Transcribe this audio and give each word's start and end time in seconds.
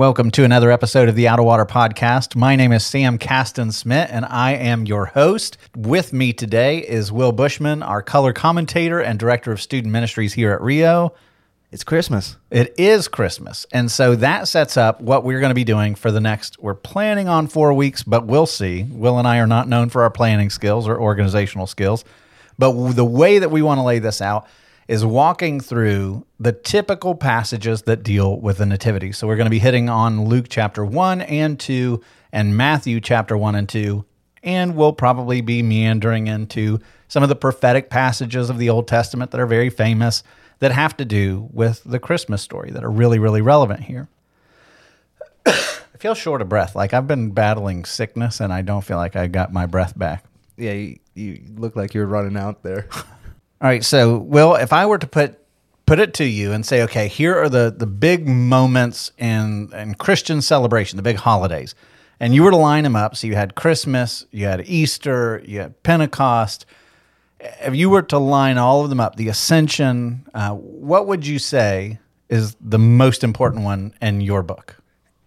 Welcome 0.00 0.30
to 0.30 0.44
another 0.44 0.70
episode 0.70 1.10
of 1.10 1.14
the 1.14 1.28
Out 1.28 1.40
of 1.40 1.44
Water 1.44 1.66
Podcast. 1.66 2.34
My 2.34 2.56
name 2.56 2.72
is 2.72 2.86
Sam 2.86 3.18
Caston 3.18 3.70
Smith, 3.70 4.08
and 4.10 4.24
I 4.24 4.52
am 4.52 4.86
your 4.86 5.04
host. 5.04 5.58
With 5.76 6.14
me 6.14 6.32
today 6.32 6.78
is 6.78 7.12
Will 7.12 7.32
Bushman, 7.32 7.82
our 7.82 8.00
color 8.00 8.32
commentator 8.32 8.98
and 8.98 9.18
director 9.18 9.52
of 9.52 9.60
student 9.60 9.92
ministries 9.92 10.32
here 10.32 10.52
at 10.52 10.62
Rio. 10.62 11.12
It's 11.70 11.84
Christmas. 11.84 12.38
It 12.50 12.74
is 12.78 13.08
Christmas. 13.08 13.66
And 13.74 13.90
so 13.90 14.14
that 14.16 14.48
sets 14.48 14.78
up 14.78 15.02
what 15.02 15.22
we're 15.22 15.38
going 15.38 15.50
to 15.50 15.54
be 15.54 15.64
doing 15.64 15.94
for 15.94 16.10
the 16.10 16.18
next, 16.18 16.58
we're 16.62 16.74
planning 16.74 17.28
on 17.28 17.46
four 17.46 17.74
weeks, 17.74 18.02
but 18.02 18.24
we'll 18.24 18.46
see. 18.46 18.84
Will 18.84 19.18
and 19.18 19.28
I 19.28 19.36
are 19.36 19.46
not 19.46 19.68
known 19.68 19.90
for 19.90 20.02
our 20.02 20.10
planning 20.10 20.48
skills 20.48 20.88
or 20.88 20.98
organizational 20.98 21.66
skills. 21.66 22.06
But 22.58 22.92
the 22.92 23.04
way 23.04 23.38
that 23.38 23.50
we 23.50 23.60
want 23.60 23.76
to 23.76 23.82
lay 23.82 23.98
this 23.98 24.22
out 24.22 24.48
is 24.90 25.06
walking 25.06 25.60
through 25.60 26.26
the 26.40 26.50
typical 26.50 27.14
passages 27.14 27.82
that 27.82 28.02
deal 28.02 28.40
with 28.40 28.58
the 28.58 28.66
Nativity. 28.66 29.12
So 29.12 29.28
we're 29.28 29.36
going 29.36 29.46
to 29.46 29.50
be 29.50 29.60
hitting 29.60 29.88
on 29.88 30.24
Luke 30.24 30.46
chapter 30.48 30.84
1 30.84 31.20
and 31.20 31.60
2 31.60 32.00
and 32.32 32.56
Matthew 32.56 33.00
chapter 33.00 33.36
1 33.36 33.54
and 33.54 33.68
2. 33.68 34.04
And 34.42 34.74
we'll 34.74 34.92
probably 34.92 35.42
be 35.42 35.62
meandering 35.62 36.26
into 36.26 36.80
some 37.06 37.22
of 37.22 37.28
the 37.28 37.36
prophetic 37.36 37.88
passages 37.88 38.50
of 38.50 38.58
the 38.58 38.68
Old 38.68 38.88
Testament 38.88 39.30
that 39.30 39.40
are 39.40 39.46
very 39.46 39.70
famous 39.70 40.24
that 40.58 40.72
have 40.72 40.96
to 40.96 41.04
do 41.04 41.48
with 41.52 41.84
the 41.84 42.00
Christmas 42.00 42.42
story 42.42 42.72
that 42.72 42.82
are 42.82 42.90
really, 42.90 43.20
really 43.20 43.42
relevant 43.42 43.84
here. 43.84 44.08
I 45.46 45.98
feel 46.00 46.14
short 46.14 46.42
of 46.42 46.48
breath. 46.48 46.74
Like 46.74 46.94
I've 46.94 47.06
been 47.06 47.30
battling 47.30 47.84
sickness 47.84 48.40
and 48.40 48.52
I 48.52 48.62
don't 48.62 48.82
feel 48.82 48.96
like 48.96 49.14
I 49.14 49.28
got 49.28 49.52
my 49.52 49.66
breath 49.66 49.96
back. 49.96 50.24
Yeah, 50.56 50.72
you, 50.72 50.98
you 51.14 51.42
look 51.54 51.76
like 51.76 51.94
you're 51.94 52.06
running 52.06 52.36
out 52.36 52.64
there. 52.64 52.88
All 53.60 53.68
right. 53.68 53.84
So, 53.84 54.18
Will, 54.18 54.54
if 54.54 54.72
I 54.72 54.86
were 54.86 54.98
to 54.98 55.06
put 55.06 55.38
put 55.84 55.98
it 55.98 56.14
to 56.14 56.24
you 56.24 56.52
and 56.52 56.64
say, 56.64 56.82
okay, 56.82 57.08
here 57.08 57.36
are 57.36 57.48
the 57.48 57.74
the 57.76 57.86
big 57.86 58.26
moments 58.28 59.12
in 59.18 59.72
in 59.74 59.94
Christian 59.94 60.40
celebration, 60.40 60.96
the 60.96 61.02
big 61.02 61.16
holidays, 61.16 61.74
and 62.20 62.34
you 62.34 62.42
were 62.42 62.52
to 62.52 62.56
line 62.56 62.84
them 62.84 62.96
up. 62.96 63.16
So 63.16 63.26
you 63.26 63.34
had 63.34 63.56
Christmas, 63.56 64.24
you 64.30 64.46
had 64.46 64.66
Easter, 64.66 65.42
you 65.44 65.60
had 65.60 65.82
Pentecost. 65.82 66.64
If 67.40 67.74
you 67.74 67.90
were 67.90 68.02
to 68.02 68.18
line 68.18 68.56
all 68.56 68.84
of 68.84 68.90
them 68.90 69.00
up, 69.00 69.16
the 69.16 69.28
Ascension, 69.28 70.26
uh, 70.32 70.50
what 70.50 71.06
would 71.06 71.26
you 71.26 71.38
say 71.38 71.98
is 72.28 72.56
the 72.60 72.78
most 72.78 73.24
important 73.24 73.64
one 73.64 73.94
in 74.00 74.20
your 74.20 74.42
book? 74.42 74.76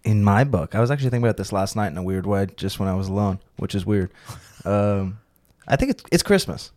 In 0.02 0.24
my 0.24 0.44
book, 0.44 0.74
I 0.74 0.80
was 0.80 0.90
actually 0.90 1.10
thinking 1.10 1.24
about 1.24 1.36
this 1.36 1.52
last 1.52 1.76
night 1.76 1.88
in 1.88 1.98
a 1.98 2.02
weird 2.02 2.24
way, 2.26 2.46
just 2.56 2.78
when 2.78 2.88
I 2.88 2.94
was 2.94 3.08
alone, 3.08 3.38
which 3.58 3.74
is 3.76 3.86
weird. 3.86 4.10
Um, 4.66 5.18
I 5.68 5.76
think 5.76 5.90
it's 5.90 6.02
it's 6.10 6.22
Christmas. 6.22 6.72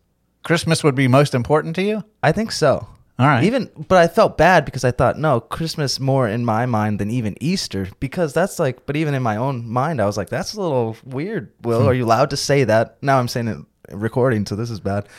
Christmas 0.47 0.81
would 0.81 0.95
be 0.95 1.09
most 1.09 1.35
important 1.35 1.75
to 1.75 1.83
you? 1.83 2.05
I 2.23 2.31
think 2.31 2.53
so. 2.53 2.87
All 3.19 3.27
right. 3.27 3.43
Even, 3.43 3.69
but 3.89 3.97
I 3.97 4.07
felt 4.07 4.37
bad 4.37 4.63
because 4.63 4.85
I 4.85 4.91
thought, 4.91 5.19
no, 5.19 5.41
Christmas 5.41 5.99
more 5.99 6.25
in 6.25 6.45
my 6.45 6.65
mind 6.65 6.99
than 6.99 7.09
even 7.09 7.35
Easter 7.41 7.89
because 7.99 8.33
that's 8.33 8.57
like, 8.57 8.85
but 8.85 8.95
even 8.95 9.13
in 9.13 9.21
my 9.21 9.35
own 9.35 9.67
mind, 9.67 9.99
I 9.99 10.05
was 10.05 10.15
like, 10.15 10.29
that's 10.29 10.53
a 10.53 10.61
little 10.61 10.95
weird. 11.03 11.51
Will, 11.63 11.81
hmm. 11.81 11.87
are 11.89 11.93
you 11.93 12.05
allowed 12.05 12.29
to 12.29 12.37
say 12.37 12.63
that? 12.63 12.97
Now 13.01 13.19
I'm 13.19 13.27
saying 13.27 13.49
it 13.49 13.57
recording, 13.91 14.45
so 14.45 14.55
this 14.55 14.69
is 14.69 14.79
bad. 14.79 15.09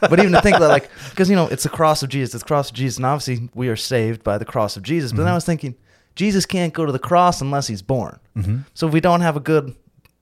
But 0.00 0.18
even 0.18 0.32
to 0.32 0.40
think 0.40 0.58
that, 0.58 0.66
like, 0.66 0.90
because 1.10 1.30
you 1.30 1.36
know, 1.36 1.46
it's 1.46 1.62
the 1.62 1.68
cross 1.68 2.02
of 2.02 2.08
Jesus, 2.08 2.34
it's 2.34 2.42
the 2.42 2.48
cross 2.48 2.70
of 2.70 2.74
Jesus, 2.74 2.96
and 2.96 3.06
obviously 3.06 3.48
we 3.54 3.68
are 3.68 3.76
saved 3.76 4.24
by 4.24 4.38
the 4.38 4.44
cross 4.44 4.76
of 4.76 4.82
Jesus. 4.82 5.12
But 5.12 5.18
then 5.18 5.26
mm-hmm. 5.26 5.34
I 5.34 5.36
was 5.36 5.44
thinking, 5.44 5.76
Jesus 6.16 6.46
can't 6.46 6.74
go 6.74 6.84
to 6.84 6.90
the 6.90 6.98
cross 6.98 7.40
unless 7.40 7.68
he's 7.68 7.82
born. 7.82 8.18
Mm-hmm. 8.36 8.58
So 8.74 8.88
if 8.88 8.92
we 8.92 9.00
don't 9.00 9.20
have 9.20 9.36
a 9.36 9.40
good, 9.40 9.76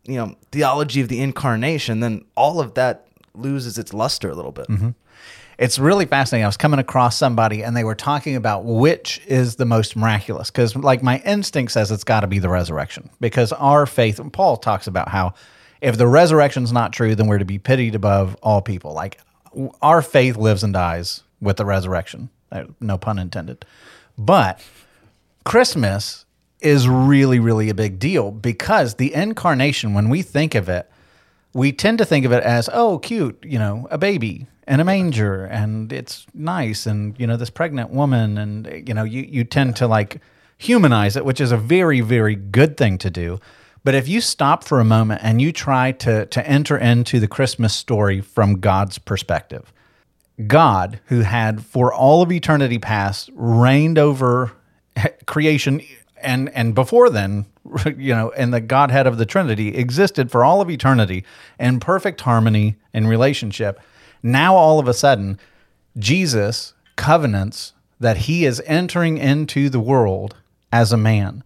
you 0.05 0.17
know, 0.17 0.37
theology 0.51 1.01
of 1.01 1.09
the 1.09 1.23
incarnation, 1.23 2.01
then 2.01 2.27
all 2.37 2.61
of 2.61 2.75
that 2.75 3.07
loses 3.34 3.78
its 3.78 3.93
luster 3.94 4.31
a 4.31 4.34
little 4.34 4.53
bit. 4.53 4.66
It's 5.59 5.78
really 5.78 6.06
fascinating. 6.06 6.44
I 6.44 6.48
was 6.48 6.56
coming 6.56 6.81
across 6.81 7.16
somebody 7.16 7.62
and 7.62 7.76
they 7.76 7.84
were 7.84 7.94
talking 7.94 8.37
about 8.37 8.65
which 8.65 9.20
is 9.26 9.56
the 9.56 9.66
most 9.66 9.94
miraculous. 9.97 10.50
Because, 10.50 10.75
like, 10.75 11.03
my 11.03 11.19
instinct 11.25 11.72
says 11.72 11.91
it's 11.91 12.04
got 12.04 12.20
to 12.20 12.26
be 12.26 12.38
the 12.38 12.48
resurrection. 12.48 13.10
Because 13.20 13.53
our 13.53 13.87
faith, 13.87 14.19
and 14.19 14.32
Paul 14.32 14.56
talks 14.56 14.87
about 14.87 15.09
how 15.09 15.34
if 15.81 15.98
the 15.98 16.06
resurrection's 16.06 16.72
not 16.72 16.93
true, 16.93 17.15
then 17.15 17.26
we're 17.26 17.38
to 17.38 17.44
be 17.44 17.59
pitied 17.59 17.94
above 17.94 18.37
all 18.43 18.62
people. 18.62 18.93
Like, 18.93 19.20
our 19.82 20.00
faith 20.03 20.37
lives 20.37 20.64
and 20.64 20.72
dies 20.72 21.22
with 21.41 21.59
the 21.59 21.66
resurrection. 21.66 22.31
Uh, 22.50 22.64
No 22.81 22.97
pun 22.99 23.19
intended. 23.19 23.64
But 24.16 24.60
Christmas 25.44 26.25
is 26.60 26.88
really, 26.88 27.38
really 27.38 27.69
a 27.69 27.75
big 27.75 27.99
deal 27.99 28.31
because 28.31 28.94
the 28.94 29.12
incarnation, 29.12 29.94
when 29.94 30.09
we 30.09 30.22
think 30.22 30.54
of 30.54 30.69
it, 30.69 30.88
we 31.55 31.73
tend 31.73 31.99
to 31.99 32.05
think 32.05 32.25
of 32.25 32.33
it 32.33 32.43
as, 32.43 32.69
oh, 32.73 32.99
cute, 32.99 33.45
you 33.47 33.59
know, 33.59 33.87
a 33.91 33.99
baby 33.99 34.47
in 34.67 34.81
a 34.81 34.85
manger 34.85 35.45
and 35.45 35.93
it's 35.93 36.27
nice 36.33 36.87
and, 36.87 37.19
you 37.19 37.27
know, 37.27 37.37
this 37.37 37.51
pregnant 37.51 37.91
woman. 37.91 38.39
And, 38.39 38.89
you 38.89 38.95
know, 38.95 39.05
you, 39.05 39.23
you 39.23 39.45
tend 39.45 39.77
to 39.77 39.87
like 39.87 40.21
humanize 40.57 41.17
it, 41.17 41.25
which 41.25 41.41
is 41.41 41.53
a 41.53 41.57
very, 41.57 42.01
very 42.01 42.37
good 42.37 42.77
thing 42.77 42.97
to 42.99 43.11
do. 43.11 43.39
But 43.85 43.95
if 43.95 44.09
you 44.09 44.21
stop 44.21 44.62
for 44.65 44.79
a 44.79 44.85
moment 44.85 45.21
and 45.25 45.43
you 45.43 45.53
try 45.53 45.93
to, 45.93 46.27
to 46.27 46.47
enter 46.47 46.79
into 46.79 47.19
the 47.19 47.27
Christmas 47.27 47.75
story 47.75 48.21
from 48.21 48.61
God's 48.61 48.99
perspective, 48.99 49.73
God, 50.47 51.01
who 51.07 51.21
had 51.21 51.65
for 51.65 51.93
all 51.93 52.23
of 52.23 52.31
eternity 52.31 52.79
past 52.79 53.31
reigned 53.35 53.99
over 53.99 54.53
creation 55.27 55.83
and 56.22 56.49
and 56.50 56.75
before 56.75 57.10
then, 57.10 57.47
you 57.97 58.15
know, 58.15 58.31
and 58.37 58.53
the 58.53 58.60
Godhead 58.60 59.06
of 59.06 59.19
the 59.19 59.27
Trinity 59.27 59.77
existed 59.77 60.31
for 60.31 60.44
all 60.44 60.60
of 60.60 60.71
eternity 60.71 61.25
in 61.59 61.81
perfect 61.81 62.22
harmony 62.22 62.77
and 62.93 63.09
relationship. 63.09 63.81
Now 64.22 64.55
all 64.55 64.78
of 64.78 64.88
a 64.88 64.94
sudden, 64.94 65.38
Jesus 65.99 66.75
covenants 66.97 67.72
that 68.00 68.19
he 68.19 68.44
is 68.44 68.62
entering 68.66 69.19
into 69.19 69.69
the 69.69 69.81
world 69.81 70.37
as 70.72 70.93
a 70.93 70.97
man 70.97 71.44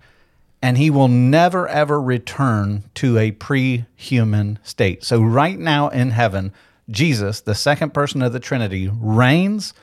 and 0.63 0.79
he 0.79 0.91
will 0.91 1.09
never 1.09 1.69
ever 1.69 2.01
return 2.01 2.85
to 2.95 3.19
a 3.19 3.31
pre-human 3.31 4.59
state. 4.63 5.05
So 5.05 5.21
right 5.21 5.59
now 5.59 5.89
in 5.89 6.11
heaven, 6.11 6.53
Jesus, 6.91 7.41
the 7.41 7.55
second 7.55 7.93
person 7.93 8.23
of 8.23 8.33
the 8.33 8.41
Trinity, 8.41 8.91
reigns 8.93 9.75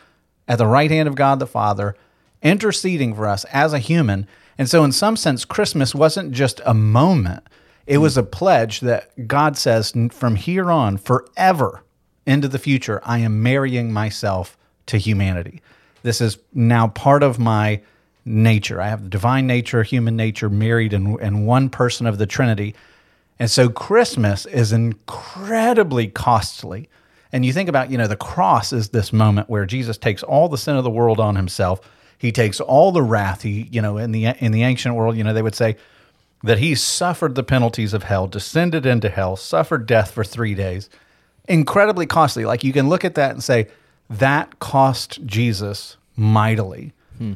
at 0.47 0.57
the 0.57 0.67
right 0.67 0.91
hand 0.91 1.07
of 1.07 1.15
God 1.15 1.39
the 1.39 1.47
Father, 1.47 1.95
interceding 2.41 3.15
for 3.15 3.27
us 3.27 3.45
as 3.45 3.73
a 3.73 3.79
human. 3.79 4.27
And 4.57 4.69
so 4.69 4.83
in 4.83 4.91
some 4.91 5.15
sense 5.15 5.45
Christmas 5.45 5.95
wasn't 5.95 6.31
just 6.31 6.61
a 6.65 6.73
moment. 6.73 7.43
It 7.85 7.97
was 7.97 8.17
a 8.17 8.23
pledge 8.23 8.79
that 8.81 9.27
God 9.27 9.57
says 9.57 9.93
from 10.11 10.35
here 10.35 10.71
on 10.71 10.97
forever 10.97 11.83
into 12.25 12.47
the 12.47 12.59
future 12.59 13.01
I 13.03 13.19
am 13.19 13.43
marrying 13.43 13.91
myself 13.91 14.57
to 14.87 14.97
humanity. 14.97 15.61
This 16.03 16.21
is 16.21 16.37
now 16.53 16.87
part 16.87 17.23
of 17.23 17.39
my 17.39 17.81
nature. 18.25 18.81
I 18.81 18.87
have 18.87 19.03
the 19.03 19.09
divine 19.09 19.47
nature, 19.47 19.83
human 19.83 20.15
nature 20.15 20.49
married 20.49 20.93
in, 20.93 21.19
in 21.19 21.45
one 21.45 21.69
person 21.69 22.07
of 22.07 22.17
the 22.17 22.25
Trinity. 22.25 22.75
And 23.39 23.49
so 23.49 23.69
Christmas 23.69 24.45
is 24.45 24.71
incredibly 24.71 26.07
costly. 26.07 26.89
And 27.31 27.45
you 27.45 27.51
think 27.51 27.67
about, 27.67 27.89
you 27.89 27.97
know, 27.97 28.07
the 28.07 28.15
cross 28.15 28.71
is 28.71 28.89
this 28.89 29.11
moment 29.11 29.49
where 29.49 29.65
Jesus 29.65 29.97
takes 29.97 30.23
all 30.23 30.47
the 30.47 30.57
sin 30.57 30.75
of 30.75 30.83
the 30.83 30.89
world 30.89 31.19
on 31.19 31.35
himself. 31.35 31.81
He 32.23 32.31
takes 32.31 32.61
all 32.61 32.93
the 32.93 33.03
wrath. 33.03 33.41
He, 33.41 33.67
you 33.69 33.81
know, 33.81 33.97
in 33.97 34.13
the 34.13 34.25
in 34.25 34.53
the 34.53 34.63
ancient 34.63 34.95
world, 34.95 35.17
you 35.17 35.23
know, 35.23 35.33
they 35.33 35.41
would 35.41 35.55
say 35.55 35.75
that 36.41 36.57
he 36.57 36.73
suffered 36.73 37.35
the 37.35 37.43
penalties 37.43 37.93
of 37.93 38.03
hell, 38.03 38.27
descended 38.27 38.85
into 38.85 39.09
hell, 39.09 39.35
suffered 39.35 39.85
death 39.85 40.11
for 40.11 40.23
3 40.23 40.55
days. 40.55 40.89
Incredibly 41.49 42.05
costly. 42.05 42.45
Like 42.45 42.63
you 42.63 42.71
can 42.71 42.87
look 42.87 43.03
at 43.03 43.15
that 43.15 43.31
and 43.31 43.43
say 43.43 43.67
that 44.09 44.59
cost 44.59 45.25
Jesus 45.25 45.97
mightily 46.15 46.93
hmm. 47.17 47.33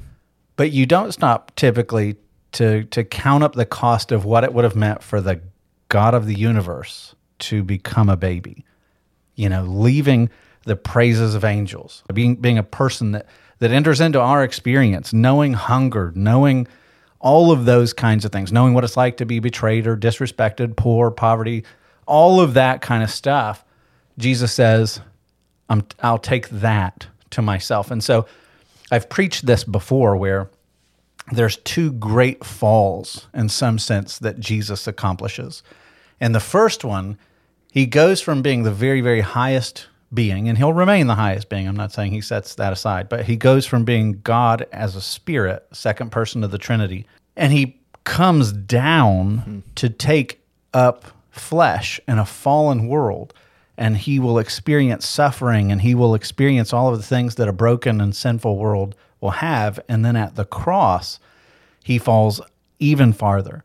but 0.55 0.71
you 0.71 0.85
don't 0.85 1.11
stop 1.11 1.53
typically 1.55 2.15
to 2.53 2.85
to 2.85 3.03
count 3.03 3.43
up 3.43 3.53
the 3.53 3.65
cost 3.65 4.11
of 4.11 4.23
what 4.23 4.43
it 4.43 4.53
would 4.53 4.63
have 4.63 4.75
meant 4.75 5.03
for 5.03 5.19
the 5.19 5.41
God 5.89 6.13
of 6.13 6.25
the 6.25 6.35
universe 6.35 7.13
to 7.39 7.63
become 7.63 8.09
a 8.09 8.17
baby. 8.17 8.65
You 9.35 9.49
know, 9.49 9.63
leaving 9.63 10.29
the 10.63 10.75
praises 10.75 11.35
of 11.35 11.43
angels, 11.43 12.03
being 12.13 12.35
being 12.35 12.57
a 12.57 12.63
person 12.63 13.11
that 13.11 13.25
that 13.59 13.71
enters 13.71 14.01
into 14.01 14.19
our 14.19 14.43
experience, 14.43 15.13
knowing 15.13 15.53
hunger, 15.53 16.11
knowing 16.15 16.67
all 17.19 17.51
of 17.51 17.65
those 17.65 17.93
kinds 17.93 18.25
of 18.25 18.31
things, 18.31 18.51
knowing 18.51 18.73
what 18.73 18.83
it's 18.83 18.97
like 18.97 19.17
to 19.17 19.25
be 19.25 19.39
betrayed 19.39 19.87
or 19.87 19.97
disrespected, 19.97 20.75
poor, 20.75 21.09
poverty, 21.09 21.63
all 22.05 22.39
of 22.39 22.53
that 22.53 22.81
kind 22.81 23.03
of 23.03 23.09
stuff. 23.09 23.65
Jesus 24.17 24.53
says, 24.53 25.01
I'm, 25.69 25.85
I'll 26.01 26.19
take 26.19 26.49
that 26.49 27.07
to 27.31 27.41
myself. 27.41 27.91
And 27.91 28.03
so 28.03 28.27
I've 28.91 29.09
preached 29.09 29.45
this 29.45 29.63
before 29.63 30.15
where 30.15 30.49
there's 31.31 31.57
two 31.57 31.91
great 31.91 32.45
falls 32.45 33.27
in 33.33 33.49
some 33.49 33.79
sense 33.79 34.19
that 34.19 34.39
Jesus 34.39 34.87
accomplishes. 34.87 35.61
And 36.21 36.33
the 36.33 36.39
first 36.39 36.85
one, 36.85 37.17
he 37.71 37.85
goes 37.85 38.21
from 38.21 38.41
being 38.41 38.63
the 38.63 38.71
very, 38.71 39.01
very 39.01 39.21
highest 39.21 39.87
being, 40.13 40.47
and 40.47 40.57
he'll 40.57 40.73
remain 40.73 41.07
the 41.07 41.15
highest 41.15 41.49
being. 41.49 41.67
I'm 41.67 41.75
not 41.75 41.91
saying 41.91 42.11
he 42.11 42.21
sets 42.21 42.55
that 42.55 42.73
aside, 42.73 43.09
but 43.09 43.25
he 43.25 43.35
goes 43.35 43.65
from 43.65 43.83
being 43.83 44.21
God 44.23 44.65
as 44.71 44.95
a 44.95 45.01
spirit, 45.01 45.65
second 45.71 46.11
person 46.11 46.43
of 46.43 46.51
the 46.51 46.57
Trinity, 46.57 47.05
and 47.35 47.51
he 47.51 47.79
comes 48.03 48.53
down 48.53 49.63
to 49.75 49.89
take 49.89 50.39
up 50.73 51.05
flesh 51.29 51.99
in 52.07 52.17
a 52.17 52.25
fallen 52.25 52.87
world. 52.87 53.33
And 53.79 53.97
he 53.97 54.17
will 54.17 54.39
experience 54.39 55.05
suffering 55.05 55.71
and 55.71 55.81
he 55.81 55.93
will 55.93 56.15
experience 56.15 56.73
all 56.73 56.91
of 56.91 56.97
the 56.97 57.05
things 57.05 57.35
that 57.35 57.47
a 57.47 57.53
broken 57.53 58.01
and 58.01 58.15
sinful 58.15 58.57
world 58.57 58.95
will 59.21 59.31
have. 59.31 59.79
And 59.87 60.03
then 60.03 60.15
at 60.15 60.35
the 60.35 60.45
cross, 60.45 61.19
he 61.83 61.99
falls 61.99 62.41
even 62.79 63.13
farther, 63.13 63.63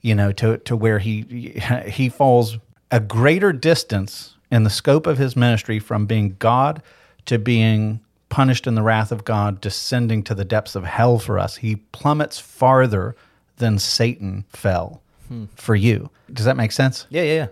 you 0.00 0.14
know, 0.14 0.30
to, 0.32 0.58
to 0.58 0.76
where 0.76 1.00
he 1.00 1.22
he 1.88 2.08
falls 2.08 2.58
a 2.90 3.00
greater 3.00 3.52
distance 3.52 4.36
in 4.50 4.64
the 4.64 4.70
scope 4.70 5.06
of 5.06 5.18
his 5.18 5.36
ministry 5.36 5.78
from 5.78 6.06
being 6.06 6.36
God 6.38 6.82
to 7.26 7.38
being 7.38 8.00
punished 8.28 8.66
in 8.66 8.74
the 8.74 8.82
wrath 8.82 9.12
of 9.12 9.24
God, 9.24 9.60
descending 9.60 10.22
to 10.24 10.34
the 10.34 10.44
depths 10.44 10.74
of 10.74 10.84
hell 10.84 11.18
for 11.18 11.38
us. 11.38 11.56
He 11.56 11.76
plummets 11.76 12.38
farther 12.38 13.16
than 13.56 13.78
Satan 13.78 14.44
fell 14.50 15.02
hmm. 15.28 15.46
for 15.54 15.74
you. 15.74 16.10
Does 16.32 16.44
that 16.44 16.56
make 16.56 16.72
sense? 16.72 17.06
Yeah, 17.10 17.22
yeah, 17.22 17.34
yeah. 17.34 17.46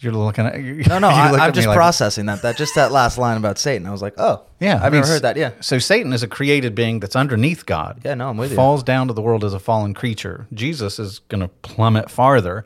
You're 0.00 0.12
looking 0.12 0.46
at 0.46 0.62
you 0.62 0.84
No, 0.84 1.00
no, 1.00 1.08
I, 1.08 1.46
I'm 1.46 1.52
just 1.52 1.66
like- 1.66 1.76
processing 1.76 2.26
that. 2.26 2.42
That 2.42 2.56
just 2.56 2.74
that 2.76 2.92
last 2.92 3.18
line 3.18 3.36
about 3.36 3.58
Satan. 3.58 3.86
I 3.86 3.90
was 3.90 4.02
like, 4.02 4.14
oh, 4.16 4.42
Yeah, 4.60 4.76
I've 4.76 4.82
I 4.82 4.84
mean, 4.90 5.00
never 5.00 5.12
heard 5.14 5.22
that. 5.22 5.36
Yeah, 5.36 5.52
So 5.60 5.78
Satan 5.78 6.12
is 6.12 6.22
a 6.22 6.28
created 6.28 6.74
being 6.74 7.00
that's 7.00 7.16
underneath 7.16 7.66
God. 7.66 8.00
Yeah, 8.04 8.14
no, 8.14 8.28
I'm 8.28 8.36
with 8.36 8.50
you. 8.50 8.56
Falls 8.56 8.82
down 8.82 9.08
to 9.08 9.14
the 9.14 9.22
world 9.22 9.44
as 9.44 9.54
a 9.54 9.58
fallen 9.58 9.94
creature. 9.94 10.46
Jesus 10.54 10.98
is 10.98 11.18
going 11.20 11.40
to 11.40 11.48
plummet 11.48 12.10
farther 12.10 12.64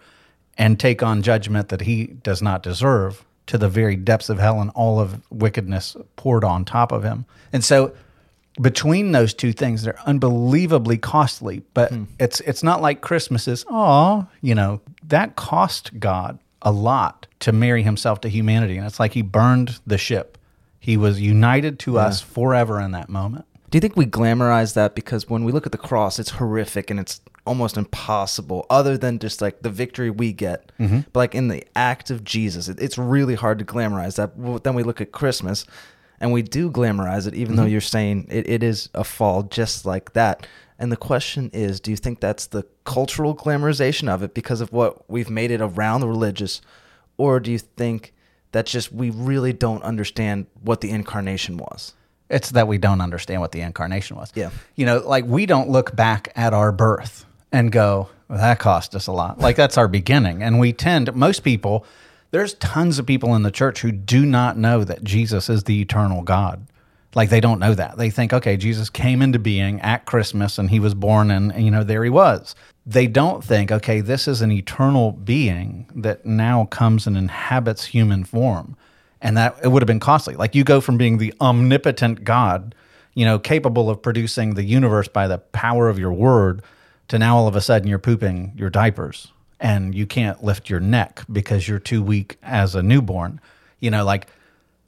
and 0.59 0.79
take 0.79 1.03
on 1.03 1.23
judgment 1.23 1.71
that 1.71 1.83
he 1.83 2.07
does 2.07 2.43
not 2.43 2.63
deserve 2.63 3.25
to 3.47 3.59
the 3.59 3.69
very 3.69 3.97
depths 3.97 4.29
of 4.29 4.39
hell 4.39 4.61
and 4.61 4.71
all 4.75 5.01
of 5.01 5.21
wickedness 5.31 5.97
poured 6.17 6.45
on 6.45 6.65
top 6.65 6.93
of 6.93 7.03
him. 7.03 7.25
And 7.53 7.65
so 7.65 7.93
between 8.61 9.13
those 9.13 9.33
two 9.35 9.53
things, 9.53 9.83
they're 9.83 9.99
unbelievably 10.07 10.99
costly. 10.99 11.63
But 11.75 11.91
Hmm. 11.91 12.05
it's 12.19 12.41
it's 12.41 12.63
not 12.63 12.81
like 12.83 13.01
Christmas 13.01 13.49
is, 13.49 13.65
oh, 13.69 14.27
you 14.41 14.55
know, 14.55 14.81
that 15.09 15.37
cost 15.37 15.99
God 15.99 16.39
a 16.61 16.71
lot 16.71 17.27
to 17.41 17.51
marry 17.53 17.83
himself 17.83 18.21
to 18.21 18.29
humanity. 18.29 18.77
And 18.77 18.87
it's 18.87 19.01
like 19.01 19.15
he 19.15 19.23
burned 19.23 19.81
the 19.87 19.99
ship. 19.99 20.39
He 20.79 20.97
was 20.97 21.21
united 21.21 21.79
to 21.81 21.99
us 21.99 22.21
forever 22.21 22.81
in 22.81 22.91
that 22.93 23.09
moment. 23.09 23.47
Do 23.73 23.77
you 23.77 23.81
think 23.81 23.97
we 23.97 24.05
glamorize 24.05 24.75
that 24.75 24.95
because 24.95 25.31
when 25.31 25.45
we 25.45 25.51
look 25.51 25.65
at 25.65 25.73
the 25.73 25.79
cross, 25.79 26.19
it's 26.19 26.33
horrific 26.33 26.91
and 26.91 27.01
it's 27.01 27.23
almost 27.47 27.79
impossible, 27.79 28.67
other 28.69 28.99
than 28.99 29.19
just 29.19 29.41
like 29.41 29.63
the 29.63 29.71
victory 29.71 30.11
we 30.11 30.35
get? 30.35 30.71
Mm-hmm. 30.79 31.01
But 31.11 31.21
like 31.21 31.35
in 31.35 31.49
the 31.49 31.65
act 31.75 32.11
of 32.11 32.23
Jesus, 32.23 32.69
it, 32.69 32.79
it's 32.79 32.99
really 32.99 33.35
hard 33.35 33.59
to 33.61 33.65
glamorize 33.65 34.17
that. 34.17 34.37
Well, 34.37 34.59
Then 34.59 34.75
we 34.75 34.83
look 34.83 35.01
at 35.01 35.13
Christmas 35.13 35.65
and 36.21 36.35
we 36.35 36.43
do 36.43 36.71
glamorize 36.71 37.27
it, 37.27 37.33
even 37.33 37.57
though 37.57 37.63
mm-hmm. 37.63 37.73
you're 37.73 37.81
saying 37.81 38.27
it, 38.29 38.47
it 38.47 38.63
is 38.63 38.91
a 38.93 39.05
fall 39.05 39.45
just 39.45 39.87
like 39.87 40.13
that. 40.13 40.47
And 40.79 40.93
the 40.93 40.97
question 40.99 41.49
is 41.55 41.81
do 41.81 41.91
you 41.91 41.97
think 41.97 42.21
that's 42.21 42.49
the 42.49 42.67
cultural 42.85 43.35
glamorization 43.35 44.07
of 44.07 44.23
it 44.23 44.35
because 44.35 44.61
of 44.61 44.71
what 44.71 45.09
we've 45.11 45.31
made 45.31 45.51
it 45.51 45.63
around 45.63 46.03
the 46.03 46.09
religious? 46.09 46.61
Or 47.17 47.41
do 47.41 47.51
you 47.51 47.59
think 47.59 48.13
that's 48.51 48.71
just 48.71 48.93
we 48.93 49.09
really 49.09 49.55
don't 49.55 49.83
understand 49.83 50.45
what 50.61 50.83
the 50.83 50.91
incarnation 50.91 51.57
was? 51.57 51.95
It's 52.33 52.51
that 52.53 52.67
we 52.67 52.79
don't 52.79 53.01
understand 53.01 53.41
what 53.41 53.53
the 53.53 53.61
incarnation 53.61 54.17
was. 54.17 54.33
Yeah. 54.35 54.51
You 54.75 54.87
know, 54.87 54.99
like 54.99 55.27
we 55.27 55.47
don't 55.47 55.69
look 55.69 55.95
back 55.95 56.33
at 56.35 56.55
our 56.55 56.73
birth 56.73 57.27
and 57.53 57.71
go, 57.71 58.09
well, 58.29 58.39
that 58.39 58.59
cost 58.59 58.95
us 58.95 59.07
a 59.07 59.13
lot. 59.13 59.39
Like 59.39 59.57
that's 59.57 59.77
our 59.77 59.89
beginning. 59.89 60.43
And 60.43 60.59
we 60.59 60.73
tend, 60.73 61.15
most 61.15 61.41
people, 61.41 61.85
there's 62.31 62.55
tons 62.55 62.99
of 62.99 63.07
people 63.07 63.35
in 63.35 63.43
the 63.43 63.51
church 63.51 63.83
who 63.83 63.93
do 63.93 64.25
not 64.25 64.57
know 64.57 64.83
that 64.83 65.05
Jesus 65.05 65.51
is 65.51 65.65
the 65.65 65.83
eternal 65.83 66.23
God. 66.23 66.67
Like 67.15 67.29
they 67.29 67.41
don't 67.41 67.59
know 67.59 67.75
that. 67.75 67.99
They 67.99 68.09
think, 68.09 68.33
okay, 68.33 68.57
Jesus 68.57 68.89
came 68.89 69.21
into 69.21 69.39
being 69.39 69.79
at 69.83 70.07
Christmas 70.07 70.59
and 70.59 70.71
he 70.71 70.81
was 70.81 70.95
born 70.95 71.31
and, 71.31 71.53
you 71.63 71.71
know, 71.71 71.85
there 71.85 72.03
he 72.03 72.09
was. 72.09 72.55
They 72.87 73.07
don't 73.07 73.45
think, 73.45 73.71
okay, 73.71 74.01
this 74.01 74.27
is 74.27 74.41
an 74.41 74.51
eternal 74.51 75.13
being 75.13 75.87
that 75.95 76.25
now 76.25 76.65
comes 76.65 77.07
and 77.07 77.19
inhabits 77.19 77.85
human 77.85 78.25
form 78.25 78.77
and 79.23 79.37
that 79.37 79.57
it 79.63 79.69
would 79.69 79.81
have 79.81 79.87
been 79.87 80.01
costly. 80.01 80.35
Like 80.35 80.55
you 80.55 80.65
go 80.65 80.81
from 80.81 80.99
being 80.99 81.19
the 81.19 81.33
omnipotent 81.41 82.25
God, 82.25 82.75
you 83.15 83.25
know, 83.25 83.39
capable 83.39 83.89
of 83.89 84.03
producing 84.03 84.55
the 84.55 84.65
universe 84.65 85.09
by 85.09 85.29
the 85.29 85.39
power 85.39 85.89
of 85.89 85.99
your 85.99 86.13
word, 86.13 86.63
to 87.09 87.19
now 87.19 87.37
all 87.37 87.47
of 87.47 87.57
a 87.57 87.61
sudden 87.61 87.89
you're 87.89 87.99
pooping 87.99 88.53
your 88.57 88.69
diapers 88.69 89.29
and 89.61 89.95
you 89.95 90.07
can't 90.07 90.43
lift 90.43 90.69
your 90.69 90.81
neck 90.81 91.23
because 91.31 91.69
you're 91.69 91.79
too 91.79 92.03
weak 92.03 92.37
as 92.43 92.75
a 92.75 92.83
newborn. 92.83 93.41
You 93.79 93.91
know, 93.91 94.05
like 94.05 94.27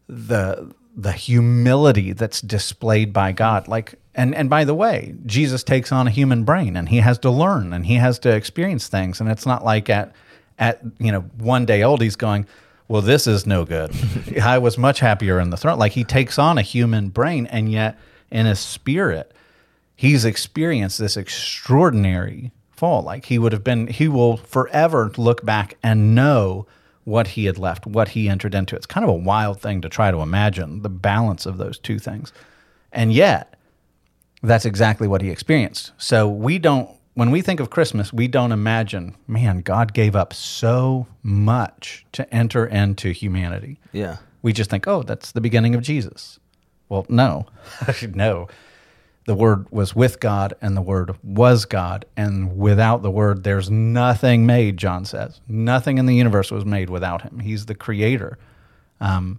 the 0.09 0.75
the 0.97 1.13
humility 1.13 2.13
that's 2.13 2.41
displayed 2.41 3.13
by 3.13 3.33
God. 3.33 3.69
Like 3.69 3.95
and 4.15 4.35
and 4.35 4.51
by 4.51 4.65
the 4.65 4.75
way, 4.75 5.15
Jesus 5.27 5.63
takes 5.63 5.93
on 5.93 6.09
a 6.09 6.11
human 6.11 6.45
brain 6.45 6.77
and 6.77 6.89
he 6.89 6.99
has 6.99 7.19
to 7.19 7.31
learn 7.31 7.73
and 7.73 7.87
he 7.87 7.95
has 7.97 8.19
to 8.21 8.35
experience 8.35 8.89
things. 8.89 9.21
And 9.21 9.31
it's 9.31 9.47
not 9.47 9.65
like 9.65 9.89
at 9.89 10.13
at 10.59 10.81
you 10.99 11.13
know 11.13 11.21
one 11.39 11.67
day 11.67 11.83
old 11.83 12.01
he's 12.01 12.17
going 12.17 12.47
well 12.89 13.03
this 13.03 13.27
is 13.27 13.47
no 13.47 13.65
good. 13.65 13.91
I 14.43 14.59
was 14.59 14.79
much 14.79 15.01
happier 15.01 15.41
in 15.41 15.51
the 15.51 15.57
throne. 15.57 15.79
Like 15.79 15.93
he 15.93 16.05
takes 16.05 16.39
on 16.39 16.59
a 16.59 16.63
human 16.63 17.09
brain 17.09 17.47
and 17.47 17.71
yet 17.71 17.99
in 18.31 18.47
his 18.47 18.61
spirit 18.61 19.33
he's 19.97 20.25
experienced 20.25 20.99
this 20.99 21.17
extraordinary 21.17 22.53
fall. 22.71 23.03
Like 23.03 23.27
he 23.27 23.39
would 23.39 23.53
have 23.53 23.65
been 23.65 23.87
he 23.87 24.09
will 24.09 24.37
forever 24.37 25.13
look 25.17 25.45
back 25.45 25.77
and 25.83 26.15
know 26.15 26.67
what 27.05 27.29
he 27.29 27.45
had 27.45 27.59
left 27.59 27.87
what 27.87 28.09
he 28.09 28.29
entered 28.29 28.55
into. 28.55 28.77
It's 28.77 28.87
kind 28.87 29.05
of 29.05 29.11
a 29.11 29.15
wild 29.15 29.61
thing 29.61 29.81
to 29.83 29.89
try 29.89 30.11
to 30.11 30.19
imagine 30.19 30.83
the 30.83 30.89
balance 30.89 31.47
of 31.47 31.59
those 31.59 31.79
two 31.79 31.99
things. 31.99 32.33
And 32.93 33.13
yet 33.13 33.55
that's 34.43 34.65
exactly 34.65 35.09
what 35.09 35.23
he 35.23 35.31
experienced. 35.31 35.93
So 35.99 36.29
we 36.29 36.59
don't, 36.59 36.89
when 37.15 37.31
we 37.31 37.43
think 37.43 37.61
of 37.61 37.71
Christmas, 37.71 38.13
we 38.13 38.29
don't 38.29 38.53
imagine, 38.53 39.17
man, 39.27 39.61
God 39.61 39.95
gave 39.95 40.17
up 40.17 40.33
so 40.33 41.07
much 41.23 42.05
to 42.13 42.33
enter 42.35 42.67
into 42.67 43.13
humanity. 43.13 43.79
Yeah. 43.93 44.17
We 44.43 44.53
just 44.53 44.69
think, 44.69 44.87
oh, 44.87 45.03
that's 45.03 45.33
the 45.33 45.41
beginning 45.41 45.75
of 45.75 45.83
Jesus. 45.83 46.39
Well, 46.89 47.07
no, 47.09 47.47
no. 48.13 48.49
The 49.27 49.35
Word 49.35 49.71
was 49.71 49.97
with 49.97 50.21
God 50.21 50.53
and 50.61 50.77
the 50.77 50.83
Word 50.83 51.17
was 51.23 51.65
God. 51.65 52.05
And 52.17 52.59
without 52.59 53.03
the 53.03 53.11
Word, 53.11 53.45
there's 53.45 53.71
nothing 53.71 54.45
made, 54.45 54.77
John 54.77 55.05
says. 55.05 55.41
Nothing 55.49 55.99
in 55.99 56.07
the 56.07 56.15
universe 56.15 56.51
was 56.51 56.67
made 56.67 56.91
without 56.91 57.23
Him. 57.23 57.39
He's 57.39 57.67
the 57.67 57.75
creator. 57.75 58.39
Um, 59.01 59.39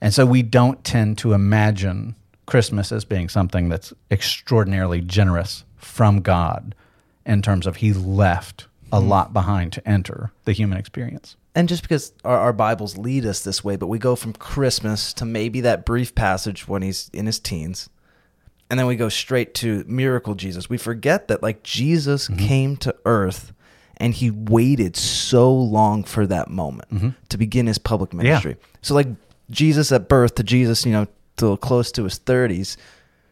and 0.00 0.14
so 0.14 0.24
we 0.24 0.42
don't 0.42 0.82
tend 0.84 1.18
to 1.18 1.34
imagine 1.34 2.14
Christmas 2.46 2.92
as 2.92 3.04
being 3.04 3.28
something 3.28 3.68
that's 3.68 3.92
extraordinarily 4.10 5.02
generous 5.02 5.64
from 5.76 6.20
God 6.20 6.74
in 7.30 7.42
terms 7.42 7.66
of 7.66 7.76
He 7.76 7.92
left 7.92 8.66
a 8.92 8.98
mm-hmm. 8.98 9.08
lot 9.08 9.32
behind 9.32 9.72
to 9.74 9.88
enter 9.88 10.32
the 10.44 10.52
human 10.52 10.78
experience. 10.78 11.36
And 11.54 11.68
just 11.68 11.82
because 11.82 12.12
our, 12.24 12.38
our 12.38 12.52
Bibles 12.52 12.96
lead 12.98 13.24
us 13.24 13.42
this 13.42 13.64
way, 13.64 13.76
but 13.76 13.86
we 13.86 13.98
go 13.98 14.16
from 14.16 14.32
Christmas 14.32 15.12
to 15.14 15.24
maybe 15.24 15.60
that 15.62 15.84
brief 15.84 16.14
passage 16.14 16.68
when 16.68 16.82
he's 16.82 17.10
in 17.12 17.26
his 17.26 17.38
teens, 17.38 17.88
and 18.68 18.78
then 18.78 18.86
we 18.86 18.96
go 18.96 19.08
straight 19.08 19.54
to 19.54 19.84
miracle 19.86 20.34
Jesus. 20.34 20.68
We 20.68 20.78
forget 20.78 21.28
that 21.28 21.42
like 21.42 21.62
Jesus 21.62 22.28
mm-hmm. 22.28 22.46
came 22.46 22.76
to 22.78 22.94
earth 23.04 23.52
and 23.96 24.14
he 24.14 24.30
waited 24.30 24.96
so 24.96 25.52
long 25.52 26.04
for 26.04 26.26
that 26.26 26.48
moment 26.48 26.88
mm-hmm. 26.90 27.10
to 27.28 27.38
begin 27.38 27.66
his 27.66 27.78
public 27.78 28.14
ministry. 28.14 28.56
So 28.80 28.94
like 28.94 29.08
Jesus 29.50 29.92
at 29.92 30.08
birth 30.08 30.36
to 30.36 30.42
Jesus, 30.42 30.86
you 30.86 30.92
know, 30.92 31.06
till 31.36 31.56
close 31.56 31.90
to 31.92 32.04
his 32.04 32.18
30s, 32.18 32.76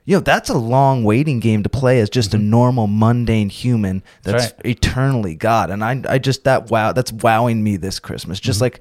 you 0.09 0.17
know, 0.17 0.21
that's 0.21 0.49
a 0.49 0.57
long 0.57 1.05
waiting 1.05 1.39
game 1.39 1.63
to 1.63 1.69
play 1.69 2.01
as 2.01 2.09
just 2.09 2.33
a 2.33 2.39
mm-hmm. 2.39 2.49
normal 2.49 2.87
mundane 2.87 3.51
human 3.51 4.03
that's 4.23 4.55
right. 4.55 4.65
eternally 4.65 5.35
God. 5.35 5.71
And 5.71 5.85
I 5.85 6.01
I 6.09 6.17
just 6.17 6.45
that 6.45 6.71
wow 6.71 6.93
that's 6.93 7.13
wowing 7.13 7.63
me 7.63 7.77
this 7.77 7.99
Christmas. 7.99 8.41
Just 8.41 8.57
mm-hmm. 8.57 8.65
like 8.65 8.81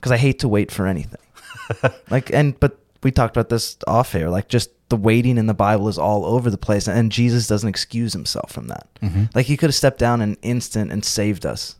cuz 0.00 0.10
I 0.10 0.16
hate 0.16 0.38
to 0.38 0.48
wait 0.48 0.70
for 0.70 0.86
anything. 0.86 1.20
like 2.10 2.32
and 2.32 2.58
but 2.58 2.78
we 3.02 3.10
talked 3.10 3.36
about 3.36 3.50
this 3.50 3.76
off 3.86 4.14
air 4.14 4.30
like 4.30 4.48
just 4.48 4.70
the 4.88 4.96
waiting 4.96 5.36
in 5.36 5.44
the 5.44 5.52
Bible 5.52 5.90
is 5.90 5.98
all 5.98 6.24
over 6.24 6.48
the 6.48 6.56
place 6.56 6.88
and 6.88 7.12
Jesus 7.12 7.46
doesn't 7.46 7.68
excuse 7.68 8.14
himself 8.14 8.50
from 8.50 8.68
that. 8.68 8.88
Mm-hmm. 9.02 9.24
Like 9.34 9.44
he 9.44 9.58
could 9.58 9.68
have 9.68 9.74
stepped 9.74 9.98
down 9.98 10.22
an 10.22 10.38
instant 10.40 10.90
and 10.90 11.04
saved 11.04 11.44
us. 11.44 11.76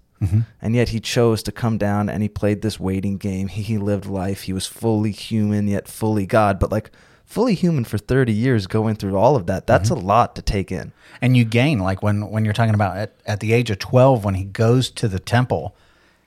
And 0.60 0.74
yet 0.74 0.90
he 0.90 1.00
chose 1.00 1.42
to 1.44 1.50
come 1.50 1.78
down 1.78 2.10
and 2.10 2.22
he 2.22 2.28
played 2.28 2.60
this 2.60 2.78
waiting 2.78 3.16
game. 3.16 3.48
He, 3.48 3.62
he 3.62 3.78
lived 3.78 4.04
life. 4.04 4.42
He 4.42 4.52
was 4.52 4.66
fully 4.66 5.12
human 5.12 5.66
yet 5.66 5.88
fully 5.88 6.26
God, 6.26 6.58
but 6.58 6.70
like 6.70 6.90
fully 7.32 7.54
human 7.54 7.84
for 7.84 7.98
30 7.98 8.32
years 8.32 8.66
going 8.66 8.94
through 8.94 9.16
all 9.16 9.36
of 9.36 9.46
that. 9.46 9.66
That's 9.66 9.90
mm-hmm. 9.90 10.04
a 10.04 10.06
lot 10.06 10.36
to 10.36 10.42
take 10.42 10.70
in. 10.70 10.92
and 11.22 11.36
you 11.36 11.44
gain 11.44 11.78
like 11.78 12.02
when 12.02 12.30
when 12.30 12.44
you're 12.44 12.52
talking 12.52 12.74
about 12.74 12.96
at, 12.96 13.14
at 13.26 13.40
the 13.40 13.52
age 13.52 13.70
of 13.70 13.78
12 13.78 14.24
when 14.24 14.34
he 14.34 14.44
goes 14.44 14.90
to 14.90 15.08
the 15.08 15.18
temple 15.18 15.74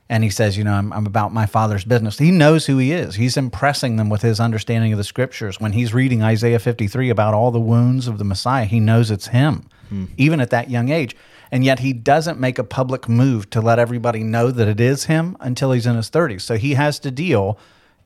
and 0.07 0.23
he 0.23 0.29
says 0.29 0.57
you 0.57 0.63
know 0.63 0.73
I'm, 0.73 0.93
I'm 0.93 1.05
about 1.05 1.33
my 1.33 1.45
father's 1.45 1.83
business 1.83 2.17
he 2.17 2.31
knows 2.31 2.65
who 2.65 2.77
he 2.77 2.91
is 2.91 3.15
he's 3.15 3.35
impressing 3.35 3.97
them 3.97 4.09
with 4.09 4.21
his 4.21 4.39
understanding 4.39 4.93
of 4.93 4.97
the 4.97 5.03
scriptures 5.03 5.59
when 5.59 5.73
he's 5.73 5.93
reading 5.93 6.21
isaiah 6.23 6.59
53 6.59 7.09
about 7.09 7.33
all 7.33 7.51
the 7.51 7.59
wounds 7.59 8.07
of 8.07 8.19
the 8.19 8.23
messiah 8.23 8.65
he 8.65 8.79
knows 8.79 9.11
it's 9.11 9.27
him 9.27 9.67
hmm. 9.89 10.05
even 10.17 10.39
at 10.39 10.49
that 10.49 10.69
young 10.69 10.89
age. 10.89 11.15
And 11.51 11.63
yet 11.63 11.79
he 11.79 11.93
doesn't 11.93 12.39
make 12.39 12.57
a 12.57 12.63
public 12.63 13.07
move 13.07 13.49
to 13.51 13.61
let 13.61 13.79
everybody 13.79 14.23
know 14.23 14.51
that 14.51 14.67
it 14.67 14.79
is 14.79 15.05
him 15.05 15.37
until 15.39 15.71
he's 15.71 15.85
in 15.85 15.95
his 15.95 16.09
30s. 16.09 16.41
So 16.41 16.57
he 16.57 16.73
has 16.73 16.99
to 16.99 17.11
deal 17.11 17.57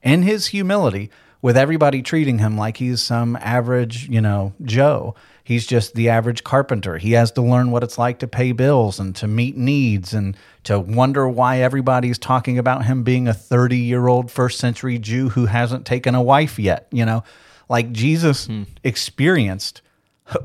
in 0.04 0.24
his 0.24 0.48
humility 0.48 1.10
with 1.42 1.58
everybody 1.58 2.02
treating 2.02 2.40
him 2.40 2.58
like 2.58 2.78
he's 2.78 3.02
some 3.02 3.36
average, 3.38 4.10
you 4.10 4.22
know, 4.22 4.54
Joe. 4.64 5.16
He's 5.44 5.66
just 5.66 5.96
the 5.96 6.10
average 6.10 6.44
carpenter. 6.44 6.98
He 6.98 7.14
has 7.14 7.32
to 7.32 7.42
learn 7.42 7.72
what 7.72 7.84
it's 7.84 7.98
like 7.98 8.20
to 8.20 8.28
pay 8.28 8.52
bills 8.52 9.00
and 9.00 9.16
to 9.16 9.28
meet 9.28 9.58
needs 9.58 10.14
and 10.14 10.38
to 10.66 10.80
wonder 10.80 11.28
why 11.28 11.62
everybody's 11.62 12.20
talking 12.20 12.60
about 12.60 12.86
him 12.86 13.04
being 13.04 13.28
a 13.28 13.34
30 13.34 13.78
year 13.78 14.08
old 14.08 14.30
first 14.30 14.60
century 14.60 15.00
Jew 15.00 15.30
who 15.30 15.48
hasn't 15.48 15.88
taken 15.88 16.14
a 16.14 16.22
wife 16.22 16.60
yet. 16.60 16.88
You 16.92 17.06
know, 17.06 17.24
like 17.68 17.92
Jesus 17.92 18.46
hmm. 18.46 18.64
experienced 18.84 19.82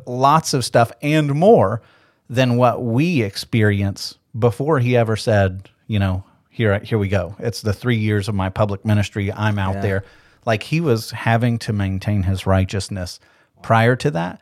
lots 0.07 0.55
of 0.55 0.65
stuff 0.65 0.91
and 1.03 1.35
more 1.35 1.83
than 2.31 2.57
what 2.57 2.83
we 2.83 3.23
experience 3.23 4.17
before 4.39 4.79
he 4.79 4.97
ever 4.97 5.17
said, 5.17 5.69
you 5.87 5.99
know, 5.99 6.25
here, 6.49 6.79
here 6.79 6.99
we 6.99 7.09
go. 7.09 7.35
It's 7.39 7.63
the 7.63 7.73
three 7.73 7.97
years 7.97 8.29
of 8.29 8.35
my 8.35 8.49
public 8.49 8.85
ministry. 8.85 9.33
I'm 9.33 9.59
out 9.59 9.77
Yeah. 9.77 9.81
there. 9.83 10.05
Like 10.47 10.65
he 10.65 10.81
was 10.81 11.11
having 11.13 11.59
to 11.61 11.73
maintain 11.73 12.23
his 12.25 12.47
righteousness 12.47 13.21
prior 13.63 13.97
to 13.97 14.11
that. 14.13 14.41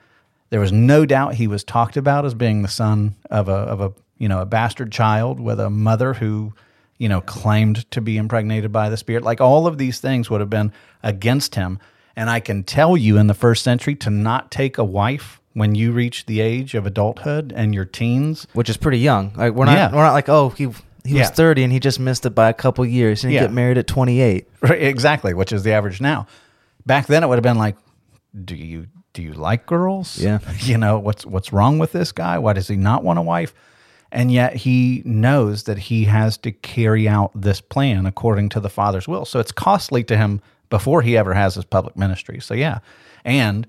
There 0.51 0.61
was 0.61 0.73
no 0.73 1.07
doubt 1.07 1.35
he 1.35 1.47
was 1.47 1.65
talked 1.65 1.97
about 1.97 2.25
as 2.25 2.35
being 2.35 2.63
the 2.63 2.69
son 2.69 3.15
of 3.31 3.49
a 3.49 3.53
of 3.53 3.81
a 3.81 3.93
you 4.19 4.29
know 4.29 4.41
a 4.41 4.47
bastard 4.47 4.93
child 4.93 5.41
with 5.41 5.59
a 5.61 5.71
mother 5.71 6.15
who 6.15 6.53
you 6.99 7.09
know 7.09 7.21
claimed 7.23 7.91
to 7.91 8.01
be 8.01 8.17
impregnated 8.17 8.71
by 8.73 8.89
the 8.89 8.97
spirit. 8.97 9.23
Like 9.23 9.41
all 9.41 9.67
of 9.67 9.79
these 9.79 9.99
things 10.01 10.29
would 10.31 10.41
have 10.41 10.51
been 10.51 10.73
against 11.03 11.55
him. 11.55 11.79
And 12.15 12.29
I 12.29 12.41
can 12.41 12.63
tell 12.63 12.97
you 12.97 13.17
in 13.17 13.27
the 13.27 13.35
first 13.35 13.63
century 13.65 13.95
to 13.97 14.11
not 14.11 14.51
take 14.51 14.77
a 14.77 14.85
wife 14.85 15.41
when 15.55 15.75
you 15.75 15.93
reach 15.93 16.27
the 16.27 16.41
age 16.41 16.75
of 16.75 16.85
adulthood 16.87 17.53
and 17.57 17.75
your 17.75 17.85
teens. 17.87 18.47
which 18.53 18.69
is 18.69 18.77
pretty 18.77 18.99
young. 18.99 19.33
Like 19.35 19.55
we're 19.55 19.65
not 19.65 19.73
Yeah. 19.77 19.91
we're 19.91 20.03
not 20.03 20.13
like 20.13 20.29
oh 20.29 20.51
he 20.51 20.69
he 21.05 21.15
Yeah. 21.15 21.21
was 21.23 21.31
30 21.31 21.65
and 21.65 21.73
he 21.73 21.81
just 21.81 21.99
missed 22.01 22.25
it 22.27 22.31
by 22.35 22.49
a 22.49 22.55
couple 22.55 22.85
years 22.87 23.25
and 23.25 23.31
he 23.33 23.37
Yeah. 23.37 23.43
get 23.45 23.53
married 23.53 23.79
at 23.79 23.87
28. 23.87 24.49
Right, 24.63 24.83
exactly, 24.83 25.35
which 25.35 25.53
is 25.53 25.63
the 25.65 25.73
average 25.73 26.01
now. 26.01 26.27
Back 26.87 27.07
then, 27.07 27.23
it 27.23 27.29
would 27.29 27.37
have 27.37 27.43
been 27.43 27.59
like, 27.59 27.77
"Do 28.45 28.55
you 28.57 28.87
do 29.15 29.23
you 29.23 29.33
like 29.35 29.67
girls? 29.67 30.19
Yeah. 30.19 30.39
you 30.61 30.79
know 30.79 30.99
what's 30.99 31.27
what's 31.27 31.53
wrong 31.53 31.79
with 31.79 31.93
this 31.93 32.13
guy? 32.13 32.39
Why 32.39 32.53
does 32.55 32.69
he 32.69 32.77
not 32.77 33.03
want 33.05 33.19
a 33.19 33.23
wife?" 33.23 33.53
And 34.11 34.31
yet 34.31 34.57
he 34.57 35.03
knows 35.07 35.63
that 35.65 35.79
he 35.79 36.05
has 36.05 36.37
to 36.39 36.53
carry 36.53 37.09
out 37.09 37.31
this 37.35 37.61
plan 37.63 38.05
according 38.07 38.51
to 38.51 38.61
the 38.61 38.69
Father's 38.69 39.09
will. 39.09 39.25
So 39.25 39.39
it's 39.41 39.53
costly 39.53 40.05
to 40.05 40.17
him 40.17 40.41
before 40.71 41.01
he 41.03 41.17
ever 41.17 41.33
has 41.35 41.55
his 41.55 41.65
public 41.65 41.97
ministry. 41.97 42.39
So 42.41 42.53
yeah, 42.55 42.79
and 43.25 43.67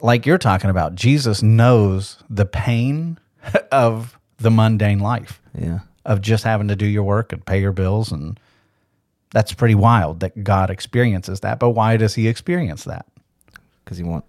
like 0.00 0.24
you're 0.26 0.38
talking 0.38 0.70
about, 0.70 0.94
Jesus 0.94 1.42
knows 1.42 2.22
the 2.30 2.46
pain 2.46 3.18
of 3.72 4.18
the 4.38 4.50
mundane 4.50 4.98
life 4.98 5.40
Yeah. 5.58 5.78
Of 6.06 6.22
just 6.22 6.44
having 6.44 6.68
to 6.68 6.76
do 6.76 6.86
your 6.86 7.02
work 7.02 7.32
and 7.32 7.44
pay 7.44 7.60
your 7.60 7.72
bills 7.72 8.10
and 8.12 8.40
that's 9.32 9.52
pretty 9.52 9.74
wild 9.74 10.20
that 10.20 10.44
God 10.44 10.70
experiences 10.70 11.40
that. 11.40 11.58
But 11.58 11.70
why 11.70 11.98
does 11.98 12.14
he 12.14 12.28
experience 12.28 12.84
that? 12.84 13.06
Cuz 13.84 13.98
he 13.98 14.04
want 14.04 14.24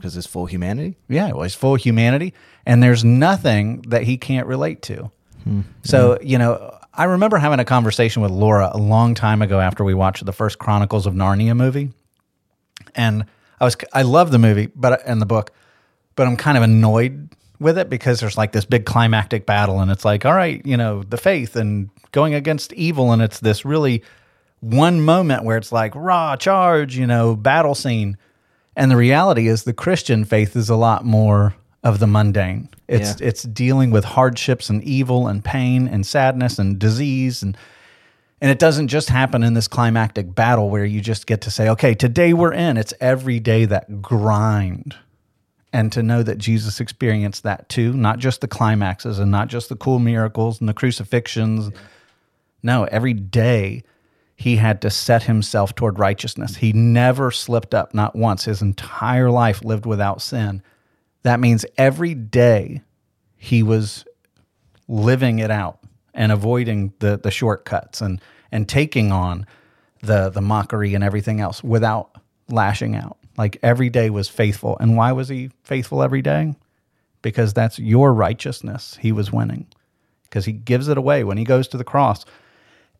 cuz 0.00 0.14
his 0.14 0.26
full 0.26 0.46
humanity. 0.46 0.96
Yeah, 1.08 1.32
well, 1.32 1.42
he's 1.42 1.54
full 1.54 1.74
humanity 1.74 2.32
and 2.64 2.82
there's 2.82 3.04
nothing 3.04 3.82
that 3.88 4.04
he 4.04 4.16
can't 4.16 4.46
relate 4.46 4.80
to. 4.82 5.10
Hmm. 5.44 5.62
So, 5.82 6.18
you 6.22 6.38
know, 6.38 6.78
I 6.94 7.04
remember 7.04 7.38
having 7.38 7.58
a 7.58 7.64
conversation 7.64 8.22
with 8.22 8.30
Laura 8.30 8.70
a 8.72 8.78
long 8.78 9.14
time 9.14 9.42
ago 9.42 9.60
after 9.60 9.84
we 9.84 9.94
watched 9.94 10.24
the 10.24 10.32
first 10.32 10.58
Chronicles 10.58 11.06
of 11.06 11.14
Narnia 11.14 11.56
movie. 11.56 11.90
And 12.94 13.24
I 13.60 13.64
was 13.64 13.76
I 13.92 14.02
love 14.02 14.30
the 14.30 14.38
movie, 14.38 14.68
but 14.74 15.02
and 15.04 15.20
the 15.20 15.26
book, 15.26 15.50
but 16.14 16.26
I'm 16.26 16.36
kind 16.36 16.56
of 16.56 16.62
annoyed 16.62 17.28
with 17.60 17.78
it 17.78 17.90
because 17.90 18.20
there's 18.20 18.36
like 18.38 18.52
this 18.52 18.64
big 18.64 18.84
climactic 18.86 19.46
battle 19.46 19.80
and 19.80 19.90
it's 19.90 20.04
like, 20.04 20.24
all 20.24 20.34
right, 20.34 20.64
you 20.64 20.76
know, 20.76 21.02
the 21.02 21.16
faith 21.16 21.56
and 21.56 21.90
going 22.12 22.34
against 22.34 22.72
evil 22.74 23.12
and 23.12 23.20
it's 23.22 23.40
this 23.40 23.64
really 23.64 24.02
one 24.60 25.00
moment 25.00 25.44
where 25.44 25.56
it's 25.56 25.72
like 25.72 25.92
raw 25.94 26.36
charge, 26.36 26.96
you 26.96 27.06
know, 27.06 27.34
battle 27.36 27.74
scene. 27.74 28.16
And 28.76 28.90
the 28.90 28.96
reality 28.96 29.48
is 29.48 29.64
the 29.64 29.72
Christian 29.72 30.24
faith 30.24 30.54
is 30.54 30.68
a 30.70 30.76
lot 30.76 31.04
more 31.04 31.54
of 31.82 31.98
the 31.98 32.06
mundane. 32.06 32.68
It's 32.86 33.20
Yeah. 33.20 33.28
it's 33.28 33.42
dealing 33.42 33.90
with 33.90 34.04
hardships 34.04 34.70
and 34.70 34.82
evil 34.84 35.26
and 35.28 35.44
pain 35.44 35.88
and 35.88 36.06
sadness 36.06 36.58
and 36.58 36.78
disease 36.78 37.42
and 37.42 37.56
and 38.40 38.52
it 38.52 38.60
doesn't 38.60 38.86
just 38.86 39.10
happen 39.10 39.42
in 39.42 39.54
this 39.54 39.66
climactic 39.66 40.32
battle 40.32 40.70
where 40.70 40.84
you 40.84 41.00
just 41.00 41.26
get 41.26 41.40
to 41.40 41.50
say, 41.50 41.68
okay, 41.70 41.92
today 41.92 42.32
we're 42.32 42.52
in. 42.52 42.76
It's 42.76 42.94
every 43.00 43.40
day 43.40 43.64
that 43.64 44.00
grind. 44.00 44.94
And 45.72 45.92
to 45.92 46.02
know 46.02 46.22
that 46.22 46.38
Jesus 46.38 46.80
experienced 46.80 47.42
that 47.42 47.68
too, 47.68 47.92
not 47.92 48.18
just 48.18 48.40
the 48.40 48.48
climaxes 48.48 49.18
and 49.18 49.30
not 49.30 49.48
just 49.48 49.68
the 49.68 49.76
cool 49.76 49.98
miracles 49.98 50.60
and 50.60 50.68
the 50.68 50.74
crucifixions. 50.74 51.70
No, 52.62 52.84
every 52.84 53.12
day 53.12 53.84
he 54.34 54.56
had 54.56 54.80
to 54.82 54.90
set 54.90 55.24
himself 55.24 55.74
toward 55.74 55.98
righteousness. 55.98 56.56
He 56.56 56.72
never 56.72 57.30
slipped 57.30 57.74
up, 57.74 57.92
not 57.92 58.14
once. 58.14 58.44
His 58.44 58.62
entire 58.62 59.30
life 59.30 59.64
lived 59.64 59.84
without 59.84 60.22
sin. 60.22 60.62
That 61.22 61.40
means 61.40 61.66
every 61.76 62.14
day 62.14 62.82
he 63.36 63.62
was 63.62 64.04
living 64.86 65.40
it 65.40 65.50
out 65.50 65.80
and 66.14 66.32
avoiding 66.32 66.92
the 67.00 67.18
the 67.18 67.30
shortcuts 67.30 68.00
and 68.00 68.20
and 68.50 68.68
taking 68.68 69.12
on 69.12 69.46
the 70.02 70.30
the 70.30 70.40
mockery 70.40 70.94
and 70.94 71.04
everything 71.04 71.40
else 71.40 71.62
without 71.62 72.10
lashing 72.48 72.94
out. 72.94 73.18
Like 73.38 73.56
every 73.62 73.88
day 73.88 74.10
was 74.10 74.28
faithful. 74.28 74.76
And 74.80 74.96
why 74.96 75.12
was 75.12 75.28
he 75.28 75.50
faithful 75.62 76.02
every 76.02 76.20
day? 76.20 76.56
Because 77.22 77.54
that's 77.54 77.78
your 77.78 78.12
righteousness 78.12 78.98
he 79.00 79.12
was 79.12 79.32
winning. 79.32 79.68
Because 80.24 80.44
he 80.44 80.52
gives 80.52 80.88
it 80.88 80.98
away 80.98 81.24
when 81.24 81.38
he 81.38 81.44
goes 81.44 81.68
to 81.68 81.78
the 81.78 81.84
cross. 81.84 82.24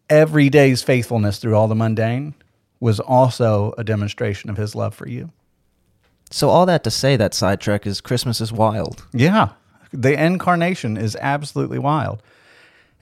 Every 0.09 0.49
day's 0.49 0.83
faithfulness 0.83 1.39
through 1.39 1.57
all 1.57 1.69
the 1.69 1.75
mundane 1.75 2.35
was 2.81 3.01
also 3.01 3.75
a 3.77 3.85
demonstration 3.85 4.49
of 4.49 4.57
his 4.57 4.75
love 4.75 4.95
for 4.95 5.09
you. 5.09 5.31
So 6.31 6.49
all 6.49 6.67
that 6.67 6.85
to 6.85 6.91
say 6.91 7.17
that 7.17 7.35
sidetrack 7.35 7.87
is 7.87 8.01
Christmas 8.01 8.41
is 8.41 8.53
wild. 8.53 9.05
Yeah. 9.13 9.51
The 9.93 10.13
incarnation 10.23 10.97
is 10.97 11.17
absolutely 11.21 11.79
wild. 11.79 12.23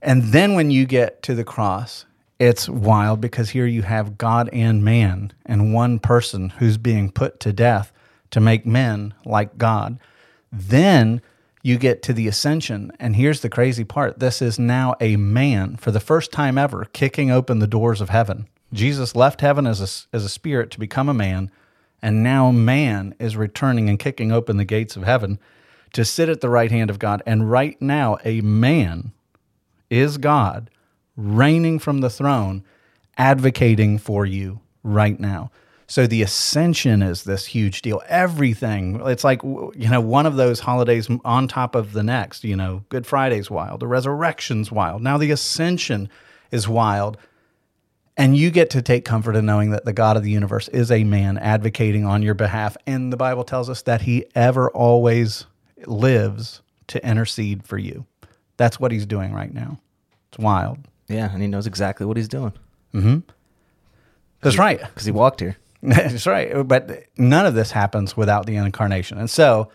And 0.01 0.23
then 0.25 0.55
when 0.55 0.71
you 0.71 0.87
get 0.87 1.23
to 1.25 1.35
the 1.35 1.45
cross, 1.45 2.06
it's 2.39 2.69
wild 2.69 3.21
because 3.21 3.51
here 3.51 3.67
you 3.67 3.83
have 3.83 4.19
God 4.19 4.51
and 4.53 4.85
man 4.85 5.33
and 5.45 5.73
one 5.73 5.99
person 5.99 6.51
who's 6.51 6.77
being 6.77 7.11
put 7.11 7.41
to 7.41 7.53
death 7.53 7.93
to 8.31 8.41
make 8.41 8.67
men 8.67 9.15
like 9.25 9.57
God. 9.57 9.99
Then 10.53 11.23
you 11.63 11.79
get 11.79 12.03
to 12.05 12.13
the 12.13 12.29
ascension. 12.29 12.93
And 13.01 13.17
here's 13.17 13.41
the 13.41 13.49
crazy 13.49 13.85
part 13.85 14.19
this 14.19 14.43
is 14.43 14.59
now 14.59 14.95
a 15.01 15.17
man 15.17 15.77
for 15.77 15.91
the 15.91 16.01
first 16.01 16.31
time 16.31 16.59
ever 16.59 16.85
kicking 16.93 17.31
open 17.31 17.59
the 17.59 17.67
doors 17.67 18.01
of 18.01 18.11
heaven. 18.11 18.47
Jesus 18.73 19.17
left 19.17 19.41
heaven 19.41 19.67
as 19.67 19.81
a, 19.81 20.17
as 20.17 20.25
a 20.25 20.29
spirit 20.29 20.71
to 20.73 20.79
become 20.79 21.09
a 21.09 21.15
man. 21.15 21.51
And 22.03 22.23
now 22.23 22.51
man 22.51 23.15
is 23.19 23.37
returning 23.37 23.89
and 23.89 23.99
kicking 23.99 24.31
open 24.31 24.59
the 24.59 24.65
gates 24.65 24.97
of 24.97 25.05
heaven 25.05 25.39
to 25.95 26.05
sit 26.05 26.29
at 26.29 26.43
the 26.43 26.51
right 26.51 26.71
hand 26.71 26.91
of 26.91 26.99
God. 26.99 27.23
And 27.25 27.51
right 27.51 27.81
now, 27.81 28.19
a 28.23 28.43
man 28.43 29.13
is 29.89 30.19
God 30.19 30.71
reigning 31.17 31.79
from 31.79 32.01
the 32.01 32.11
throne, 32.11 32.65
advocating 33.17 33.99
for 33.99 34.27
you 34.27 34.61
right 34.83 35.19
now. 35.19 35.51
So 35.89 36.07
the 36.07 36.23
ascension 36.23 37.01
is 37.01 37.23
this 37.25 37.47
huge 37.47 37.81
deal. 37.83 38.03
Everything, 38.09 39.01
it's 39.07 39.23
like, 39.23 39.43
you 39.43 39.89
know, 39.89 40.01
one 40.01 40.27
of 40.27 40.37
those 40.37 40.61
holidays 40.61 41.09
on 41.25 41.47
top 41.47 41.77
of 41.77 41.93
the 41.93 42.03
next. 42.03 42.43
You 42.43 42.57
know, 42.57 42.85
Good 42.89 43.07
Friday's 43.07 43.51
wild, 43.51 43.81
the 43.81 43.87
resurrection's 43.87 44.73
wild. 44.73 45.03
Now 45.03 45.17
the 45.17 45.31
ascension 45.31 46.09
is 46.51 46.69
wild. 46.69 47.17
And 48.17 48.37
you 48.37 48.51
get 48.51 48.71
to 48.71 48.83
take 48.83 49.05
comfort 49.05 49.37
in 49.37 49.45
knowing 49.45 49.71
that 49.71 49.85
the 49.85 49.93
God 49.93 50.17
of 50.17 50.23
the 50.23 50.31
universe 50.31 50.69
is 50.69 50.91
a 50.91 51.05
man 51.05 51.37
advocating 51.37 52.07
on 52.07 52.23
your 52.23 52.35
behalf. 52.35 52.77
And 52.87 53.13
the 53.13 53.17
Bible 53.17 53.45
tells 53.45 53.69
us 53.69 53.83
that 53.83 54.03
he 54.03 54.25
ever 54.35 54.71
always 54.71 55.47
lives 55.85 56.63
to 56.89 57.07
intercede 57.07 57.65
for 57.65 57.77
you. 57.77 58.07
That's 58.57 58.81
what 58.81 58.91
he's 58.91 59.05
doing 59.05 59.35
right 59.35 59.53
now. 59.53 59.79
It's 60.31 60.39
wild. 60.39 60.79
Yeah, 61.09 61.31
and 61.33 61.41
he 61.41 61.49
knows 61.49 61.67
exactly 61.67 62.05
what 62.07 62.17
he's 62.17 62.29
doing 62.29 62.53
mm-hmm. 62.93 63.19
That's 64.41 64.59
right. 64.59 64.81
because 64.81 65.05
he 65.05 65.13
walked 65.13 65.41
here. 65.41 65.57
That's 65.83 66.27
right. 66.27 66.67
But 66.67 67.05
none 67.17 67.47
of 67.47 67.55
this 67.55 67.71
happens 67.71 68.17
without 68.17 68.47
the 68.47 68.57
incarnation. 68.57 69.19
And 69.19 69.29
so, 69.31 69.71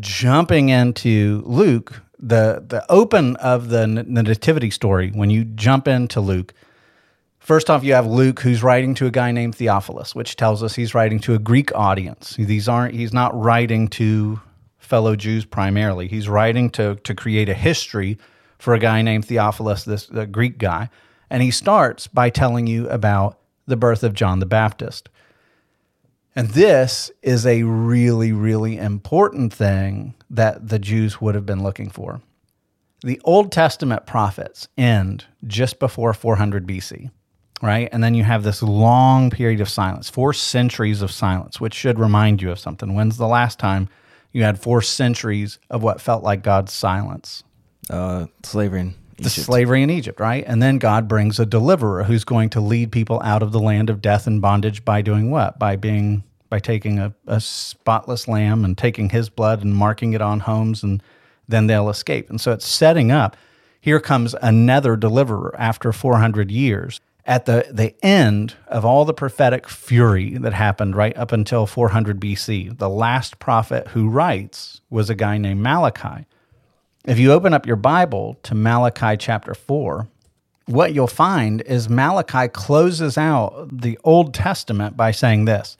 jumping 0.00 0.68
into 0.68 1.42
Luke, 1.46 2.02
the 2.18 2.64
the 2.66 2.84
open 2.90 3.36
of 3.36 3.68
the, 3.68 3.86
the 3.86 4.22
nativity 4.22 4.70
story, 4.70 5.10
when 5.10 5.30
you 5.30 5.44
jump 5.44 5.88
into 5.88 6.20
Luke, 6.20 6.54
first 7.38 7.70
off, 7.70 7.84
you 7.84 7.94
have 7.94 8.06
Luke 8.06 8.40
who's 8.40 8.62
writing 8.62 8.94
to 8.94 9.06
a 9.06 9.10
guy 9.10 9.32
named 9.32 9.54
Theophilus, 9.54 10.14
which 10.14 10.36
tells 10.36 10.62
us 10.62 10.74
he's 10.74 10.94
writing 10.94 11.18
to 11.20 11.34
a 11.34 11.38
Greek 11.38 11.74
audience. 11.74 12.36
These 12.36 12.68
aren't. 12.68 12.94
He's 12.94 13.12
not 13.12 13.38
writing 13.38 13.88
to 13.88 14.40
fellow 14.78 15.16
Jews 15.16 15.44
primarily. 15.44 16.08
He's 16.08 16.28
writing 16.28 16.70
to 16.70 16.96
to 16.96 17.14
create 17.14 17.48
a 17.48 17.54
history 17.54 18.18
for 18.62 18.74
a 18.74 18.78
guy 18.78 19.02
named 19.02 19.24
Theophilus, 19.24 19.82
this 19.82 20.06
the 20.06 20.24
Greek 20.24 20.56
guy, 20.56 20.88
and 21.28 21.42
he 21.42 21.50
starts 21.50 22.06
by 22.06 22.30
telling 22.30 22.68
you 22.68 22.88
about 22.90 23.40
the 23.66 23.76
birth 23.76 24.04
of 24.04 24.14
John 24.14 24.38
the 24.38 24.46
Baptist. 24.46 25.08
And 26.36 26.48
this 26.50 27.10
is 27.22 27.44
a 27.44 27.64
really, 27.64 28.30
really 28.30 28.78
important 28.78 29.52
thing 29.52 30.14
that 30.30 30.68
the 30.68 30.78
Jews 30.78 31.20
would 31.20 31.34
have 31.34 31.44
been 31.44 31.64
looking 31.64 31.90
for. 31.90 32.20
The 33.00 33.20
Old 33.24 33.50
Testament 33.50 34.06
prophets 34.06 34.68
end 34.78 35.24
just 35.44 35.80
before 35.80 36.14
400 36.14 36.64
BC, 36.64 37.10
right? 37.62 37.88
And 37.90 38.02
then 38.02 38.14
you 38.14 38.22
have 38.22 38.44
this 38.44 38.62
long 38.62 39.30
period 39.30 39.60
of 39.60 39.68
silence, 39.68 40.08
four 40.08 40.32
centuries 40.32 41.02
of 41.02 41.10
silence, 41.10 41.60
which 41.60 41.74
should 41.74 41.98
remind 41.98 42.40
you 42.40 42.52
of 42.52 42.60
something. 42.60 42.94
When's 42.94 43.16
the 43.16 43.26
last 43.26 43.58
time 43.58 43.88
you 44.30 44.44
had 44.44 44.60
four 44.60 44.82
centuries 44.82 45.58
of 45.68 45.82
what 45.82 46.00
felt 46.00 46.22
like 46.22 46.44
God's 46.44 46.72
silence? 46.72 47.42
Uh, 47.90 48.26
slavery 48.42 48.80
in 48.80 48.94
the 49.16 49.22
Egypt. 49.22 49.46
slavery 49.46 49.82
in 49.82 49.90
Egypt, 49.90 50.20
right? 50.20 50.44
And 50.46 50.62
then 50.62 50.78
God 50.78 51.08
brings 51.08 51.38
a 51.38 51.46
deliverer 51.46 52.04
who's 52.04 52.24
going 52.24 52.50
to 52.50 52.60
lead 52.60 52.92
people 52.92 53.20
out 53.22 53.42
of 53.42 53.52
the 53.52 53.60
land 53.60 53.90
of 53.90 54.00
death 54.00 54.26
and 54.26 54.40
bondage 54.40 54.84
by 54.84 55.02
doing 55.02 55.30
what? 55.30 55.58
By 55.58 55.76
being 55.76 56.24
by 56.48 56.58
taking 56.58 56.98
a, 56.98 57.14
a 57.26 57.40
spotless 57.40 58.28
lamb 58.28 58.62
and 58.62 58.76
taking 58.76 59.08
his 59.08 59.30
blood 59.30 59.64
and 59.64 59.74
marking 59.74 60.12
it 60.12 60.20
on 60.20 60.40
homes 60.40 60.82
and 60.82 61.02
then 61.48 61.66
they'll 61.66 61.88
escape. 61.88 62.28
And 62.28 62.40
so 62.40 62.52
it's 62.52 62.66
setting 62.66 63.10
up. 63.10 63.36
Here 63.80 64.00
comes 64.00 64.34
another 64.42 64.94
deliverer 64.96 65.54
after 65.58 65.92
400 65.92 66.50
years. 66.50 67.00
At 67.24 67.46
the, 67.46 67.66
the 67.70 67.94
end 68.04 68.54
of 68.66 68.84
all 68.84 69.04
the 69.04 69.14
prophetic 69.14 69.68
fury 69.68 70.36
that 70.38 70.52
happened 70.52 70.94
right 70.94 71.16
up 71.16 71.32
until 71.32 71.66
400 71.66 72.20
BC, 72.20 72.76
the 72.78 72.88
last 72.88 73.38
prophet 73.38 73.88
who 73.88 74.08
writes 74.08 74.80
was 74.90 75.08
a 75.08 75.14
guy 75.14 75.38
named 75.38 75.62
Malachi. 75.62 76.26
If 77.04 77.18
you 77.18 77.32
open 77.32 77.52
up 77.52 77.66
your 77.66 77.76
Bible 77.76 78.38
to 78.44 78.54
Malachi 78.54 79.16
chapter 79.16 79.54
4, 79.54 80.06
what 80.66 80.94
you'll 80.94 81.08
find 81.08 81.60
is 81.62 81.88
Malachi 81.88 82.46
closes 82.46 83.18
out 83.18 83.68
the 83.72 83.98
Old 84.04 84.32
Testament 84.32 84.96
by 84.96 85.10
saying 85.10 85.44
this 85.44 85.76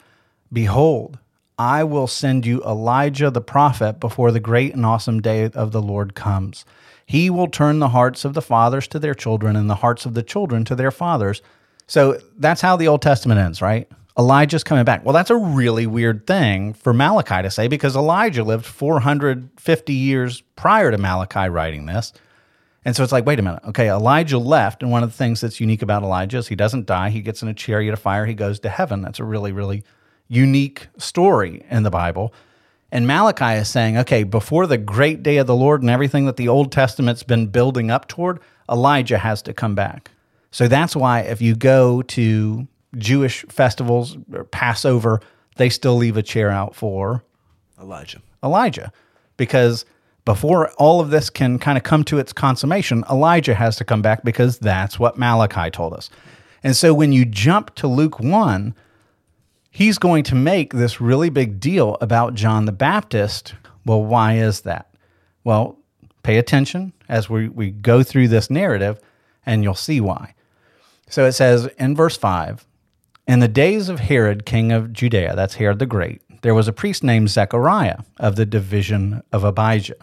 Behold, 0.53 1.21
I 1.57 1.85
will 1.85 2.09
send 2.09 2.45
you 2.45 2.61
Elijah 2.65 3.31
the 3.31 3.41
prophet 3.41 4.01
before 4.01 4.33
the 4.33 4.41
great 4.41 4.75
and 4.75 4.85
awesome 4.85 5.21
day 5.21 5.45
of 5.45 5.71
the 5.71 5.81
Lord 5.81 6.17
comes. 6.17 6.65
He 7.07 7.31
will 7.31 7.49
turn 7.49 7.79
the 7.79 7.91
hearts 7.91 8.25
of 8.25 8.35
the 8.35 8.43
fathers 8.43 8.89
to 8.89 8.99
their 8.99 9.15
children 9.15 9.55
and 9.55 9.71
the 9.71 9.77
hearts 9.77 10.05
of 10.05 10.15
the 10.15 10.25
children 10.25 10.65
to 10.65 10.75
their 10.75 10.91
fathers. 10.91 11.41
So 11.87 12.19
that's 12.37 12.63
how 12.63 12.77
the 12.77 12.89
Old 12.89 13.03
Testament 13.03 13.39
ends, 13.39 13.63
right? 13.63 13.89
Elijah's 14.19 14.65
coming 14.65 14.85
back. 14.85 15.05
Well, 15.05 15.15
that's 15.15 15.31
a 15.31 15.37
really 15.37 15.87
weird 15.87 16.27
thing 16.27 16.75
for 16.75 16.93
Malachi 16.93 17.43
to 17.43 17.51
say 17.51 17.69
because 17.69 17.97
Elijah 17.97 18.45
lived 18.45 18.67
450 18.67 19.93
years 19.95 20.43
prior 20.57 20.91
to 20.91 20.99
Malachi 20.99 21.49
writing 21.49 21.87
this. 21.87 22.13
And 22.85 22.97
so 22.97 23.03
it's 23.03 23.13
like, 23.13 23.25
wait 23.25 23.39
a 23.39 23.43
minute. 23.43 23.63
Okay, 23.69 23.89
Elijah 23.89 24.39
left. 24.39 24.83
And 24.83 24.91
one 24.91 25.03
of 25.03 25.11
the 25.11 25.17
things 25.17 25.41
that's 25.41 25.61
unique 25.61 25.83
about 25.83 26.03
Elijah 26.03 26.39
is 26.39 26.49
he 26.49 26.57
doesn't 26.57 26.87
die. 26.87 27.11
He 27.11 27.21
gets 27.21 27.43
in 27.43 27.49
a 27.49 27.55
chariot 27.55 27.93
of 27.93 28.01
fire. 28.01 28.27
He 28.27 28.35
goes 28.35 28.61
to 28.61 28.69
heaven. 28.69 29.03
That's 29.03 29.21
a 29.21 29.25
really, 29.25 29.53
really 29.53 29.85
unique 30.29 30.89
story 30.99 31.65
in 31.71 31.85
the 31.85 31.91
Bible. 31.91 32.35
And 32.91 33.07
Malachi 33.07 33.59
is 33.61 33.69
saying, 33.69 33.97
okay, 33.99 34.25
before 34.25 34.67
the 34.67 34.79
great 34.79 35.23
day 35.23 35.39
of 35.39 35.47
the 35.47 35.57
Lord 35.57 35.81
and 35.81 35.91
everything 35.91 36.27
that 36.27 36.37
the 36.37 36.49
Old 36.49 36.73
Testament's 36.73 37.23
been 37.23 37.47
building 37.47 37.91
up 37.91 38.09
toward, 38.09 38.41
Elijah 38.71 39.19
has 39.19 39.41
to 39.43 39.55
come 39.55 39.75
back. 39.75 40.11
So 40.51 40.69
that's 40.69 40.95
why 40.95 41.21
if 41.21 41.41
you 41.41 41.55
go 41.55 42.03
to 42.03 42.67
Jewish 42.97 43.45
festivals 43.49 44.17
Passover, 44.51 45.21
they 45.57 45.69
still 45.69 45.97
leave 45.97 46.17
a 46.17 46.23
chair 46.23 46.51
out 46.51 46.75
for 46.75 47.25
Elijah. 47.81 48.23
Elijah 48.43 48.93
because 49.37 49.85
before 50.25 50.71
all 50.73 51.01
of 51.01 51.11
this 51.11 51.31
can 51.31 51.59
kind 51.59 51.77
of 51.77 51.85
come 51.85 52.05
to 52.05 52.19
its 52.19 52.33
consummation, 52.33 53.05
Elijah 53.11 53.55
has 53.55 53.77
to 53.77 53.85
come 53.85 54.03
back 54.03 54.23
because 54.23 54.59
that's 54.59 54.99
what 54.99 55.19
Malachi 55.19 55.71
told 55.71 55.95
us. 55.95 56.11
And 56.63 56.77
so 56.77 56.95
when 56.95 57.13
you 57.13 57.25
jump 57.25 57.75
to 57.77 57.89
Luke 57.89 58.21
1, 58.21 58.75
he's 59.71 59.99
going 59.99 60.23
to 60.25 60.35
make 60.35 60.73
this 60.73 61.01
really 61.01 61.29
big 61.29 61.59
deal 61.59 61.97
about 62.01 62.35
John 62.35 62.67
the 62.67 62.73
Baptist. 62.73 63.55
Well, 63.85 64.05
why 64.05 64.35
is 64.35 64.61
that? 64.61 64.95
Well, 65.43 65.77
pay 66.23 66.39
attention 66.39 66.93
as 67.09 67.29
we, 67.29 67.49
we 67.49 67.71
go 67.71 68.05
through 68.05 68.29
this 68.29 68.49
narrative 68.49 69.01
and 69.45 69.65
you'll 69.65 69.75
see 69.75 70.01
why. 70.01 70.35
So 71.09 71.27
it 71.27 71.33
says 71.33 71.69
in 71.79 71.97
verse 71.97 72.17
5 72.17 72.65
In 73.27 73.39
the 73.39 73.49
days 73.49 73.89
of 73.89 74.01
Herod, 74.01 74.45
king 74.45 74.73
of 74.73 74.93
Judea, 74.93 75.37
that's 75.37 75.55
Herod 75.55 75.79
the 75.79 75.87
Great, 75.87 76.23
there 76.43 76.55
was 76.55 76.67
a 76.67 76.73
priest 76.73 77.05
named 77.05 77.31
Zechariah 77.31 78.01
of 78.19 78.37
the 78.37 78.47
division 78.47 79.23
of 79.33 79.45
Abijah. 79.45 79.95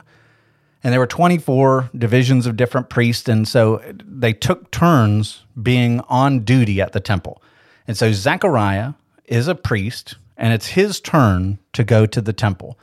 And 0.84 0.93
there 0.93 0.99
were 0.99 1.08
24 1.08 1.89
divisions 1.97 2.45
of 2.45 2.55
different 2.55 2.89
priests. 2.89 3.27
And 3.27 3.45
so 3.45 3.82
they 4.05 4.32
took 4.32 4.71
turns 4.71 5.43
being 5.62 5.99
on 6.08 6.41
duty 6.41 6.79
at 6.79 6.93
the 6.93 7.01
temple. 7.01 7.41
And 7.88 7.97
so 7.97 8.13
Zechariah 8.13 8.93
is 9.25 9.47
a 9.47 9.55
priest, 9.55 10.15
and 10.38 10.53
it's 10.53 10.67
his 10.67 11.01
turn 11.01 11.60
to 11.73 11.84
go 11.84 12.05
to 12.05 12.21
the 12.21 12.34
temple. 12.34 12.79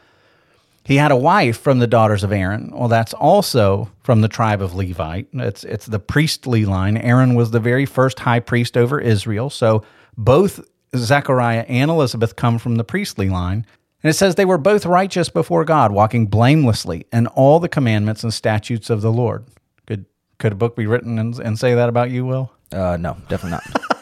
He 0.84 0.96
had 0.96 1.10
a 1.10 1.16
wife 1.16 1.58
from 1.58 1.80
the 1.80 1.86
daughters 1.86 2.22
of 2.22 2.30
Aaron. 2.30 2.70
Well, 2.72 2.88
that's 2.88 3.14
also 3.14 3.90
from 4.02 4.20
the 4.20 4.28
tribe 4.28 4.62
of 4.62 4.74
Levite. 4.74 5.26
It's 5.32 5.64
it's 5.64 5.86
the 5.86 5.98
priestly 5.98 6.64
line. 6.64 6.96
Aaron 6.96 7.34
was 7.34 7.50
the 7.50 7.58
very 7.58 7.86
first 7.86 8.20
high 8.20 8.38
priest 8.38 8.76
over 8.76 9.00
Israel. 9.00 9.50
So 9.50 9.82
both 10.16 10.60
Zechariah 10.94 11.64
and 11.68 11.90
Elizabeth 11.90 12.36
come 12.36 12.58
from 12.58 12.76
the 12.76 12.84
priestly 12.84 13.28
line. 13.28 13.66
And 14.02 14.10
it 14.10 14.14
says 14.14 14.34
they 14.34 14.44
were 14.44 14.58
both 14.58 14.86
righteous 14.86 15.28
before 15.28 15.64
God, 15.64 15.90
walking 15.92 16.26
blamelessly 16.26 17.06
in 17.12 17.26
all 17.28 17.58
the 17.60 17.68
commandments 17.68 18.22
and 18.22 18.32
statutes 18.32 18.90
of 18.90 19.00
the 19.00 19.12
Lord. 19.12 19.44
Could 19.86 20.06
could 20.38 20.52
a 20.52 20.56
book 20.56 20.76
be 20.76 20.86
written 20.86 21.18
and, 21.18 21.38
and 21.38 21.58
say 21.58 21.74
that 21.74 21.88
about 21.88 22.10
you, 22.10 22.24
Will? 22.24 22.52
Uh, 22.72 22.96
no, 22.98 23.16
definitely 23.28 23.50
not. 23.50 23.64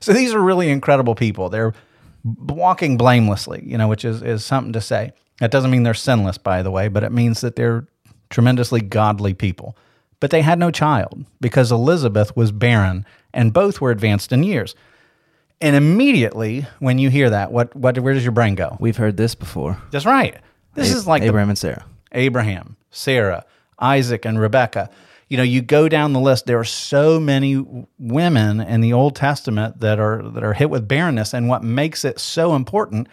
So 0.00 0.12
these 0.12 0.34
are 0.34 0.40
really 0.40 0.70
incredible 0.70 1.14
people. 1.14 1.48
They're 1.48 1.74
walking 2.24 2.96
blamelessly, 2.96 3.62
you 3.64 3.78
know, 3.78 3.88
which 3.88 4.04
is, 4.04 4.22
is 4.22 4.44
something 4.44 4.72
to 4.72 4.80
say. 4.80 5.12
That 5.40 5.50
doesn't 5.50 5.70
mean 5.70 5.82
they're 5.82 5.94
sinless, 5.94 6.38
by 6.38 6.62
the 6.62 6.70
way, 6.70 6.88
but 6.88 7.04
it 7.04 7.12
means 7.12 7.40
that 7.40 7.56
they're 7.56 7.86
tremendously 8.30 8.80
godly 8.80 9.34
people. 9.34 9.76
But 10.20 10.30
they 10.30 10.42
had 10.42 10.58
no 10.58 10.70
child 10.70 11.24
because 11.40 11.70
Elizabeth 11.70 12.36
was 12.36 12.50
barren 12.50 13.06
and 13.32 13.52
both 13.52 13.80
were 13.80 13.90
advanced 13.90 14.32
in 14.32 14.42
years. 14.42 14.74
And 15.60 15.74
immediately 15.74 16.66
when 16.78 16.98
you 16.98 17.10
hear 17.10 17.30
that, 17.30 17.50
what, 17.50 17.74
what 17.74 17.98
where 17.98 18.14
does 18.14 18.22
your 18.22 18.32
brain 18.32 18.54
go? 18.54 18.76
We've 18.80 18.96
heard 18.96 19.16
this 19.16 19.34
before. 19.34 19.80
That's 19.90 20.06
right. 20.06 20.36
This 20.74 20.92
A- 20.92 20.96
is 20.96 21.06
like 21.06 21.22
the 21.22 21.28
Abraham 21.28 21.48
and 21.48 21.58
Sarah. 21.58 21.84
Abraham, 22.12 22.76
Sarah, 22.90 23.44
Isaac, 23.78 24.24
and 24.24 24.40
Rebecca. 24.40 24.88
You 25.28 25.36
know, 25.36 25.42
you 25.42 25.60
go 25.60 25.88
down 25.88 26.12
the 26.12 26.20
list. 26.20 26.46
There 26.46 26.58
are 26.58 26.64
so 26.64 27.20
many 27.20 27.62
women 27.98 28.60
in 28.60 28.80
the 28.80 28.92
Old 28.92 29.14
Testament 29.16 29.80
that 29.80 29.98
are 29.98 30.22
that 30.22 30.42
are 30.42 30.54
hit 30.54 30.70
with 30.70 30.88
barrenness, 30.88 31.34
and 31.34 31.48
what 31.48 31.62
makes 31.62 32.04
it 32.04 32.18
so 32.18 32.54
important 32.54 33.08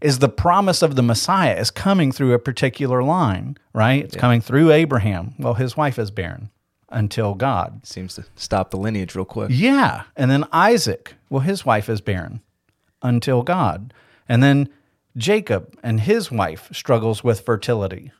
is 0.00 0.20
the 0.20 0.28
promise 0.30 0.80
of 0.80 0.96
the 0.96 1.02
Messiah 1.02 1.56
is 1.56 1.70
coming 1.70 2.12
through 2.12 2.32
a 2.32 2.38
particular 2.38 3.02
line, 3.02 3.58
right? 3.74 4.04
It's 4.04 4.16
coming 4.16 4.40
through 4.40 4.70
Abraham. 4.70 5.34
Well, 5.38 5.52
his 5.54 5.76
wife 5.76 5.98
is 5.98 6.10
barren 6.10 6.50
until 6.90 7.34
God. 7.34 7.86
Seems 7.86 8.14
to 8.16 8.24
stop 8.34 8.70
the 8.70 8.76
lineage 8.76 9.14
real 9.14 9.24
quick. 9.24 9.50
Yeah. 9.52 10.04
And 10.16 10.30
then 10.30 10.44
Isaac, 10.52 11.14
well, 11.28 11.40
his 11.40 11.64
wife 11.64 11.88
is 11.88 12.00
barren 12.00 12.40
until 13.02 13.42
God. 13.42 13.94
And 14.28 14.42
then 14.42 14.68
Jacob 15.16 15.76
and 15.82 16.00
his 16.00 16.30
wife 16.30 16.68
struggles 16.72 17.24
with 17.24 17.40
fertility 17.40 18.12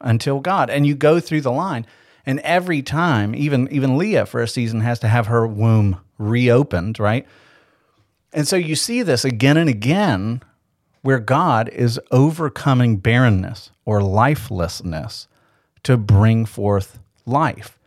until 0.00 0.40
God. 0.40 0.70
And 0.70 0.86
you 0.86 0.94
go 0.94 1.20
through 1.20 1.42
the 1.42 1.52
line. 1.52 1.86
And 2.24 2.38
every 2.40 2.82
time, 2.82 3.34
even 3.34 3.68
even 3.72 3.98
Leah 3.98 4.26
for 4.26 4.40
a 4.40 4.48
season 4.48 4.80
has 4.80 4.98
to 5.00 5.08
have 5.08 5.26
her 5.26 5.46
womb 5.46 6.00
reopened, 6.18 6.98
right? 6.98 7.26
And 8.32 8.46
so 8.46 8.56
you 8.56 8.76
see 8.76 9.02
this 9.02 9.24
again 9.24 9.56
and 9.56 9.68
again 9.68 10.42
where 11.02 11.18
God 11.18 11.68
is 11.68 12.00
overcoming 12.10 12.96
barrenness 12.96 13.70
or 13.84 14.00
lifelessness 14.02 15.26
to 15.82 15.96
bring 15.96 16.46
forth 16.46 17.00
life. 17.26 17.78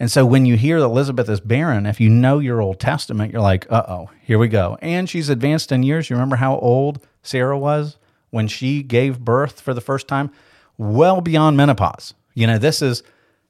And 0.00 0.10
so 0.10 0.24
when 0.26 0.46
you 0.46 0.56
hear 0.56 0.80
that 0.80 0.86
Elizabeth 0.86 1.28
is 1.28 1.40
barren, 1.40 1.84
if 1.86 2.00
you 2.00 2.08
know 2.08 2.38
your 2.40 2.60
Old 2.62 2.80
Testament, 2.80 3.32
you're 3.32 3.42
like, 3.42 3.70
uh 3.70 3.84
oh, 3.86 4.10
here 4.22 4.38
we 4.38 4.48
go. 4.48 4.76
And 4.80 5.08
she's 5.08 5.28
advanced 5.28 5.70
in 5.70 5.82
years. 5.82 6.08
You 6.10 6.16
remember 6.16 6.36
how 6.36 6.56
old 6.58 7.06
Sarah 7.22 7.58
was 7.58 7.98
when 8.30 8.48
she 8.48 8.82
gave 8.82 9.20
birth 9.20 9.60
for 9.60 9.74
the 9.74 9.80
first 9.82 10.08
time? 10.08 10.30
Well 10.78 11.20
beyond 11.20 11.56
menopause. 11.58 12.14
You 12.34 12.46
know, 12.46 12.56
this 12.58 12.80
is 12.80 13.02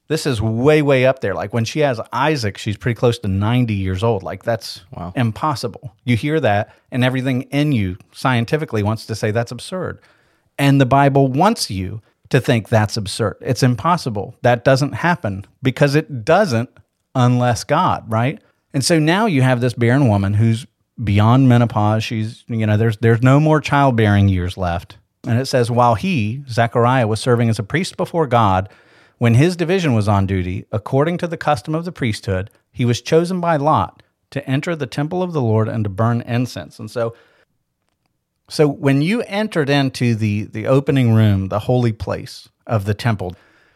this 0.09 0.25
is 0.25 0.41
way, 0.41 0.81
way 0.81 1.05
up 1.05 1.21
there. 1.21 1.33
Like 1.33 1.53
when 1.53 1.63
she 1.63 1.79
has 1.79 2.01
Isaac, 2.11 2.57
she's 2.57 2.75
pretty 2.75 2.99
close 2.99 3.17
to 3.19 3.29
90 3.29 3.73
years 3.73 4.03
old. 4.03 4.21
Like 4.23 4.43
that's 4.43 4.81
Wow. 4.91 5.13
impossible. 5.15 5.95
You 6.03 6.17
hear 6.17 6.41
that, 6.41 6.75
and 6.91 7.01
everything 7.05 7.43
in 7.43 7.71
you 7.71 7.97
scientifically 8.11 8.83
wants 8.83 9.05
to 9.05 9.15
say 9.15 9.31
that's 9.31 9.53
absurd. 9.53 9.99
And 10.59 10.81
the 10.81 10.85
Bible 10.85 11.29
wants 11.29 11.71
you 11.71 12.01
to 12.31 12.41
think 12.41 12.69
that's 12.69 12.97
absurd. 12.97 13.37
It's 13.41 13.63
impossible. 13.63 14.35
That 14.41 14.65
doesn't 14.65 14.93
happen 14.93 15.45
because 15.61 15.95
it 15.95 16.25
doesn't 16.25 16.69
unless 17.13 17.63
God, 17.63 18.11
right? 18.11 18.41
And 18.73 18.83
so 18.83 18.99
now 18.99 19.25
you 19.25 19.41
have 19.41 19.61
this 19.61 19.73
barren 19.73 20.07
woman 20.07 20.33
who's 20.33 20.65
beyond 21.03 21.49
menopause. 21.49 22.03
She's, 22.03 22.43
you 22.47 22.65
know, 22.65 22.77
there's 22.77 22.97
there's 22.97 23.21
no 23.21 23.39
more 23.39 23.61
childbearing 23.61 24.29
years 24.29 24.57
left. 24.57 24.97
And 25.27 25.39
it 25.39 25.45
says 25.45 25.69
while 25.69 25.95
he, 25.95 26.43
Zechariah, 26.49 27.07
was 27.07 27.19
serving 27.19 27.49
as 27.49 27.59
a 27.59 27.63
priest 27.63 27.95
before 27.95 28.27
God, 28.27 28.69
when 29.19 29.35
his 29.35 29.55
division 29.55 29.93
was 29.93 30.07
on 30.07 30.25
duty, 30.25 30.65
according 30.71 31.17
to 31.19 31.27
the 31.27 31.37
custom 31.37 31.75
of 31.75 31.85
the 31.85 31.91
priesthood, 31.91 32.49
he 32.71 32.85
was 32.85 33.01
chosen 33.01 33.39
by 33.39 33.57
Lot 33.57 34.01
to 34.31 34.43
enter 34.49 34.75
the 34.75 34.87
temple 34.87 35.21
of 35.21 35.33
the 35.33 35.41
Lord 35.41 35.67
and 35.67 35.83
to 35.83 35.89
burn 35.89 36.21
incense. 36.21 36.79
And 36.79 36.89
so 36.89 37.13
So 38.51 38.67
when 38.67 39.01
you 39.01 39.21
entered 39.21 39.69
into 39.69 40.13
the 40.13 40.43
the 40.43 40.67
opening 40.67 41.13
room, 41.13 41.47
the 41.47 41.59
holy 41.59 41.93
place 41.93 42.49
of 42.67 42.83
the 42.83 42.93
temple, 42.93 43.33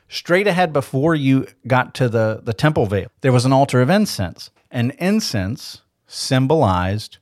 straight 0.10 0.48
ahead 0.48 0.74
before 0.74 1.16
you 1.16 1.48
got 1.66 1.94
to 1.96 2.10
the 2.10 2.42
the 2.44 2.54
temple 2.54 2.86
veil, 2.86 3.08
there 3.22 3.32
was 3.32 3.46
an 3.46 3.54
altar 3.54 3.82
of 3.82 3.90
incense. 3.90 4.52
And 4.70 4.92
incense 5.00 5.82
symbolized 6.08 7.20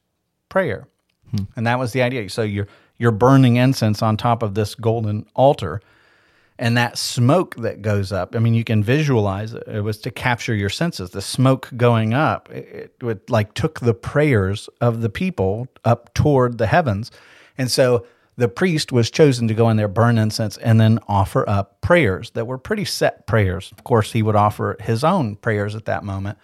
prayer. 0.50 0.88
Hmm. 1.30 1.44
And 1.56 1.68
that 1.68 1.78
was 1.78 1.92
the 1.92 2.02
idea. 2.02 2.28
So 2.30 2.42
you're 2.42 2.68
you're 2.98 3.12
burning 3.12 3.58
incense 3.58 4.02
on 4.02 4.18
top 4.18 4.42
of 4.42 4.56
this 4.56 4.74
golden 4.74 5.28
altar 5.36 5.80
and 6.60 6.78
that 6.78 6.98
smoke 6.98 7.56
that 7.56 7.82
goes 7.82 8.12
up 8.12 8.36
i 8.36 8.40
mean 8.40 8.54
you 8.54 8.64
can 8.64 8.84
visualize 8.84 9.54
it 9.56 9.64
it 9.68 9.82
was 9.82 9.98
to 9.98 10.12
capture 10.12 10.54
your 10.54 10.70
senses 10.70 11.10
the 11.10 11.22
smoke 11.22 11.68
going 11.76 12.14
up 12.14 12.48
it, 12.52 12.94
it 13.00 13.04
would, 13.04 13.28
like 13.30 13.56
took 13.56 13.80
the 13.80 13.94
prayers 13.96 14.70
of 14.80 15.02
the 15.02 15.10
people 15.10 15.68
up 15.84 16.14
toward 16.14 16.60
the 16.60 16.68
heavens 16.68 17.10
and 17.58 17.70
so 17.72 18.06
the 18.36 18.48
priest 18.48 18.92
was 18.92 19.12
chosen 19.12 19.48
to 19.48 19.54
go 19.54 19.70
in 19.70 19.78
there 19.78 19.88
burn 19.88 20.18
incense 20.18 20.58
and 20.58 20.80
then 20.80 21.00
offer 21.08 21.48
up 21.48 21.80
prayers 21.82 22.32
that 22.32 22.48
were 22.48 22.58
pretty 22.58 22.86
set 22.86 23.26
prayers 23.28 23.72
of 23.72 23.84
course 23.84 24.12
he 24.12 24.24
would 24.24 24.36
offer 24.36 24.76
his 24.80 25.04
own 25.04 25.36
prayers 25.36 25.76
at 25.76 25.86
that 25.86 26.04
moment 26.04 26.38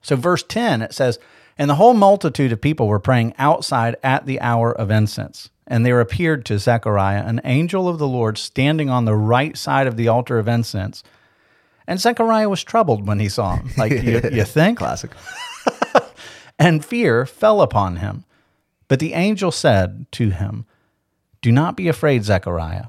so, 0.00 0.16
verse 0.16 0.42
10, 0.42 0.82
it 0.82 0.94
says, 0.94 1.18
And 1.56 1.68
the 1.68 1.74
whole 1.74 1.94
multitude 1.94 2.52
of 2.52 2.60
people 2.60 2.88
were 2.88 3.00
praying 3.00 3.34
outside 3.38 3.96
at 4.02 4.26
the 4.26 4.40
hour 4.40 4.72
of 4.72 4.90
incense. 4.90 5.50
And 5.66 5.84
there 5.84 6.00
appeared 6.00 6.46
to 6.46 6.58
Zechariah 6.58 7.24
an 7.24 7.40
angel 7.44 7.88
of 7.88 7.98
the 7.98 8.08
Lord 8.08 8.38
standing 8.38 8.88
on 8.88 9.04
the 9.04 9.14
right 9.14 9.56
side 9.56 9.86
of 9.86 9.96
the 9.96 10.08
altar 10.08 10.38
of 10.38 10.48
incense. 10.48 11.02
And 11.86 12.00
Zechariah 12.00 12.48
was 12.48 12.64
troubled 12.64 13.06
when 13.06 13.18
he 13.18 13.28
saw 13.28 13.56
him. 13.56 13.70
Like, 13.76 14.02
you, 14.02 14.20
you 14.32 14.44
think? 14.46 14.78
Classic. 14.78 15.10
And 16.60 16.84
fear 16.84 17.24
fell 17.24 17.62
upon 17.62 17.98
him. 17.98 18.24
But 18.88 19.00
the 19.00 19.12
angel 19.12 19.52
said 19.52 20.06
to 20.12 20.30
him, 20.30 20.64
Do 21.42 21.52
not 21.52 21.76
be 21.76 21.88
afraid, 21.88 22.24
Zechariah, 22.24 22.86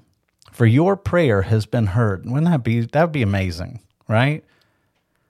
for 0.51 0.65
your 0.65 0.95
prayer 0.95 1.43
has 1.43 1.65
been 1.65 1.87
heard. 1.87 2.25
Wouldn't 2.25 2.49
that 2.49 2.63
be 2.63 2.81
that 2.81 3.01
would 3.03 3.11
be 3.11 3.21
amazing, 3.21 3.81
right? 4.07 4.43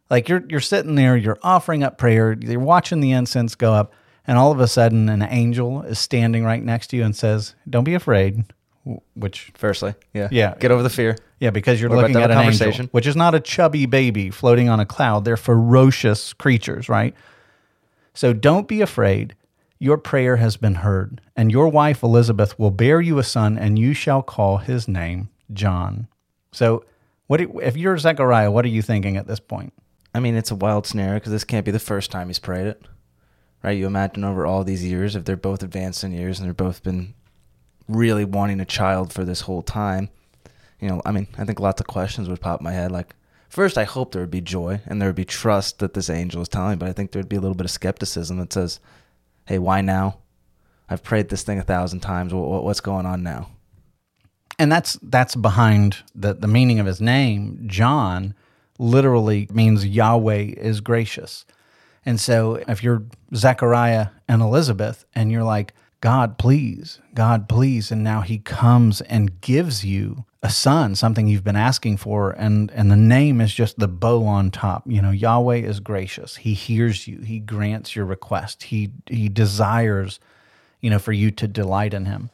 Like 0.10 0.30
you're 0.30 0.44
you're 0.48 0.60
sitting 0.60 0.96
there, 0.96 1.18
you're 1.18 1.40
offering 1.44 1.84
up 1.84 1.98
prayer, 1.98 2.34
you're 2.40 2.60
watching 2.60 3.00
the 3.02 3.12
incense 3.12 3.56
go 3.56 3.74
up, 3.74 3.94
and 4.26 4.38
all 4.38 4.52
of 4.52 4.60
a 4.60 4.68
sudden 4.68 5.10
an 5.10 5.24
angel 5.24 5.82
is 5.84 6.00
standing 6.00 6.44
right 6.44 6.64
next 6.64 6.88
to 6.88 6.98
you 6.98 7.04
and 7.04 7.16
says, 7.16 7.56
"Don't 7.70 7.84
be 7.84 7.96
afraid." 7.96 8.46
Which 9.14 9.52
Firstly, 9.56 9.94
yeah, 10.14 10.30
Yeah. 10.32 10.56
Get 10.60 10.72
over 10.72 10.82
the 10.82 10.90
fear. 10.90 11.16
yeah, 11.40 11.52
because 11.52 11.80
you're 11.80 11.92
looking 11.92 12.16
at 12.16 12.32
an 12.32 12.38
angel, 12.38 12.44
conversation? 12.44 12.90
which 12.92 13.06
is 13.06 13.16
not 13.16 13.36
a 13.36 13.40
chubby 13.40 13.86
baby 13.86 14.32
floating 14.32 14.68
on 14.70 14.80
a 14.80 14.86
cloud. 14.86 15.26
They're 15.26 15.38
ferocious 15.38 16.34
creatures, 16.34 16.90
right? 16.90 17.14
So 18.14 18.34
don't 18.34 18.68
be 18.68 18.82
afraid. 18.82 19.36
Your 19.82 19.98
prayer 19.98 20.36
has 20.36 20.58
been 20.58 20.76
heard, 20.76 21.22
and 21.38 21.52
your 21.52 21.70
wife 21.70 22.04
Elizabeth 22.04 22.60
will 22.60 22.70
bear 22.70 23.00
you 23.00 23.18
a 23.18 23.24
son, 23.24 23.58
and 23.58 23.80
you 23.80 23.94
shall 23.94 24.22
call 24.22 24.58
his 24.58 24.89
name 24.89 25.30
John. 25.54 26.10
So, 26.52 26.84
what 27.28 27.39
if 27.39 27.78
you're 27.78 27.98
Zechariah? 27.98 28.52
What 28.52 28.65
are 28.65 28.70
you 28.70 28.82
thinking 28.82 29.15
at 29.15 29.28
this 29.28 29.39
point? 29.39 29.72
I 30.13 30.20
mean, 30.20 30.36
it's 30.36 30.52
a 30.52 30.56
wild 30.56 30.86
scenario 30.86 31.15
because 31.15 31.32
this 31.32 31.46
can't 31.46 31.65
be 31.65 31.72
the 31.72 31.80
first 31.80 32.12
time 32.12 32.28
he's 32.28 32.39
prayed 32.39 32.68
it, 32.68 32.86
right? 33.63 33.78
You 33.78 33.88
imagine 33.88 34.26
over 34.26 34.46
all 34.46 34.65
these 34.65 34.84
years, 34.84 35.15
if 35.15 35.24
they're 35.24 35.38
both 35.38 35.63
advanced 35.63 36.04
in 36.04 36.12
years 36.12 36.39
and 36.39 36.46
they're 36.46 36.54
both 36.54 36.84
been 36.84 37.13
really 37.88 38.26
wanting 38.26 38.60
a 38.60 38.65
child 38.65 39.13
for 39.13 39.24
this 39.24 39.42
whole 39.42 39.62
time, 39.62 40.10
you 40.82 40.89
know, 40.89 41.02
I 41.06 41.13
mean, 41.13 41.28
I 41.38 41.46
think 41.46 41.62
lots 41.62 41.80
of 41.80 41.88
questions 41.88 42.28
would 42.28 42.42
pop 42.42 42.60
in 42.60 42.65
my 42.65 42.74
head. 42.74 42.92
Like, 42.92 43.15
first, 43.48 43.78
I 43.78 43.86
hope 43.86 44.12
there 44.12 44.24
would 44.24 44.32
be 44.32 44.42
joy 44.42 44.82
and 44.86 45.02
there 45.02 45.08
would 45.08 45.15
be 45.15 45.26
trust 45.26 45.80
that 45.80 45.94
this 45.94 46.10
angel 46.10 46.42
is 46.42 46.50
telling 46.50 46.80
but 46.80 46.89
I 46.89 46.94
think 46.94 47.12
there 47.12 47.22
would 47.22 47.30
be 47.30 47.38
a 47.38 47.42
little 47.42 47.56
bit 47.56 47.65
of 47.65 47.72
skepticism 47.72 48.38
that 48.39 48.52
says, 48.52 48.82
hey, 49.50 49.60
why 49.60 49.82
now? 49.82 50.20
I've 50.88 51.04
prayed 51.04 51.28
this 51.30 51.44
thing 51.44 51.60
a 51.60 51.64
thousand 51.64 52.00
times. 52.00 52.34
What, 52.34 52.48
what, 52.48 52.64
what's 52.64 52.80
going 52.80 53.06
on 53.06 53.22
now? 53.22 53.50
and 54.60 54.70
that's 54.70 55.00
that's 55.04 55.36
behind 55.36 55.98
the 56.14 56.34
the 56.34 56.48
meaning 56.48 56.80
of 56.80 56.86
his 56.86 57.02
name. 57.02 57.64
John 57.66 58.36
literally 58.78 59.48
means 59.52 59.88
Yahweh 59.88 60.54
is 60.58 60.82
gracious. 60.82 61.46
And 62.06 62.20
so 62.20 62.56
if 62.68 62.84
you're 62.84 63.04
Zechariah 63.34 64.08
and 64.28 64.42
Elizabeth 64.42 65.06
and 65.16 65.32
you're 65.32 65.44
like, 65.44 65.74
God, 66.02 66.38
please, 66.38 67.00
God, 67.14 67.50
please, 67.50 67.92
and 67.92 68.04
now 68.04 68.22
he 68.22 68.38
comes 68.38 69.02
and 69.02 69.42
gives 69.42 69.86
you 69.86 70.26
a 70.41 70.49
son, 70.49 70.95
something 70.95 71.28
you've 71.28 71.43
been 71.43 71.56
asking 71.56 71.97
for, 71.97 72.32
and 72.32 72.71
and 72.71 72.89
the 72.89 72.95
name 72.95 73.41
is 73.41 73.54
just 73.54 73.78
the 73.78 73.88
bow 73.88 74.25
on 74.25 74.52
top. 74.52 74.84
You 74.86 75.02
know, 75.02 75.12
Yahweh 75.12 75.58
is 75.58 75.80
gracious. 75.80 76.38
He 76.38 76.54
hears 76.54 77.08
you. 77.08 77.19
He 77.19 77.39
grants 77.39 77.95
your 77.95 78.06
request. 78.06 78.63
He 78.63 78.91
he 79.08 79.28
desires, 79.28 80.19
you 80.80 80.89
know, 80.89 80.99
for 80.99 81.12
you 81.12 81.32
to 81.32 81.47
delight 81.47 81.93
in 81.93 82.06
him. 82.06 82.30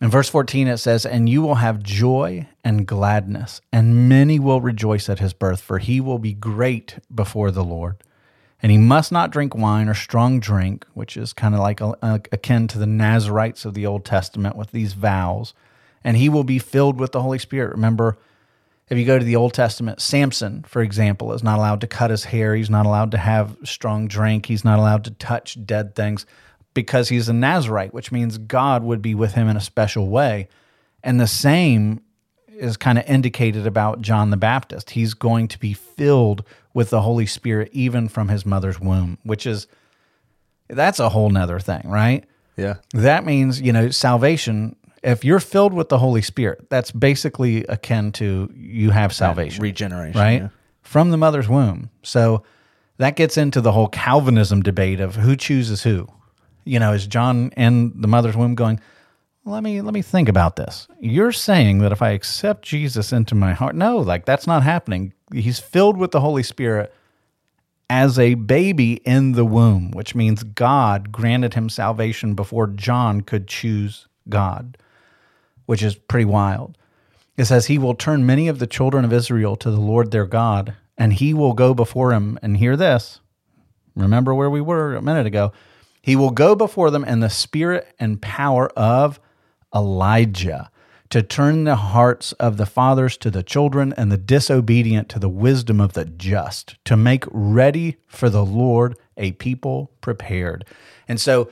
In 0.00 0.10
verse 0.10 0.28
14, 0.28 0.68
it 0.68 0.78
says, 0.78 1.04
And 1.04 1.28
you 1.28 1.42
will 1.42 1.56
have 1.56 1.82
joy 1.82 2.46
and 2.62 2.86
gladness, 2.86 3.60
and 3.72 4.08
many 4.08 4.38
will 4.38 4.60
rejoice 4.60 5.08
at 5.08 5.18
his 5.18 5.32
birth, 5.32 5.60
for 5.60 5.78
he 5.78 6.00
will 6.00 6.20
be 6.20 6.34
great 6.34 6.98
before 7.12 7.50
the 7.50 7.64
Lord. 7.64 7.96
And 8.62 8.70
he 8.70 8.78
must 8.78 9.10
not 9.10 9.30
drink 9.30 9.54
wine 9.56 9.88
or 9.88 9.94
strong 9.94 10.38
drink, 10.40 10.86
which 10.94 11.16
is 11.16 11.32
kind 11.32 11.54
of 11.54 11.60
like 11.60 11.80
a, 11.80 11.94
a- 12.00 12.20
akin 12.30 12.68
to 12.68 12.78
the 12.78 12.86
Nazarites 12.86 13.64
of 13.64 13.74
the 13.74 13.86
Old 13.86 14.04
Testament 14.04 14.56
with 14.56 14.70
these 14.70 14.92
vows. 14.92 15.52
And 16.04 16.16
he 16.16 16.28
will 16.28 16.44
be 16.44 16.58
filled 16.58 17.00
with 17.00 17.12
the 17.12 17.22
Holy 17.22 17.38
Spirit. 17.38 17.72
Remember, 17.72 18.18
if 18.88 18.96
you 18.96 19.04
go 19.04 19.18
to 19.18 19.24
the 19.24 19.36
Old 19.36 19.52
Testament, 19.52 20.00
Samson, 20.00 20.64
for 20.66 20.80
example, 20.82 21.32
is 21.32 21.42
not 21.42 21.58
allowed 21.58 21.80
to 21.82 21.86
cut 21.86 22.10
his 22.10 22.24
hair. 22.24 22.54
He's 22.54 22.70
not 22.70 22.86
allowed 22.86 23.10
to 23.10 23.18
have 23.18 23.56
strong 23.64 24.08
drink. 24.08 24.46
He's 24.46 24.64
not 24.64 24.78
allowed 24.78 25.04
to 25.04 25.10
touch 25.10 25.64
dead 25.66 25.94
things 25.94 26.24
because 26.74 27.08
he's 27.08 27.28
a 27.28 27.32
Nazarite, 27.32 27.92
which 27.92 28.12
means 28.12 28.38
God 28.38 28.82
would 28.84 29.02
be 29.02 29.14
with 29.14 29.34
him 29.34 29.48
in 29.48 29.56
a 29.56 29.60
special 29.60 30.08
way. 30.08 30.48
And 31.02 31.20
the 31.20 31.26
same 31.26 32.00
is 32.48 32.76
kind 32.76 32.98
of 32.98 33.08
indicated 33.08 33.66
about 33.66 34.00
John 34.00 34.30
the 34.30 34.36
Baptist. 34.36 34.90
He's 34.90 35.14
going 35.14 35.48
to 35.48 35.58
be 35.58 35.72
filled 35.72 36.44
with 36.74 36.90
the 36.90 37.02
Holy 37.02 37.26
Spirit 37.26 37.70
even 37.72 38.08
from 38.08 38.28
his 38.28 38.46
mother's 38.46 38.80
womb, 38.80 39.18
which 39.22 39.46
is 39.46 39.66
that's 40.68 40.98
a 40.98 41.08
whole 41.08 41.30
nother 41.30 41.58
thing, 41.60 41.82
right? 41.84 42.24
Yeah. 42.56 42.76
That 42.92 43.24
means, 43.24 43.60
you 43.60 43.72
know, 43.72 43.90
salvation, 43.90 44.76
if 45.02 45.24
you're 45.24 45.40
filled 45.40 45.72
with 45.72 45.88
the 45.88 45.98
Holy 45.98 46.22
Spirit, 46.22 46.68
that's 46.70 46.90
basically 46.90 47.64
akin 47.64 48.12
to 48.12 48.52
you 48.54 48.90
have 48.90 49.12
salvation 49.12 49.62
Regeneration. 49.62 50.20
right? 50.20 50.42
yeah. 50.42 50.48
From 50.82 51.10
the 51.10 51.16
mother's 51.16 51.48
womb. 51.48 51.90
So 52.02 52.42
that 52.96 53.16
gets 53.16 53.36
into 53.36 53.60
the 53.60 53.72
whole 53.72 53.88
Calvinism 53.88 54.62
debate 54.62 55.00
of 55.00 55.16
who 55.16 55.36
chooses 55.36 55.82
who. 55.82 56.08
You 56.64 56.78
know, 56.78 56.92
is 56.92 57.06
John 57.06 57.50
in 57.56 57.98
the 58.00 58.08
mother's 58.08 58.36
womb 58.36 58.54
going, 58.54 58.80
let 59.44 59.62
me 59.62 59.80
let 59.80 59.94
me 59.94 60.02
think 60.02 60.28
about 60.28 60.56
this. 60.56 60.88
You're 61.00 61.32
saying 61.32 61.78
that 61.78 61.92
if 61.92 62.02
I 62.02 62.10
accept 62.10 62.62
Jesus 62.62 63.12
into 63.12 63.34
my 63.34 63.52
heart, 63.54 63.74
no, 63.74 63.98
like 63.98 64.26
that's 64.26 64.46
not 64.46 64.62
happening. 64.62 65.14
He's 65.32 65.58
filled 65.58 65.96
with 65.96 66.10
the 66.10 66.20
Holy 66.20 66.42
Spirit 66.42 66.92
as 67.90 68.18
a 68.18 68.34
baby 68.34 68.94
in 69.04 69.32
the 69.32 69.44
womb, 69.44 69.90
which 69.92 70.14
means 70.14 70.42
God 70.42 71.10
granted 71.10 71.54
him 71.54 71.70
salvation 71.70 72.34
before 72.34 72.66
John 72.66 73.22
could 73.22 73.48
choose 73.48 74.06
God, 74.28 74.76
which 75.68 75.82
is 75.82 75.96
pretty 75.96 76.24
wild. 76.24 76.78
It 77.36 77.44
says, 77.44 77.66
He 77.66 77.76
will 77.76 77.94
turn 77.94 78.24
many 78.24 78.48
of 78.48 78.58
the 78.58 78.66
children 78.66 79.04
of 79.04 79.12
Israel 79.12 79.54
to 79.56 79.70
the 79.70 79.78
Lord 79.78 80.10
their 80.10 80.24
God, 80.24 80.74
and 80.96 81.12
he 81.12 81.34
will 81.34 81.52
go 81.52 81.74
before 81.74 82.14
him. 82.14 82.38
And 82.40 82.56
hear 82.56 82.74
this 82.74 83.20
remember 83.94 84.34
where 84.34 84.48
we 84.48 84.62
were 84.62 84.94
a 84.94 85.02
minute 85.02 85.26
ago. 85.26 85.52
He 86.00 86.16
will 86.16 86.30
go 86.30 86.54
before 86.54 86.90
them 86.90 87.04
in 87.04 87.20
the 87.20 87.28
spirit 87.28 87.86
and 87.98 88.22
power 88.22 88.68
of 88.70 89.20
Elijah 89.74 90.70
to 91.10 91.22
turn 91.22 91.64
the 91.64 91.76
hearts 91.76 92.32
of 92.32 92.56
the 92.56 92.64
fathers 92.64 93.18
to 93.18 93.30
the 93.30 93.42
children 93.42 93.92
and 93.98 94.10
the 94.10 94.16
disobedient 94.16 95.10
to 95.10 95.18
the 95.18 95.28
wisdom 95.28 95.82
of 95.82 95.92
the 95.92 96.06
just, 96.06 96.82
to 96.86 96.96
make 96.96 97.24
ready 97.30 97.98
for 98.06 98.30
the 98.30 98.44
Lord 98.44 98.96
a 99.18 99.32
people 99.32 99.90
prepared. 100.00 100.64
And 101.06 101.20
so, 101.20 101.50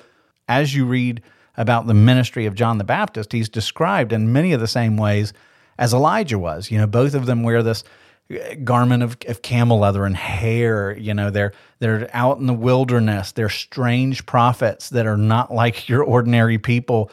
as 0.48 0.74
you 0.74 0.86
read 0.86 1.22
about 1.56 1.86
the 1.86 1.94
ministry 1.94 2.46
of 2.46 2.54
John 2.54 2.78
the 2.78 2.84
Baptist, 2.84 3.32
he's 3.32 3.48
described 3.48 4.12
in 4.12 4.32
many 4.32 4.52
of 4.52 4.60
the 4.60 4.66
same 4.66 4.96
ways 4.96 5.32
as 5.78 5.92
Elijah 5.92 6.38
was. 6.38 6.70
You 6.70 6.78
know, 6.78 6.86
both 6.86 7.14
of 7.14 7.26
them 7.26 7.42
wear 7.42 7.62
this 7.62 7.84
uh, 8.30 8.54
garment 8.64 9.02
of, 9.02 9.16
of 9.28 9.42
camel 9.42 9.78
leather 9.78 10.04
and 10.04 10.16
hair. 10.16 10.96
You 10.96 11.14
know, 11.14 11.30
they're 11.30 11.52
they're 11.78 12.10
out 12.12 12.38
in 12.38 12.46
the 12.46 12.54
wilderness. 12.54 13.32
They're 13.32 13.48
strange 13.48 14.26
prophets 14.26 14.90
that 14.90 15.06
are 15.06 15.16
not 15.16 15.52
like 15.52 15.88
your 15.88 16.02
ordinary 16.02 16.58
people. 16.58 17.10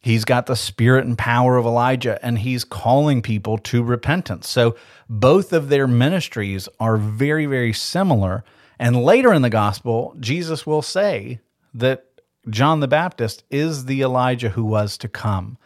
He's 0.00 0.26
got 0.26 0.46
the 0.46 0.56
spirit 0.56 1.06
and 1.06 1.16
power 1.16 1.56
of 1.56 1.64
Elijah, 1.64 2.18
and 2.22 2.38
he's 2.38 2.62
calling 2.62 3.22
people 3.22 3.56
to 3.58 3.82
repentance. 3.82 4.48
So 4.50 4.76
both 5.08 5.54
of 5.54 5.70
their 5.70 5.86
ministries 5.86 6.68
are 6.78 6.98
very, 6.98 7.46
very 7.46 7.72
similar. 7.72 8.44
And 8.78 9.02
later 9.02 9.32
in 9.32 9.40
the 9.40 9.50
gospel, 9.50 10.14
Jesus 10.20 10.66
will 10.66 10.82
say 10.82 11.40
that 11.72 12.04
John 12.48 12.80
the 12.80 12.88
Baptist 12.88 13.44
is 13.50 13.86
the 13.86 14.02
Elijah 14.02 14.50
who 14.50 14.64
was 14.64 14.98
to 14.98 15.08
come. 15.08 15.58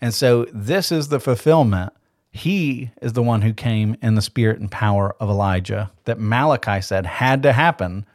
And 0.00 0.14
so 0.14 0.46
this 0.52 0.92
is 0.92 1.08
the 1.08 1.20
fulfillment. 1.20 1.92
He 2.30 2.90
is 3.02 3.14
the 3.14 3.22
one 3.22 3.42
who 3.42 3.52
came 3.52 3.96
in 4.02 4.14
the 4.14 4.22
spirit 4.22 4.60
and 4.60 4.70
power 4.70 5.16
of 5.18 5.28
Elijah 5.28 5.90
that 6.04 6.20
Malachi 6.20 6.80
said 6.80 7.06
had 7.06 7.42
to 7.42 7.52
happen 7.52 8.06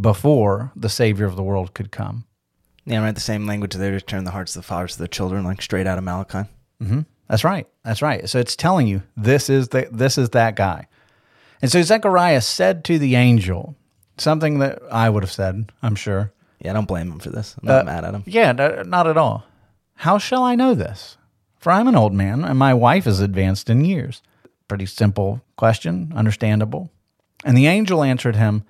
before 0.00 0.72
the 0.74 0.88
Savior 0.88 1.26
of 1.26 1.36
the 1.36 1.42
world 1.42 1.74
could 1.74 1.90
come. 1.90 2.24
Yeah, 2.84 3.02
right. 3.02 3.14
The 3.14 3.20
same 3.20 3.46
language 3.46 3.74
there 3.74 3.92
to 3.92 4.00
turn 4.00 4.24
the 4.24 4.30
hearts 4.30 4.54
of 4.54 4.62
the 4.62 4.66
fathers 4.66 4.94
to 4.94 4.98
the 5.00 5.08
children, 5.08 5.44
like 5.44 5.62
straight 5.62 5.86
out 5.86 5.98
of 5.98 6.04
Malachi. 6.04 6.48
Mm-hmm. 6.82 7.00
That's 7.28 7.44
right. 7.44 7.66
That's 7.84 8.02
right. 8.02 8.28
So 8.28 8.38
it's 8.38 8.56
telling 8.56 8.86
you 8.86 9.02
this 9.16 9.48
is 9.48 9.68
the 9.68 9.88
this 9.90 10.18
is 10.18 10.30
that 10.30 10.56
guy. 10.56 10.88
And 11.62 11.70
so 11.70 11.80
Zechariah 11.80 12.42
said 12.42 12.84
to 12.84 12.98
the 12.98 13.14
angel 13.14 13.74
something 14.18 14.58
that 14.58 14.80
I 14.90 15.08
would 15.08 15.22
have 15.22 15.32
said, 15.32 15.72
I'm 15.82 15.94
sure. 15.94 16.32
Yeah, 16.64 16.70
I 16.70 16.74
don't 16.74 16.88
blame 16.88 17.12
him 17.12 17.18
for 17.20 17.30
this. 17.30 17.54
I'm 17.62 17.68
not 17.68 17.82
Uh, 17.82 17.84
mad 17.84 18.04
at 18.04 18.14
him. 18.14 18.22
Yeah, 18.26 18.52
no- 18.52 18.82
not 18.82 19.06
at 19.06 19.16
all. 19.18 19.44
How 19.96 20.18
shall 20.18 20.42
I 20.42 20.54
know 20.54 20.74
this? 20.74 21.16
For 21.58 21.70
I'm 21.70 21.86
an 21.88 21.94
old 21.94 22.12
man, 22.14 22.42
and 22.42 22.58
my 22.58 22.74
wife 22.74 23.06
is 23.06 23.20
advanced 23.20 23.68
in 23.70 23.84
years. 23.84 24.22
Pretty 24.66 24.86
simple 24.86 25.42
question, 25.56 26.12
understandable. 26.16 26.90
And 27.44 27.56
the 27.56 27.66
angel 27.66 28.02
answered 28.02 28.36
him, 28.36 28.64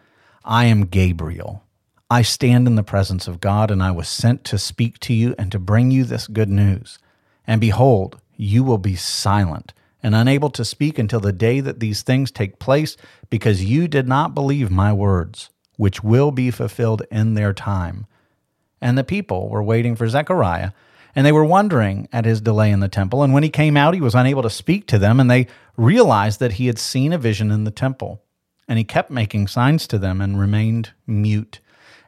I 0.45 0.65
am 0.67 0.87
Gabriel. 0.87 1.63
I 2.11 2.23
stand 2.23 2.67
in 2.67 2.75
the 2.75 2.83
presence 2.83 3.27
of 3.29 3.41
God, 3.41 3.71
and 3.71 3.83
I 3.83 3.91
was 3.93 4.09
sent 4.09 4.45
to 4.45 4.59
speak 4.59 4.99
to 5.01 5.15
you 5.15 5.35
and 5.39 5.51
to 5.53 5.59
bring 5.59 5.91
you 5.91 6.05
this 6.05 6.27
good 6.27 6.51
news. 6.51 6.99
And 7.47 7.61
behold, 7.61 8.21
you 8.37 8.65
will 8.65 8.79
be 8.79 8.97
silent 8.97 9.73
and 10.03 10.15
unable 10.15 10.51
to 10.51 10.65
speak 10.65 10.99
until 10.99 11.21
the 11.21 11.33
day 11.33 11.61
that 11.61 11.81
these 11.81 12.03
things 12.03 12.31
take 12.31 12.59
place, 12.59 12.97
because 13.31 13.65
you 13.65 13.89
did 13.89 14.07
not 14.09 14.35
believe 14.35 14.71
my 14.71 14.93
words, 14.93 15.49
which 15.77 16.03
will 16.03 16.31
be 16.31 16.51
fulfilled 16.51 17.03
in 17.11 17.35
their 17.35 17.53
time. 17.53 18.07
And 18.81 18.99
the 18.99 19.05
people 19.05 19.49
were 19.49 19.63
waiting 19.63 19.97
for 19.97 20.09
Zechariah, 20.09 20.73
and 21.15 21.25
they 21.25 21.33
were 21.33 21.45
wondering 21.45 22.09
at 22.13 22.25
his 22.25 22.41
delay 22.41 22.71
in 22.71 22.81
the 22.81 22.89
temple. 22.89 23.23
And 23.23 23.33
when 23.33 23.43
he 23.43 23.51
came 23.51 23.77
out, 23.77 23.95
he 23.95 24.01
was 24.01 24.15
unable 24.15 24.43
to 24.43 24.51
speak 24.51 24.87
to 24.89 24.99
them, 24.99 25.21
and 25.21 25.31
they 25.31 25.47
realized 25.77 26.41
that 26.41 26.55
he 26.55 26.67
had 26.67 26.79
seen 26.79 27.13
a 27.13 27.19
vision 27.19 27.51
in 27.51 27.65
the 27.65 27.71
temple. 27.71 28.23
And 28.67 28.79
he 28.79 28.85
kept 28.85 29.11
making 29.11 29.49
signs 29.49 29.87
to 29.89 29.99
them 29.99 30.21
and 30.21 30.41
remained 30.41 30.93
mute. 31.07 31.61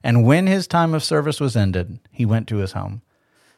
And 0.03 0.25
when 0.25 0.47
his 0.47 0.67
time 0.67 0.95
of 0.95 1.05
service 1.05 1.41
was 1.41 1.57
ended, 1.57 1.99
he 2.11 2.25
went 2.25 2.49
to 2.49 2.57
his 2.57 2.73
home. 2.73 3.03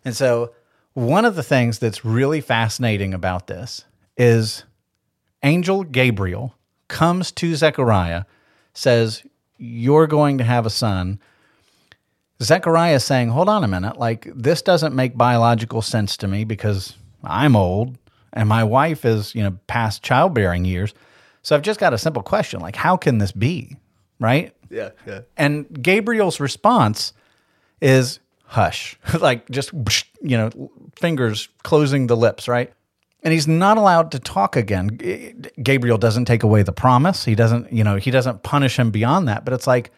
And 0.04 0.16
so, 0.16 0.52
one 0.94 1.24
of 1.24 1.36
the 1.36 1.42
things 1.42 1.78
that's 1.78 2.04
really 2.04 2.40
fascinating 2.40 3.14
about 3.14 3.46
this 3.46 3.84
is 4.16 4.64
angel 5.42 5.84
Gabriel 5.84 6.54
comes 6.88 7.30
to 7.32 7.54
Zechariah, 7.54 8.24
says, 8.72 9.22
You're 9.58 10.06
going 10.06 10.38
to 10.38 10.44
have 10.44 10.66
a 10.66 10.70
son. 10.70 11.20
Zechariah 12.42 12.94
is 12.94 13.04
saying, 13.04 13.30
Hold 13.30 13.48
on 13.48 13.64
a 13.64 13.68
minute. 13.68 13.98
Like, 13.98 14.28
this 14.34 14.62
doesn't 14.62 14.94
make 14.94 15.16
biological 15.16 15.82
sense 15.82 16.16
to 16.18 16.28
me 16.28 16.44
because 16.44 16.96
I'm 17.24 17.56
old 17.56 17.98
and 18.32 18.48
my 18.48 18.64
wife 18.64 19.04
is, 19.04 19.34
you 19.34 19.42
know, 19.42 19.58
past 19.66 20.02
childbearing 20.02 20.64
years. 20.64 20.94
So 21.42 21.56
I've 21.56 21.62
just 21.62 21.80
got 21.80 21.92
a 21.92 21.98
simple 21.98 22.22
question 22.22 22.60
like, 22.60 22.76
how 22.76 22.96
can 22.96 23.18
this 23.18 23.32
be? 23.32 23.76
Right? 24.20 24.54
Yeah, 24.70 24.90
yeah. 25.06 25.20
And 25.36 25.66
Gabriel's 25.82 26.40
response 26.40 27.12
is 27.80 28.20
hush, 28.44 28.98
like 29.20 29.48
just, 29.50 29.72
you 30.20 30.36
know, 30.36 30.70
fingers 30.96 31.48
closing 31.62 32.06
the 32.06 32.16
lips, 32.16 32.48
right? 32.48 32.72
And 33.22 33.32
he's 33.32 33.48
not 33.48 33.78
allowed 33.78 34.12
to 34.12 34.20
talk 34.20 34.54
again. 34.54 35.46
Gabriel 35.62 35.98
doesn't 35.98 36.26
take 36.26 36.44
away 36.44 36.62
the 36.62 36.72
promise. 36.72 37.24
He 37.24 37.34
doesn't, 37.34 37.72
you 37.72 37.82
know, 37.82 37.96
he 37.96 38.10
doesn't 38.10 38.44
punish 38.44 38.78
him 38.78 38.90
beyond 38.90 39.26
that. 39.26 39.44
But 39.44 39.54
it's 39.54 39.66
like, 39.66 39.90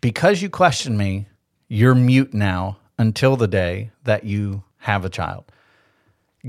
because 0.00 0.40
you 0.40 0.48
question 0.48 0.96
me, 0.96 1.26
you're 1.68 1.94
mute 1.94 2.32
now 2.32 2.78
until 2.98 3.36
the 3.36 3.48
day 3.48 3.90
that 4.04 4.24
you 4.24 4.62
have 4.78 5.04
a 5.04 5.10
child. 5.10 5.44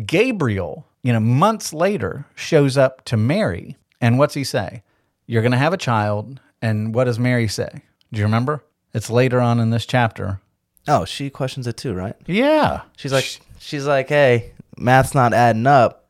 Gabriel, 0.06 0.88
you 1.04 1.12
know, 1.12 1.20
months 1.20 1.74
later 1.74 2.26
shows 2.36 2.78
up 2.78 3.04
to 3.06 3.18
Mary. 3.18 3.76
And 4.00 4.18
what's 4.18 4.34
he 4.34 4.44
say? 4.44 4.84
You're 5.26 5.42
going 5.42 5.52
to 5.52 5.58
have 5.58 5.74
a 5.74 5.78
child. 5.78 6.40
And 6.62 6.96
what 6.96 7.04
does 7.04 7.20
Mary 7.20 7.50
say? 7.50 7.82
Do 8.14 8.20
you 8.20 8.26
remember? 8.26 8.64
It's 8.94 9.10
later 9.10 9.42
on 9.42 9.60
in 9.60 9.72
this 9.72 9.86
chapter. 9.86 10.40
Oh, 10.88 11.04
she 11.04 11.30
questions 11.30 11.68
it 11.68 11.76
too, 11.76 11.94
right? 11.94 12.16
Yeah. 12.28 12.84
She's 12.96 13.12
like, 13.12 13.42
she's 13.60 13.86
like, 13.86 14.08
hey, 14.08 14.54
math's 14.78 15.16
not 15.16 15.34
adding 15.34 15.68
up. 15.68 16.08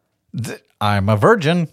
I'm 0.79 1.09
a 1.09 1.17
virgin. 1.17 1.67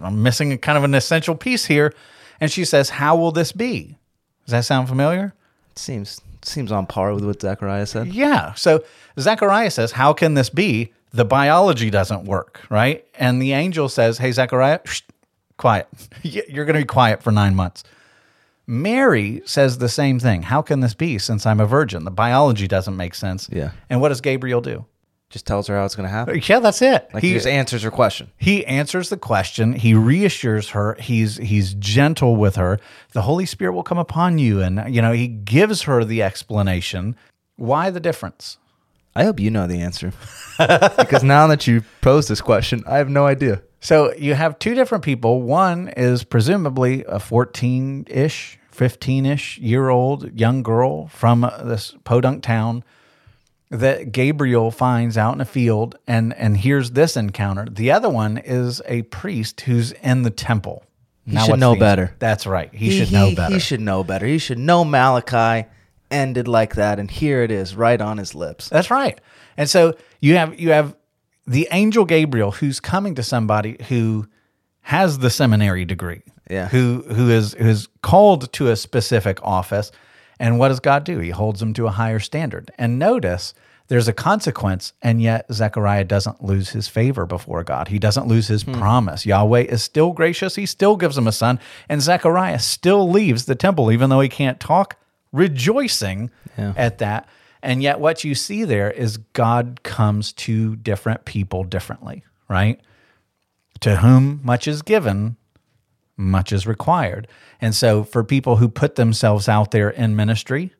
I'm 0.00 0.22
missing 0.22 0.52
a 0.52 0.58
kind 0.58 0.78
of 0.78 0.84
an 0.84 0.94
essential 0.94 1.34
piece 1.34 1.66
here. 1.66 1.94
And 2.40 2.50
she 2.50 2.64
says, 2.64 2.90
How 2.90 3.16
will 3.16 3.32
this 3.32 3.52
be? 3.52 3.96
Does 4.44 4.52
that 4.52 4.64
sound 4.64 4.88
familiar? 4.88 5.34
It 5.72 5.78
seems 5.78 6.20
seems 6.42 6.72
on 6.72 6.86
par 6.86 7.12
with 7.14 7.24
what 7.24 7.40
Zechariah 7.40 7.86
said. 7.86 8.08
Yeah. 8.08 8.54
So 8.54 8.84
Zechariah 9.18 9.70
says, 9.70 9.92
How 9.92 10.12
can 10.12 10.34
this 10.34 10.50
be? 10.50 10.92
The 11.12 11.24
biology 11.24 11.90
doesn't 11.90 12.24
work, 12.24 12.60
right? 12.70 13.04
And 13.14 13.40
the 13.42 13.52
angel 13.52 13.88
says, 13.88 14.18
Hey, 14.18 14.30
Zechariah, 14.30 14.80
shh, 14.84 15.02
quiet. 15.56 15.88
You're 16.22 16.64
going 16.64 16.74
to 16.74 16.82
be 16.82 16.86
quiet 16.86 17.22
for 17.22 17.32
nine 17.32 17.54
months. 17.54 17.82
Mary 18.66 19.40
says 19.46 19.78
the 19.78 19.88
same 19.88 20.18
thing. 20.20 20.42
How 20.42 20.60
can 20.60 20.80
this 20.80 20.92
be 20.92 21.18
since 21.18 21.46
I'm 21.46 21.58
a 21.58 21.66
virgin? 21.66 22.04
The 22.04 22.10
biology 22.10 22.68
doesn't 22.68 22.96
make 22.96 23.14
sense. 23.14 23.48
Yeah. 23.50 23.70
And 23.88 24.00
what 24.00 24.10
does 24.10 24.20
Gabriel 24.20 24.60
do? 24.60 24.84
Just 25.30 25.46
tells 25.46 25.66
her 25.66 25.76
how 25.76 25.84
it's 25.84 25.94
gonna 25.94 26.08
happen. 26.08 26.40
Yeah, 26.46 26.60
that's 26.60 26.80
it. 26.80 27.08
Like 27.12 27.22
he, 27.22 27.34
just 27.34 27.46
answers 27.46 27.82
her 27.82 27.90
question. 27.90 28.30
he 28.38 28.64
answers 28.64 29.10
the 29.10 29.18
question 29.18 29.74
he 29.74 29.92
reassures 29.94 30.70
her 30.70 30.96
he's 30.98 31.36
he's 31.36 31.74
gentle 31.74 32.36
with 32.36 32.56
her 32.56 32.78
the 33.12 33.22
holy 33.22 33.44
spirit 33.44 33.72
will 33.72 33.82
come 33.82 33.98
upon 33.98 34.38
you 34.38 34.62
and 34.62 34.94
you 34.94 35.02
know 35.02 35.12
he 35.12 35.28
gives 35.28 35.82
her 35.82 36.02
the 36.04 36.22
explanation 36.22 37.14
why 37.56 37.90
the 37.90 38.00
difference 38.00 38.56
I 39.16 39.24
hope 39.24 39.40
you 39.40 39.50
know 39.50 39.66
the 39.66 39.80
answer. 39.80 40.12
because 40.58 41.24
now 41.24 41.48
that 41.48 41.66
you 41.66 41.82
posed 42.02 42.28
this 42.28 42.40
question, 42.40 42.84
I 42.86 42.98
have 42.98 43.08
no 43.08 43.26
idea. 43.26 43.62
so 43.80 44.14
you 44.14 44.34
have 44.34 44.58
two 44.60 44.76
different 44.76 45.02
people 45.02 45.42
one 45.42 45.88
is 45.96 46.22
presumably 46.22 47.02
a 47.04 47.18
14-ish 47.18 48.58
15-ish 48.74 49.58
year 49.58 49.88
old 49.88 50.38
young 50.38 50.62
girl 50.62 51.08
from 51.08 51.40
this 51.64 51.96
podunk 52.04 52.44
town 52.44 52.84
that 53.70 54.12
Gabriel 54.12 54.70
finds 54.70 55.18
out 55.18 55.34
in 55.34 55.40
a 55.40 55.44
field 55.44 55.98
and 56.06 56.34
and 56.34 56.56
here's 56.56 56.92
this 56.92 57.16
encounter. 57.16 57.66
The 57.70 57.90
other 57.90 58.08
one 58.08 58.38
is 58.38 58.80
a 58.86 59.02
priest 59.02 59.60
who's 59.62 59.92
in 59.92 60.22
the 60.22 60.30
temple. 60.30 60.84
He 61.26 61.34
Now 61.34 61.44
should 61.44 61.60
know 61.60 61.74
the 61.74 61.80
better. 61.80 62.14
That's 62.18 62.46
right. 62.46 62.74
He, 62.74 62.90
should 62.90 63.12
know 63.12 63.34
better. 63.34 63.52
He 63.52 63.60
should 63.60 63.82
know 63.82 64.02
better. 64.02 64.24
He 64.24 64.38
should 64.38 64.58
know 64.58 64.82
Malachi 64.82 65.68
ended 66.10 66.48
like 66.48 66.76
that, 66.76 66.98
and 66.98 67.10
here 67.10 67.42
it 67.42 67.50
is, 67.50 67.74
right 67.74 68.00
on 68.00 68.16
his 68.16 68.34
lips. 68.34 68.70
That's 68.70 68.90
right. 68.90 69.20
And 69.58 69.68
so 69.68 69.94
you 70.20 70.36
have 70.36 70.58
you 70.58 70.70
have 70.70 70.96
the 71.46 71.68
angel 71.70 72.06
Gabriel 72.06 72.52
who's 72.52 72.80
coming 72.80 73.14
to 73.16 73.22
somebody 73.22 73.76
who 73.88 74.26
has 74.80 75.18
the 75.18 75.28
seminary 75.28 75.84
degree. 75.84 76.22
Yeah. 76.48 76.68
Who 76.68 77.02
who 77.02 77.28
is 77.28 77.52
who 77.54 77.68
is 77.68 77.88
called 78.02 78.50
to 78.54 78.70
a 78.70 78.76
specific 78.76 79.38
office. 79.42 79.92
And 80.38 80.58
what 80.58 80.68
does 80.68 80.80
God 80.80 81.04
do? 81.04 81.18
He 81.18 81.30
holds 81.30 81.60
them 81.60 81.74
to 81.74 81.86
a 81.86 81.92
higher 81.92 82.20
standard. 82.20 82.70
And 82.78 82.98
notice 82.98 83.54
there's 83.88 84.08
a 84.08 84.12
consequence, 84.12 84.92
and 85.00 85.20
yet 85.20 85.46
Zechariah 85.50 86.04
doesn't 86.04 86.44
lose 86.44 86.70
his 86.70 86.88
favor 86.88 87.24
before 87.24 87.64
God. 87.64 87.88
He 87.88 87.98
doesn't 87.98 88.26
lose 88.26 88.48
his 88.48 88.62
hmm. 88.62 88.74
promise. 88.74 89.24
Yahweh 89.24 89.62
is 89.62 89.82
still 89.82 90.12
gracious. 90.12 90.56
He 90.56 90.66
still 90.66 90.96
gives 90.96 91.16
him 91.16 91.26
a 91.26 91.32
son. 91.32 91.58
And 91.88 92.02
Zechariah 92.02 92.58
still 92.58 93.10
leaves 93.10 93.46
the 93.46 93.54
temple, 93.54 93.90
even 93.90 94.10
though 94.10 94.20
he 94.20 94.28
can't 94.28 94.60
talk, 94.60 94.96
rejoicing 95.32 96.30
Yeah. 96.56 96.74
at 96.76 96.98
that. 96.98 97.28
And 97.62 97.82
yet, 97.82 97.98
what 97.98 98.24
you 98.24 98.34
see 98.34 98.64
there 98.64 98.90
is 98.90 99.16
God 99.16 99.80
comes 99.82 100.32
to 100.34 100.76
different 100.76 101.24
people 101.24 101.64
differently, 101.64 102.24
right? 102.48 102.80
To 103.80 103.96
whom 103.96 104.40
much 104.44 104.68
is 104.68 104.82
given, 104.82 105.36
much 106.18 106.52
is 106.52 106.66
required. 106.66 107.28
And 107.60 107.74
so, 107.74 108.04
for 108.04 108.22
people 108.22 108.56
who 108.56 108.68
put 108.68 108.96
themselves 108.96 109.48
out 109.48 109.70
there 109.70 109.90
in 109.90 110.16
ministry, 110.16 110.74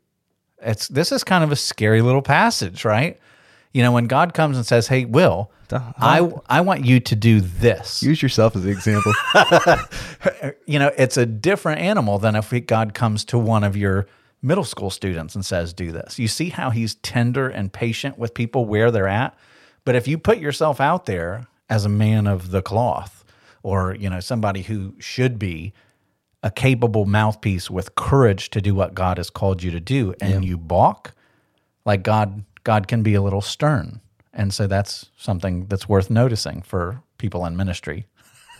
it's 0.60 0.88
this 0.88 1.12
is 1.12 1.24
kind 1.24 1.42
of 1.42 1.52
a 1.52 1.56
scary 1.56 2.02
little 2.02 2.22
passage, 2.22 2.84
right? 2.84 3.18
You 3.72 3.82
know, 3.82 3.92
when 3.92 4.06
God 4.06 4.34
comes 4.34 4.56
and 4.56 4.66
says, 4.66 4.88
"Hey, 4.88 5.04
Will, 5.04 5.50
I 5.70 6.30
I 6.48 6.60
want 6.60 6.84
you 6.84 7.00
to 7.00 7.16
do 7.16 7.40
this," 7.40 8.02
Use 8.02 8.22
yourself 8.22 8.56
as 8.56 8.64
the 8.64 8.70
example. 8.70 9.12
you 10.66 10.78
know, 10.78 10.90
it's 10.98 11.16
a 11.16 11.24
different 11.24 11.80
animal 11.80 12.18
than 12.18 12.36
if 12.36 12.52
God 12.66 12.92
comes 12.92 13.24
to 13.26 13.38
one 13.38 13.64
of 13.64 13.76
your 13.76 14.06
middle 14.42 14.64
school 14.64 14.90
students 14.90 15.34
and 15.34 15.44
says, 15.44 15.72
do 15.72 15.92
this. 15.92 16.18
You 16.18 16.28
see 16.28 16.50
how 16.50 16.70
he's 16.70 16.94
tender 16.96 17.48
and 17.48 17.72
patient 17.72 18.18
with 18.18 18.34
people 18.34 18.64
where 18.66 18.90
they're 18.90 19.08
at. 19.08 19.36
But 19.84 19.94
if 19.94 20.06
you 20.06 20.18
put 20.18 20.38
yourself 20.38 20.80
out 20.80 21.06
there 21.06 21.46
as 21.68 21.84
a 21.84 21.88
man 21.88 22.26
of 22.26 22.50
the 22.50 22.62
cloth 22.62 23.17
or, 23.68 23.94
you 23.94 24.08
know, 24.08 24.20
somebody 24.20 24.62
who 24.62 24.94
should 24.98 25.38
be 25.38 25.72
a 26.42 26.50
capable 26.50 27.04
mouthpiece 27.04 27.70
with 27.70 27.94
courage 27.94 28.48
to 28.50 28.60
do 28.60 28.74
what 28.74 28.94
God 28.94 29.18
has 29.18 29.28
called 29.28 29.62
you 29.62 29.70
to 29.70 29.80
do 29.80 30.14
and 30.20 30.44
you 30.44 30.56
balk, 30.56 31.12
like 31.84 32.02
God, 32.02 32.44
God 32.64 32.88
can 32.88 33.02
be 33.02 33.14
a 33.14 33.22
little 33.22 33.42
stern. 33.42 34.00
And 34.32 34.54
so 34.54 34.66
that's 34.66 35.10
something 35.16 35.66
that's 35.66 35.88
worth 35.88 36.10
noticing 36.10 36.62
for 36.62 37.02
people 37.18 37.44
in 37.44 37.56
ministry. 37.56 38.06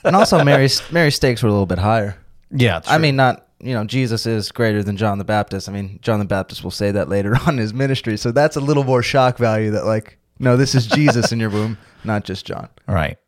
and 0.04 0.14
also, 0.14 0.44
Mary's 0.44 0.82
Mary's 0.90 1.14
stakes 1.14 1.42
were 1.42 1.48
a 1.48 1.52
little 1.52 1.66
bit 1.66 1.78
higher. 1.78 2.18
Yeah. 2.50 2.80
I 2.86 2.98
mean, 2.98 3.16
not 3.16 3.48
you 3.60 3.74
know, 3.74 3.84
Jesus 3.84 4.26
is 4.26 4.52
greater 4.52 4.82
than 4.82 4.96
John 4.96 5.18
the 5.18 5.24
Baptist. 5.24 5.68
I 5.68 5.72
mean, 5.72 5.98
John 6.02 6.18
the 6.18 6.24
Baptist 6.24 6.62
will 6.62 6.70
say 6.70 6.90
that 6.92 7.08
later 7.08 7.36
on 7.46 7.54
in 7.54 7.58
his 7.58 7.74
ministry. 7.74 8.16
So 8.16 8.32
that's 8.32 8.56
a 8.56 8.60
little 8.60 8.84
more 8.84 9.02
shock 9.02 9.38
value. 9.38 9.70
That 9.70 9.84
like, 9.84 10.18
no, 10.38 10.56
this 10.56 10.74
is 10.74 10.86
Jesus 10.86 11.32
in 11.32 11.40
your 11.40 11.50
womb, 11.50 11.78
not 12.04 12.24
just 12.24 12.46
John. 12.46 12.68
All 12.86 12.94
right. 12.94 13.18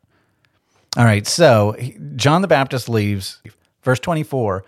All 0.97 1.05
right. 1.05 1.25
So 1.25 1.75
John 2.15 2.41
the 2.41 2.47
Baptist 2.47 2.89
leaves. 2.89 3.41
Verse 3.83 3.99
24 3.99 4.63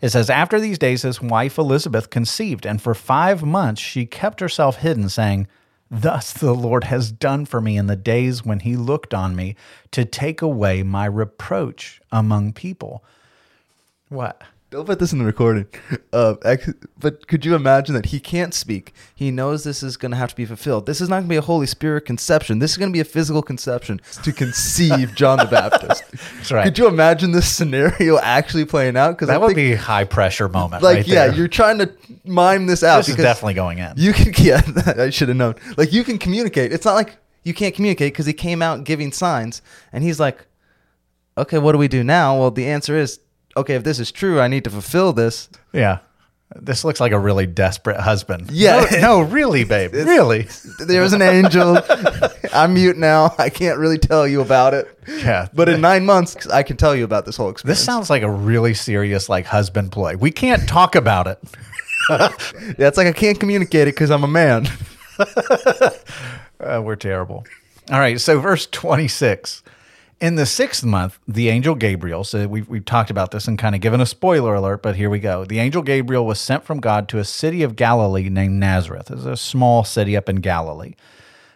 It 0.00 0.10
says, 0.10 0.28
After 0.28 0.60
these 0.60 0.78
days, 0.78 1.02
his 1.02 1.22
wife 1.22 1.58
Elizabeth 1.58 2.10
conceived, 2.10 2.66
and 2.66 2.82
for 2.82 2.94
five 2.94 3.44
months 3.44 3.80
she 3.80 4.06
kept 4.06 4.40
herself 4.40 4.78
hidden, 4.78 5.08
saying, 5.08 5.46
Thus 5.90 6.32
the 6.32 6.54
Lord 6.54 6.84
has 6.84 7.10
done 7.10 7.46
for 7.46 7.60
me 7.60 7.76
in 7.76 7.86
the 7.86 7.96
days 7.96 8.44
when 8.44 8.60
he 8.60 8.76
looked 8.76 9.14
on 9.14 9.34
me 9.34 9.56
to 9.92 10.04
take 10.04 10.42
away 10.42 10.82
my 10.82 11.06
reproach 11.06 12.00
among 12.12 12.52
people. 12.52 13.02
What? 14.08 14.42
Don't 14.70 14.84
put 14.84 14.98
this 14.98 15.14
in 15.14 15.18
the 15.18 15.24
recording. 15.24 15.66
Uh, 16.12 16.34
ex- 16.44 16.68
but 16.98 17.26
could 17.26 17.42
you 17.46 17.54
imagine 17.54 17.94
that 17.94 18.06
he 18.06 18.20
can't 18.20 18.52
speak? 18.52 18.92
He 19.14 19.30
knows 19.30 19.64
this 19.64 19.82
is 19.82 19.96
going 19.96 20.10
to 20.10 20.16
have 20.18 20.28
to 20.28 20.36
be 20.36 20.44
fulfilled. 20.44 20.84
This 20.84 21.00
is 21.00 21.08
not 21.08 21.16
going 21.16 21.24
to 21.24 21.28
be 21.30 21.36
a 21.36 21.40
Holy 21.40 21.66
Spirit 21.66 22.02
conception. 22.02 22.58
This 22.58 22.72
is 22.72 22.76
going 22.76 22.90
to 22.90 22.92
be 22.92 23.00
a 23.00 23.04
physical 23.04 23.40
conception 23.40 23.98
to 24.24 24.30
conceive 24.30 25.14
John 25.14 25.38
the 25.38 25.46
Baptist. 25.46 26.04
That's 26.36 26.52
right. 26.52 26.64
Could 26.64 26.76
you 26.76 26.86
imagine 26.86 27.32
this 27.32 27.50
scenario 27.50 28.18
actually 28.22 28.66
playing 28.66 28.98
out? 28.98 29.12
Because 29.12 29.28
That 29.28 29.40
would 29.40 29.56
be 29.56 29.72
a 29.72 29.78
high 29.78 30.04
pressure 30.04 30.50
moment. 30.50 30.82
like, 30.82 30.96
right 30.98 31.06
yeah, 31.08 31.28
there. 31.28 31.36
you're 31.36 31.48
trying 31.48 31.78
to 31.78 31.90
mime 32.26 32.66
this 32.66 32.82
out. 32.82 32.98
This 32.98 33.08
is 33.08 33.16
definitely 33.16 33.54
going 33.54 33.78
in. 33.78 33.94
You 33.96 34.12
can, 34.12 34.34
yeah, 34.44 34.60
I 34.98 35.08
should 35.08 35.28
have 35.28 35.36
known. 35.38 35.54
Like, 35.78 35.94
you 35.94 36.04
can 36.04 36.18
communicate. 36.18 36.74
It's 36.74 36.84
not 36.84 36.94
like 36.94 37.16
you 37.42 37.54
can't 37.54 37.74
communicate 37.74 38.12
because 38.12 38.26
he 38.26 38.34
came 38.34 38.60
out 38.60 38.84
giving 38.84 39.12
signs, 39.12 39.62
and 39.94 40.04
he's 40.04 40.20
like, 40.20 40.44
"Okay, 41.38 41.56
what 41.56 41.72
do 41.72 41.78
we 41.78 41.88
do 41.88 42.04
now?" 42.04 42.38
Well, 42.38 42.50
the 42.50 42.66
answer 42.66 42.94
is, 42.98 43.20
"Okay, 43.56 43.74
if 43.74 43.84
this 43.84 43.98
is 43.98 44.12
true, 44.12 44.40
I 44.40 44.48
need 44.48 44.64
to 44.64 44.70
fulfill 44.70 45.12
this." 45.12 45.48
Yeah. 45.72 45.98
This 46.56 46.82
looks 46.82 46.98
like 46.98 47.12
a 47.12 47.18
really 47.18 47.46
desperate 47.46 48.00
husband. 48.00 48.50
Yeah. 48.50 48.86
No, 48.92 48.98
no, 49.00 49.20
really, 49.20 49.64
babe. 49.74 49.92
really. 49.92 50.48
There 50.78 51.02
was 51.02 51.12
an 51.12 51.20
angel. 51.20 51.78
I'm 52.54 52.72
mute 52.72 52.96
now. 52.96 53.34
I 53.38 53.50
can't 53.50 53.78
really 53.78 53.98
tell 53.98 54.26
you 54.26 54.40
about 54.40 54.72
it. 54.72 54.88
Yeah. 55.06 55.48
But 55.52 55.68
in 55.68 55.82
nine 55.82 56.06
months, 56.06 56.46
I 56.46 56.62
can 56.62 56.78
tell 56.78 56.96
you 56.96 57.04
about 57.04 57.26
this 57.26 57.36
whole 57.36 57.50
experience. 57.50 57.78
This 57.78 57.84
sounds 57.84 58.08
like 58.08 58.22
a 58.22 58.30
really 58.30 58.72
serious 58.72 59.28
like 59.28 59.44
husband 59.44 59.92
play. 59.92 60.16
We 60.16 60.30
can't 60.30 60.66
talk 60.66 60.94
about 60.94 61.26
it. 61.26 61.38
yeah, 62.10 62.30
it's 62.88 62.96
like 62.96 63.06
I 63.08 63.12
can't 63.12 63.38
communicate 63.38 63.82
it 63.86 63.94
because 63.94 64.10
I'm 64.10 64.24
a 64.24 64.28
man. 64.28 64.66
Uh, 66.60 66.80
we're 66.82 66.96
terrible. 66.96 67.44
All 67.90 67.98
right, 67.98 68.20
so 68.20 68.40
verse 68.40 68.66
26. 68.66 69.62
In 70.20 70.34
the 70.34 70.46
sixth 70.46 70.84
month, 70.84 71.20
the 71.28 71.48
angel 71.48 71.76
Gabriel, 71.76 72.24
so 72.24 72.48
we've, 72.48 72.68
we've 72.68 72.84
talked 72.84 73.10
about 73.10 73.30
this 73.30 73.46
and 73.46 73.56
kind 73.56 73.76
of 73.76 73.80
given 73.80 74.00
a 74.00 74.06
spoiler 74.06 74.54
alert, 74.54 74.82
but 74.82 74.96
here 74.96 75.08
we 75.08 75.20
go. 75.20 75.44
The 75.44 75.60
angel 75.60 75.80
Gabriel 75.80 76.26
was 76.26 76.40
sent 76.40 76.64
from 76.64 76.80
God 76.80 77.08
to 77.10 77.18
a 77.18 77.24
city 77.24 77.62
of 77.62 77.76
Galilee 77.76 78.28
named 78.28 78.54
Nazareth. 78.54 79.12
It's 79.12 79.24
a 79.24 79.36
small 79.36 79.84
city 79.84 80.16
up 80.16 80.28
in 80.28 80.36
Galilee. 80.36 80.94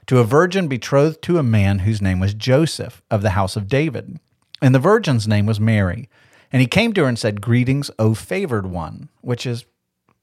To 0.07 0.20
a 0.20 0.25
virgin 0.25 0.68
betrothed 0.68 1.22
to 1.22 1.38
a 1.38 1.42
man 1.42 1.81
whose 1.81 2.01
name 2.01 2.20
was 2.20 2.35
Joseph 2.35 3.03
of 3.11 3.22
the 3.22 3.31
house 3.31 3.57
of 3.57 3.66
David. 3.66 4.20
And 4.61 4.72
the 4.72 4.79
virgin's 4.79 5.27
name 5.27 5.46
was 5.46 5.59
Mary. 5.59 6.09
And 6.53 6.61
he 6.61 6.68
came 6.68 6.92
to 6.92 7.03
her 7.03 7.09
and 7.09 7.18
said, 7.18 7.40
Greetings, 7.40 7.90
O 7.98 8.14
favored 8.14 8.66
one, 8.66 9.09
which 9.22 9.44
is 9.44 9.64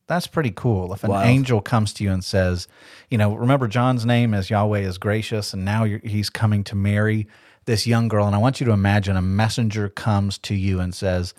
that's 0.08 0.28
pretty 0.28 0.52
cool. 0.52 0.94
If 0.94 1.04
an 1.04 1.12
Wild. 1.12 1.28
angel 1.28 1.62
comes 1.62 1.94
to 1.94 2.04
you 2.04 2.12
and 2.12 2.24
says, 2.24 2.68
you 3.12 3.18
know, 3.18 3.36
remember 3.36 3.68
John's 3.68 4.06
name 4.06 4.34
as 4.34 4.50
Yahweh 4.50 4.80
is 4.80 4.98
gracious, 4.98 5.54
and 5.54 5.64
now 5.64 5.84
you're, 5.84 6.00
he's 6.00 6.32
coming 6.32 6.64
to 6.64 6.76
marry 6.76 7.28
this 7.70 7.88
young 7.88 8.08
girl. 8.08 8.26
And 8.26 8.36
I 8.36 8.40
want 8.40 8.60
you 8.60 8.66
to 8.66 8.72
imagine 8.72 9.16
a 9.16 9.22
messenger 9.22 9.90
comes 9.90 10.38
to 10.40 10.56
you 10.56 10.80
and 10.80 10.94
says, 10.94 11.34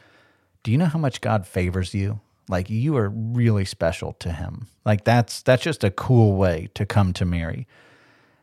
Do 0.62 0.71
you 0.71 0.79
know 0.79 0.87
how 0.87 0.99
much 0.99 1.21
God 1.21 1.47
favors 1.47 1.93
you? 1.93 2.21
Like 2.49 2.71
you 2.71 2.97
are 2.97 3.09
really 3.09 3.64
special 3.64 4.14
to 4.14 4.33
him. 4.33 4.69
Like 4.85 5.05
that's 5.05 5.43
that's 5.43 5.62
just 5.62 5.85
a 5.85 5.90
cool 5.90 6.37
way 6.37 6.71
to 6.75 6.87
come 6.87 7.12
to 7.14 7.25
Mary. 7.25 7.66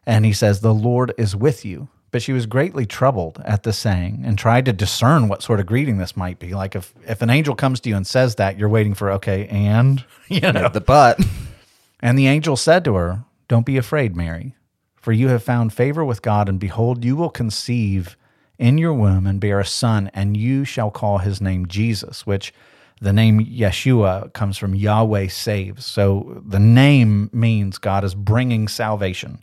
And 0.06 0.26
he 0.26 0.34
says, 0.34 0.60
The 0.60 0.73
Lord 0.73 1.13
is 1.17 1.36
with 1.36 1.65
you. 1.65 1.88
But 2.12 2.21
she 2.21 2.32
was 2.32 2.45
greatly 2.45 2.86
troubled 2.86 3.41
at 3.43 3.63
the 3.63 3.73
saying 3.73 4.23
and 4.26 4.38
tried 4.38 4.65
to 4.65 4.73
discern 4.73 5.28
what 5.28 5.43
sort 5.43 5.60
of 5.60 5.65
greeting 5.65 5.97
this 5.97 6.15
might 6.15 6.39
be. 6.39 6.54
Like 6.54 6.73
if, 6.76 6.93
if 7.06 7.21
an 7.21 7.30
angel 7.30 7.54
comes 7.54 7.82
to 7.82 7.89
you 7.89 7.97
and 7.97 8.08
says 8.08 8.36
that, 8.36 8.58
you're 8.58 8.69
waiting 8.69 8.93
for, 8.93 9.12
okay, 9.12 9.45
and, 9.47 10.06
you 10.30 10.39
know. 10.39 10.69
the 10.69 10.80
butt. 10.82 11.19
And 12.00 12.17
the 12.17 12.28
angel 12.28 12.56
said 12.56 12.86
to 12.86 12.95
her, 12.95 13.23
Don't 13.50 13.65
be 13.65 13.76
afraid, 13.76 14.15
Mary, 14.15 14.56
for 15.08 15.13
you 15.13 15.30
have 15.30 15.41
found 15.41 15.72
favor 15.72 16.04
with 16.04 16.22
God, 16.22 16.50
and 16.50 16.60
behold, 16.60 17.06
you 17.06 17.15
will 17.15 17.30
conceive 17.30 18.17
in 18.60 18.78
your 18.78 18.91
womb 18.91 19.26
and 19.26 19.39
bear 19.39 19.58
a 19.62 19.65
son, 19.65 20.12
and 20.13 20.36
you 20.36 20.65
shall 20.65 20.91
call 20.91 21.20
his 21.20 21.39
name 21.39 21.65
Jesus, 21.65 22.28
which 22.28 22.54
the 23.00 23.13
name 23.13 23.39
Yeshua 23.39 24.34
comes 24.34 24.58
from 24.58 24.76
Yahweh 24.76 25.30
saves. 25.30 25.86
So 25.86 26.43
the 26.46 26.60
name 26.60 27.30
means 27.32 27.78
God 27.78 28.04
is 28.04 28.15
bringing 28.15 28.67
salvation. 28.67 29.41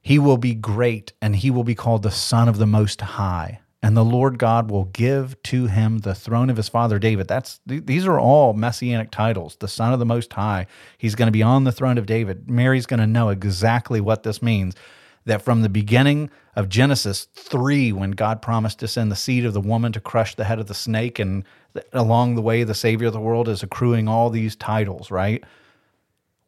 He 0.00 0.18
will 0.18 0.36
be 0.36 0.52
great, 0.52 1.12
and 1.22 1.36
he 1.36 1.52
will 1.52 1.62
be 1.62 1.76
called 1.76 2.02
the 2.02 2.10
Son 2.10 2.48
of 2.48 2.58
the 2.58 2.66
Most 2.66 3.00
High. 3.02 3.60
And 3.84 3.96
the 3.96 4.04
Lord 4.04 4.38
God 4.38 4.70
will 4.70 4.84
give 4.84 5.42
to 5.44 5.66
him 5.66 5.98
the 5.98 6.14
throne 6.14 6.50
of 6.50 6.56
his 6.56 6.68
father 6.68 7.00
David. 7.00 7.26
That's 7.26 7.60
these 7.66 8.06
are 8.06 8.20
all 8.20 8.52
messianic 8.52 9.10
titles. 9.10 9.56
The 9.56 9.66
Son 9.66 9.92
of 9.92 9.98
the 9.98 10.06
Most 10.06 10.32
High. 10.32 10.66
He's 10.98 11.16
going 11.16 11.26
to 11.26 11.32
be 11.32 11.42
on 11.42 11.64
the 11.64 11.72
throne 11.72 11.98
of 11.98 12.06
David. 12.06 12.48
Mary's 12.48 12.86
going 12.86 13.00
to 13.00 13.06
know 13.06 13.30
exactly 13.30 14.00
what 14.00 14.22
this 14.22 14.40
means. 14.40 14.76
That 15.24 15.42
from 15.42 15.62
the 15.62 15.68
beginning 15.68 16.30
of 16.56 16.68
Genesis 16.68 17.28
3, 17.34 17.92
when 17.92 18.10
God 18.12 18.42
promised 18.42 18.80
to 18.80 18.88
send 18.88 19.10
the 19.10 19.16
seed 19.16 19.44
of 19.44 19.52
the 19.52 19.60
woman 19.60 19.92
to 19.92 20.00
crush 20.00 20.34
the 20.34 20.44
head 20.44 20.58
of 20.58 20.66
the 20.66 20.74
snake, 20.74 21.20
and 21.20 21.44
along 21.92 22.34
the 22.34 22.42
way, 22.42 22.64
the 22.64 22.74
Savior 22.74 23.06
of 23.06 23.12
the 23.12 23.20
world 23.20 23.48
is 23.48 23.62
accruing 23.62 24.08
all 24.08 24.30
these 24.30 24.56
titles, 24.56 25.12
right? 25.12 25.44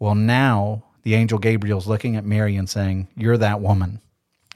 Well, 0.00 0.16
now 0.16 0.82
the 1.02 1.14
angel 1.14 1.38
Gabriel's 1.38 1.86
looking 1.86 2.16
at 2.16 2.24
Mary 2.24 2.56
and 2.56 2.68
saying, 2.68 3.08
You're 3.16 3.38
that 3.38 3.60
woman. 3.60 4.00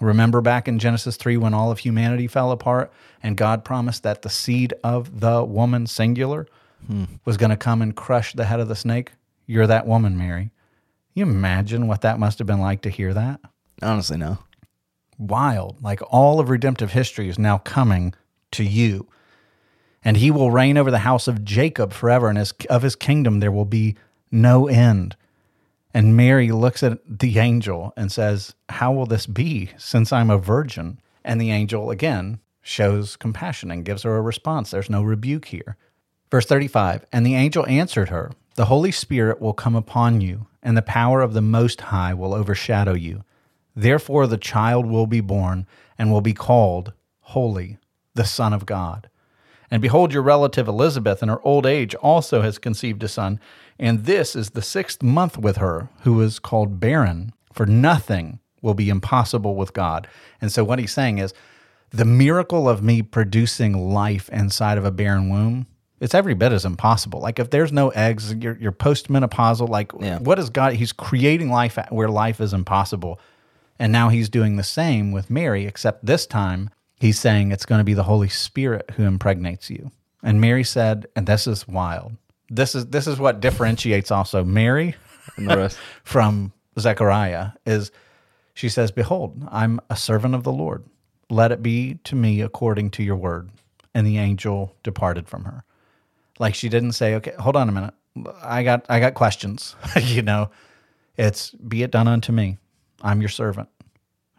Remember 0.01 0.41
back 0.41 0.69
in 0.69 0.79
Genesis 0.79 1.17
3 1.17 1.37
when 1.39 1.55
all 1.55 1.71
of 1.71 1.81
humanity 1.81 2.27
fell 2.29 2.53
apart 2.53 2.93
and 3.23 3.37
God 3.37 3.65
promised 3.65 4.05
that 4.05 4.23
the 4.23 4.31
seed 4.31 4.73
of 4.85 5.21
the 5.21 5.45
woman, 5.45 5.87
singular, 5.87 6.47
hmm. 6.87 7.05
was 7.25 7.37
going 7.37 7.51
to 7.51 7.57
come 7.57 7.83
and 7.83 7.97
crush 7.97 8.33
the 8.33 8.45
head 8.45 8.61
of 8.61 8.69
the 8.69 8.77
snake? 8.77 9.13
You're 9.47 9.67
that 9.67 9.87
woman, 9.87 10.17
Mary. 10.17 10.51
You 11.15 11.25
imagine 11.25 11.89
what 11.89 12.03
that 12.03 12.21
must 12.21 12.39
have 12.39 12.47
been 12.47 12.61
like 12.61 12.83
to 12.83 12.91
hear 12.91 13.13
that? 13.15 13.41
Honestly, 13.83 14.17
no. 14.17 14.39
wild. 15.19 15.83
Like 15.83 16.01
all 16.13 16.39
of 16.39 16.49
redemptive 16.49 16.93
history 16.93 17.29
is 17.29 17.39
now 17.39 17.59
coming 17.59 18.15
to 18.53 18.63
you. 18.63 19.09
And 20.05 20.17
he 20.17 20.31
will 20.31 20.53
reign 20.53 20.79
over 20.79 20.93
the 20.93 20.99
house 20.99 21.27
of 21.27 21.45
Jacob 21.45 21.93
forever, 21.93 22.29
and 22.29 22.39
his, 22.39 22.53
of 22.71 22.83
his 22.83 22.95
kingdom 22.95 23.41
there 23.41 23.51
will 23.51 23.65
be 23.65 23.97
no 24.31 24.69
end. 24.69 25.17
And 25.95 26.17
Mary 26.17 26.51
looks 26.51 26.83
at 26.83 26.99
the 27.07 27.39
angel 27.39 27.93
and 27.97 28.13
says, 28.13 28.55
How 28.69 28.93
will 28.93 29.07
this 29.07 29.27
be 29.27 29.71
since 29.77 30.13
I'm 30.13 30.31
a 30.31 30.39
virgin? 30.39 31.01
And 31.25 31.41
the 31.41 31.51
angel 31.51 31.91
again 31.91 32.41
shows 32.63 33.17
compassion 33.17 33.71
and 33.71 33.85
gives 33.85 34.03
her 34.03 34.17
a 34.17 34.23
response. 34.23 34.71
There's 34.71 34.91
no 34.91 35.03
rebuke 35.03 35.47
here. 35.47 35.77
Verse 36.31 36.47
35 36.47 37.07
And 37.13 37.25
the 37.25 37.35
angel 37.35 37.67
answered 37.67 38.11
her, 38.11 38.31
The 38.57 38.67
Holy 38.67 38.93
Spirit 38.93 39.41
will 39.41 39.55
come 39.55 39.75
upon 39.75 40.21
you, 40.21 40.47
and 40.63 40.77
the 40.77 40.83
power 40.83 41.23
of 41.23 41.33
the 41.33 41.41
Most 41.41 41.81
High 41.81 42.15
will 42.15 42.35
overshadow 42.35 42.95
you. 42.95 43.25
Therefore, 43.75 44.27
the 44.27 44.37
child 44.37 44.87
will 44.87 45.07
be 45.07 45.21
born 45.21 45.67
and 45.99 46.11
will 46.11 46.21
be 46.21 46.35
called 46.35 46.93
Holy, 47.21 47.79
the 48.15 48.25
Son 48.25 48.53
of 48.53 48.67
God. 48.67 49.09
And 49.71 49.83
behold, 49.83 50.13
your 50.13 50.23
relative 50.23 50.67
Elizabeth 50.67 51.23
in 51.23 51.29
her 51.29 51.41
old 51.43 51.67
age 51.67 51.95
also 51.97 52.43
has 52.43 52.59
conceived 52.59 53.03
a 53.03 53.09
son, 53.09 53.39
and 53.79 54.05
this 54.05 54.35
is 54.35 54.51
the 54.51 54.63
sixth 54.63 55.03
month 55.03 55.39
with 55.39 55.57
her, 55.59 55.89
who 56.01 56.21
is 56.21 56.39
called 56.39 56.81
barren, 56.81 57.33
for 57.53 57.67
nothing 57.67 58.41
will 58.63 58.75
be 58.75 58.89
impossible 58.89 59.55
with 59.55 59.73
God. 59.73 60.09
And 60.41 60.51
so, 60.51 60.65
what 60.65 60.79
he's 60.79 60.93
saying 60.93 61.19
is 61.19 61.33
the 61.91 62.05
miracle 62.05 62.69
of 62.69 62.83
me 62.83 63.03
producing 63.03 63.91
life 63.93 64.29
inside 64.31 64.79
of 64.79 64.85
a 64.85 64.91
barren 64.91 65.29
womb. 65.29 65.67
It's 66.01 66.15
every 66.15 66.35
bit 66.35 66.53
as 66.53 66.65
impossible. 66.65 67.21
Like 67.21 67.39
if 67.41 67.51
there's 67.51 67.73
no 67.73 67.89
eggs, 67.91 68.33
you're, 68.35 68.57
you're 68.61 68.71
postmenopausal. 68.73 69.69
Like 69.69 69.93
Yeah. 69.99 70.19
what 70.19 70.39
is 70.39 70.49
God? 70.51 70.75
He's 70.75 70.93
creating 70.93 71.51
life 71.51 71.77
where 71.91 72.09
life 72.09 72.41
is 72.41 72.53
impossible. 72.53 73.19
And 73.81 73.91
now 73.93 74.09
he's 74.09 74.29
doing 74.29 74.57
the 74.57 74.63
same 74.63 75.11
with 75.13 75.29
Mary, 75.31 75.67
except 75.67 76.05
this 76.07 76.25
time 76.27 76.71
he's 77.01 77.19
saying 77.19 77.51
it's 77.51 77.67
going 77.67 77.81
to 77.81 77.85
be 77.85 77.95
the 77.95 78.05
Holy 78.05 78.29
Spirit 78.29 78.93
who 78.97 79.05
impregnates 79.05 79.71
you. 79.71 79.91
And 80.23 80.41
Mary 80.41 80.63
said, 80.65 81.07
and 81.17 81.27
this 81.27 81.47
is 81.47 81.67
wild. 81.67 82.17
This 82.51 82.75
is 82.75 82.87
this 82.87 83.07
is 83.07 83.19
what 83.19 83.41
differentiates 83.41 84.11
also 84.11 84.45
Mary 84.45 84.95
And 85.37 85.49
the 85.49 85.57
rest. 85.57 85.79
from 86.05 86.53
Zechariah 86.79 87.51
is 87.67 87.91
she 88.55 88.69
says, 88.69 88.91
Behold, 88.91 89.47
I'm 89.51 89.81
a 89.89 89.97
servant 89.97 90.35
of 90.35 90.43
the 90.43 90.53
Lord. 90.53 90.85
Let 91.31 91.53
it 91.53 91.63
be 91.63 92.01
to 92.05 92.17
me 92.17 92.41
according 92.41 92.91
to 92.91 93.03
your 93.03 93.17
word. 93.17 93.51
And 93.95 94.07
the 94.07 94.19
angel 94.19 94.75
departed 94.83 95.29
from 95.29 95.45
her. 95.45 95.65
Like 96.39 96.55
she 96.55 96.69
didn't 96.69 96.93
say, 96.93 97.15
Okay, 97.17 97.35
hold 97.39 97.57
on 97.57 97.69
a 97.69 97.73
minute. 97.73 97.95
I 98.43 98.63
got 98.63 98.85
I 98.89 99.01
got 99.01 99.15
questions. 99.15 99.77
you 100.03 100.23
know, 100.23 100.51
it's 101.17 101.51
be 101.51 101.83
it 101.83 101.91
done 101.91 102.09
unto 102.09 102.33
me. 102.33 102.59
I'm 103.03 103.21
your 103.21 103.29
servant. 103.29 103.69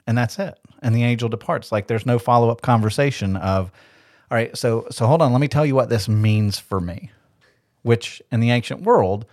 And 0.07 0.17
that's 0.17 0.39
it. 0.39 0.57
And 0.81 0.95
the 0.95 1.03
angel 1.03 1.29
departs. 1.29 1.71
Like 1.71 1.87
there's 1.87 2.05
no 2.05 2.17
follow-up 2.17 2.61
conversation 2.61 3.35
of, 3.37 3.71
all 4.31 4.35
right, 4.35 4.57
so 4.57 4.87
so 4.89 5.05
hold 5.05 5.21
on, 5.21 5.31
let 5.31 5.39
me 5.39 5.47
tell 5.47 5.65
you 5.65 5.75
what 5.75 5.89
this 5.89 6.09
means 6.09 6.57
for 6.57 6.81
me. 6.81 7.11
Which 7.89 8.21
in 8.31 8.39
the 8.39 8.51
ancient 8.51 8.83
world, 8.83 9.25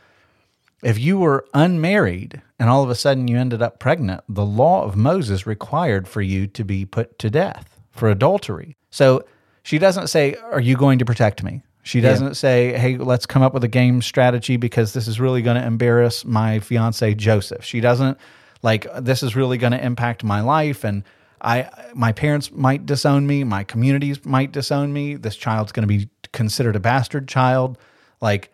if 0.83 0.99
you 0.99 1.19
were 1.19 1.45
unmarried 1.53 2.41
and 2.59 2.71
all 2.71 2.83
of 2.83 2.89
a 2.89 2.95
sudden 2.95 3.29
you 3.29 3.37
ended 3.37 3.61
up 3.61 3.79
pregnant, 3.79 4.23
the 4.31 4.47
law 4.47 4.83
of 4.83 4.97
Moses 4.97 5.47
required 5.47 6.09
for 6.09 6.23
you 6.23 6.47
to 6.47 6.65
be 6.65 6.87
put 6.87 7.19
to 7.19 7.29
death 7.29 7.79
for 7.91 8.09
adultery. 8.09 8.79
So 8.89 9.27
she 9.63 9.79
doesn't 9.79 10.07
say, 10.07 10.37
Are 10.37 10.61
you 10.61 10.75
going 10.75 10.99
to 11.01 11.05
protect 11.05 11.43
me? 11.43 11.65
She 11.83 12.01
doesn't 12.01 12.35
say, 12.35 12.77
"Hey, 12.79 12.97
let's 12.97 13.27
come 13.27 13.43
up 13.43 13.53
with 13.53 13.63
a 13.63 13.69
game 13.69 14.01
strategy 14.01 14.57
because 14.57 14.95
this 14.95 15.07
is 15.07 15.21
really 15.21 15.43
going 15.43 15.61
to 15.61 15.65
embarrass 15.65 16.25
my 16.25 16.59
fiance 16.59 17.15
Joseph." 17.15 17.63
She 17.63 17.81
doesn't 17.81 18.19
like 18.63 18.87
this 18.99 19.23
is 19.23 19.37
really 19.37 19.59
going 19.59 19.73
to 19.73 19.85
impact 19.85 20.25
my 20.25 20.41
life 20.41 20.83
and 20.83 21.05
I 21.43 21.69
my 21.95 22.11
parents 22.11 22.51
might 22.51 22.87
disown 22.87 23.27
me, 23.27 23.45
my 23.45 23.65
communities 23.65 24.25
might 24.25 24.51
disown 24.51 24.93
me. 24.93 25.15
This 25.15 25.37
child's 25.37 25.73
going 25.73 25.87
to 25.87 25.95
be 25.99 26.09
considered 26.33 26.75
a 26.75 26.81
bastard 26.81 27.29
child. 27.29 27.79
Like 28.21 28.53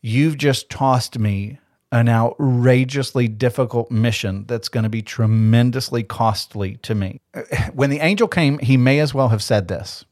you've 0.00 0.36
just 0.36 0.70
tossed 0.70 1.18
me 1.18 1.58
an 1.92 2.08
outrageously 2.08 3.28
difficult 3.28 3.90
mission 3.90 4.44
that's 4.46 4.70
going 4.70 4.84
to 4.84 4.90
be 4.90 5.02
tremendously 5.02 6.02
costly 6.02 6.76
to 6.78 6.94
me. 6.94 7.20
When 7.74 7.90
the 7.90 8.00
angel 8.00 8.28
came, 8.28 8.58
he 8.58 8.76
may 8.76 8.98
as 8.98 9.12
well 9.12 9.28
have 9.28 9.42
said 9.42 9.68
this 9.68 10.04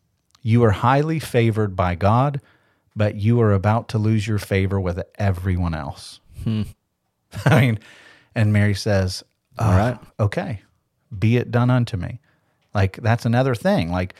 You 0.42 0.62
are 0.64 0.70
highly 0.72 1.18
favored 1.18 1.74
by 1.74 1.94
God, 1.94 2.40
but 2.94 3.16
you 3.16 3.40
are 3.40 3.52
about 3.52 3.88
to 3.88 3.98
lose 3.98 4.28
your 4.28 4.38
favor 4.38 4.78
with 4.78 5.02
everyone 5.18 5.74
else. 5.74 6.20
Hmm. 6.44 6.62
I 7.44 7.60
mean, 7.60 7.78
and 8.34 8.52
Mary 8.52 8.74
says, 8.74 9.24
All 9.58 9.72
right, 9.72 9.98
okay, 10.18 10.60
be 11.16 11.38
it 11.38 11.50
done 11.50 11.70
unto 11.70 11.96
me. 11.96 12.20
Like, 12.74 12.98
that's 12.98 13.24
another 13.24 13.54
thing. 13.54 13.90
Like, 13.90 14.14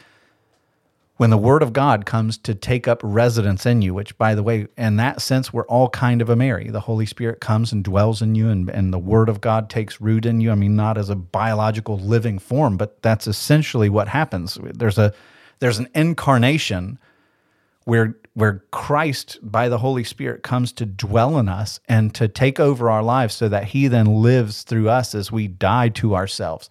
when 1.21 1.29
the 1.29 1.37
word 1.37 1.63
of 1.63 1.75
God 1.75 2.07
comes 2.07 2.39
to 2.39 2.55
take 2.55 2.89
up 2.89 2.99
residence 3.05 3.67
in 3.67 3.83
you, 3.83 3.93
which 3.93 4.17
by 4.17 4.35
the 4.35 4.43
way, 4.43 4.69
in 4.79 4.97
that 4.97 5.21
sense, 5.21 5.53
we're 5.53 5.67
all 5.67 5.91
kind 5.91 6.23
of 6.23 6.31
a 6.31 6.35
Mary. 6.35 6.71
The 6.71 6.81
Holy 6.81 7.05
Spirit 7.05 7.43
comes 7.43 7.73
and 7.73 7.85
dwells 7.85 8.23
in 8.23 8.35
you, 8.35 8.49
and, 8.49 8.71
and 8.71 8.91
the 8.91 8.99
word 8.99 9.29
of 9.29 9.43
God 9.43 9.69
takes 9.69 10.01
root 10.01 10.25
in 10.25 10.41
you. 10.41 10.51
I 10.51 10.55
mean, 10.55 10.77
not 10.77 10.97
as 10.97 11.11
a 11.11 11.15
biological 11.15 11.99
living 11.99 12.39
form, 12.39 12.79
but 12.79 13.03
that's 13.03 13.27
essentially 13.27 13.91
what 13.91 14.09
happens. 14.09 14.57
There's 14.63 14.97
a 14.97 15.13
there's 15.59 15.79
an 15.79 15.89
incarnation 15.95 16.99
where 17.85 18.17
where 18.33 18.65
Christ 18.71 19.39
by 19.43 19.69
the 19.69 19.77
Holy 19.77 20.05
Spirit 20.05 20.43
comes 20.43 20.73
to 20.73 20.87
dwell 20.87 21.37
in 21.37 21.51
us 21.51 21.81
and 21.87 22.15
to 22.15 22.29
take 22.29 22.59
over 22.59 22.89
our 22.89 23.03
lives 23.03 23.35
so 23.35 23.47
that 23.47 23.65
he 23.65 23.89
then 23.89 24.07
lives 24.07 24.63
through 24.63 24.89
us 24.89 25.15
as 25.15 25.31
we 25.31 25.49
die 25.49 25.91
to 25.91 26.17
ourselves. 26.17 26.71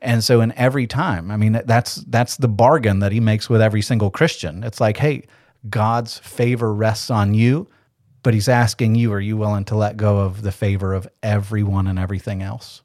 And 0.00 0.22
so 0.22 0.40
in 0.40 0.52
every 0.52 0.86
time, 0.86 1.30
I 1.30 1.36
mean 1.36 1.60
that's 1.64 1.96
that's 1.96 2.36
the 2.36 2.48
bargain 2.48 3.00
that 3.00 3.12
he 3.12 3.20
makes 3.20 3.50
with 3.50 3.60
every 3.60 3.82
single 3.82 4.10
Christian. 4.10 4.62
It's 4.62 4.80
like, 4.80 4.96
hey, 4.96 5.24
God's 5.68 6.18
favor 6.18 6.72
rests 6.72 7.10
on 7.10 7.34
you, 7.34 7.68
but 8.22 8.34
he's 8.34 8.48
asking 8.48 8.94
you, 8.94 9.12
are 9.12 9.20
you 9.20 9.36
willing 9.36 9.64
to 9.66 9.76
let 9.76 9.96
go 9.96 10.18
of 10.18 10.42
the 10.42 10.52
favor 10.52 10.94
of 10.94 11.08
everyone 11.22 11.86
and 11.86 11.98
everything 11.98 12.42
else? 12.42 12.82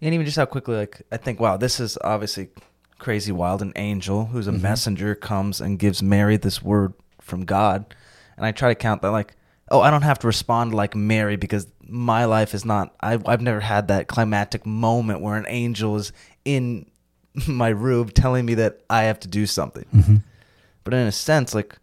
And 0.00 0.14
even 0.14 0.26
just 0.26 0.36
how 0.36 0.46
quickly, 0.46 0.76
like, 0.76 1.02
I 1.10 1.16
think, 1.16 1.40
wow, 1.40 1.56
this 1.56 1.80
is 1.80 1.98
obviously 2.02 2.50
crazy 2.98 3.32
wild. 3.32 3.62
An 3.62 3.72
angel 3.74 4.26
who's 4.26 4.46
a 4.46 4.52
mm-hmm. 4.52 4.62
messenger 4.62 5.14
comes 5.14 5.60
and 5.60 5.78
gives 5.78 6.02
Mary 6.02 6.36
this 6.36 6.62
word 6.62 6.94
from 7.20 7.44
God. 7.44 7.94
And 8.36 8.46
I 8.46 8.52
try 8.52 8.68
to 8.68 8.76
count 8.76 9.02
that, 9.02 9.10
like, 9.10 9.34
oh, 9.70 9.80
I 9.80 9.90
don't 9.90 10.02
have 10.02 10.20
to 10.20 10.26
respond 10.26 10.72
like 10.72 10.94
Mary 10.94 11.36
because 11.36 11.66
my 11.88 12.24
life 12.26 12.54
is 12.54 12.64
not, 12.64 12.94
I, 13.00 13.18
I've 13.26 13.40
never 13.40 13.60
had 13.60 13.88
that 13.88 14.08
climactic 14.08 14.66
moment 14.66 15.20
where 15.20 15.36
an 15.36 15.46
angel 15.48 15.96
is 15.96 16.12
in 16.44 16.90
my 17.48 17.68
room 17.68 18.08
telling 18.10 18.46
me 18.46 18.54
that 18.54 18.80
I 18.88 19.04
have 19.04 19.20
to 19.20 19.28
do 19.28 19.46
something. 19.46 19.86
Mm-hmm. 19.94 20.16
But 20.84 20.94
in 20.94 21.06
a 21.06 21.12
sense, 21.12 21.54
like, 21.54 21.78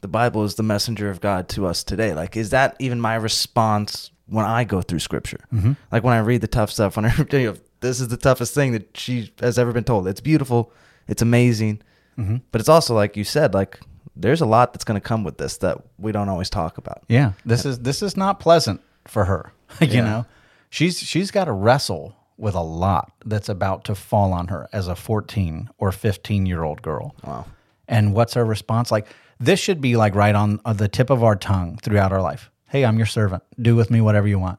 the 0.00 0.08
Bible 0.08 0.44
is 0.44 0.54
the 0.54 0.62
messenger 0.62 1.10
of 1.10 1.20
God 1.20 1.48
to 1.50 1.66
us 1.66 1.82
today. 1.82 2.14
Like, 2.14 2.36
is 2.36 2.50
that 2.50 2.76
even 2.78 3.00
my 3.00 3.14
response 3.14 4.10
when 4.26 4.44
I 4.44 4.64
go 4.64 4.82
through 4.82 4.98
Scripture? 5.00 5.40
Mm-hmm. 5.52 5.72
Like 5.90 6.04
when 6.04 6.14
I 6.14 6.18
read 6.18 6.42
the 6.42 6.48
tough 6.48 6.70
stuff, 6.70 6.96
when 6.96 7.06
I 7.06 7.14
you 7.32 7.52
know, 7.52 7.56
this 7.80 8.00
is 8.00 8.08
the 8.08 8.16
toughest 8.16 8.54
thing 8.54 8.72
that 8.72 8.96
she 8.96 9.32
has 9.40 9.58
ever 9.58 9.72
been 9.72 9.84
told. 9.84 10.06
It's 10.06 10.20
beautiful, 10.20 10.72
it's 11.08 11.22
amazing, 11.22 11.82
mm-hmm. 12.18 12.36
but 12.52 12.60
it's 12.60 12.68
also 12.68 12.94
like 12.94 13.16
you 13.16 13.24
said, 13.24 13.54
like 13.54 13.80
there's 14.14 14.40
a 14.40 14.46
lot 14.46 14.72
that's 14.72 14.84
going 14.84 15.00
to 15.00 15.06
come 15.06 15.24
with 15.24 15.38
this 15.38 15.58
that 15.58 15.78
we 15.98 16.12
don't 16.12 16.28
always 16.28 16.50
talk 16.50 16.78
about. 16.78 17.02
Yeah, 17.08 17.32
this 17.44 17.64
is 17.64 17.80
this 17.80 18.02
is 18.02 18.16
not 18.16 18.38
pleasant 18.38 18.80
for 19.08 19.24
her. 19.26 19.52
you 19.80 19.86
Yeah. 19.88 20.04
know, 20.04 20.26
she's 20.70 20.98
she's 20.98 21.30
got 21.30 21.44
to 21.44 21.52
wrestle 21.52 22.16
with 22.38 22.54
a 22.54 22.60
lot 22.62 23.12
that's 23.24 23.48
about 23.48 23.84
to 23.84 23.94
fall 23.94 24.32
on 24.32 24.48
her 24.48 24.68
as 24.72 24.88
a 24.88 24.94
14 24.94 25.70
or 25.78 25.90
15 25.92 26.46
year 26.46 26.62
old 26.64 26.82
girl. 26.82 27.14
Wow. 27.24 27.46
And 27.88 28.12
what's 28.14 28.34
her 28.34 28.44
response? 28.44 28.90
Like 28.90 29.06
this 29.38 29.60
should 29.60 29.80
be 29.80 29.96
like 29.96 30.14
right 30.14 30.34
on, 30.34 30.60
on 30.64 30.76
the 30.76 30.88
tip 30.88 31.10
of 31.10 31.22
our 31.24 31.36
tongue 31.36 31.78
throughout 31.82 32.12
our 32.12 32.20
life. 32.22 32.50
Hey, 32.68 32.84
I'm 32.84 32.96
your 32.96 33.06
servant. 33.06 33.42
Do 33.60 33.76
with 33.76 33.90
me 33.90 34.00
whatever 34.00 34.26
you 34.28 34.38
want. 34.38 34.58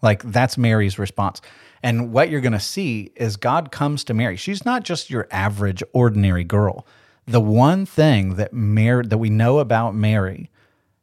Like 0.00 0.22
that's 0.24 0.58
Mary's 0.58 0.98
response. 0.98 1.40
And 1.82 2.12
what 2.12 2.28
you're 2.30 2.40
going 2.40 2.52
to 2.52 2.60
see 2.60 3.12
is 3.16 3.36
God 3.36 3.70
comes 3.72 4.04
to 4.04 4.14
Mary. 4.14 4.36
She's 4.36 4.64
not 4.64 4.84
just 4.84 5.10
your 5.10 5.26
average 5.30 5.82
ordinary 5.92 6.44
girl. 6.44 6.86
The 7.26 7.40
one 7.40 7.86
thing 7.86 8.34
that 8.36 8.52
Mary 8.52 9.06
that 9.06 9.18
we 9.18 9.30
know 9.30 9.58
about 9.60 9.94
Mary 9.94 10.50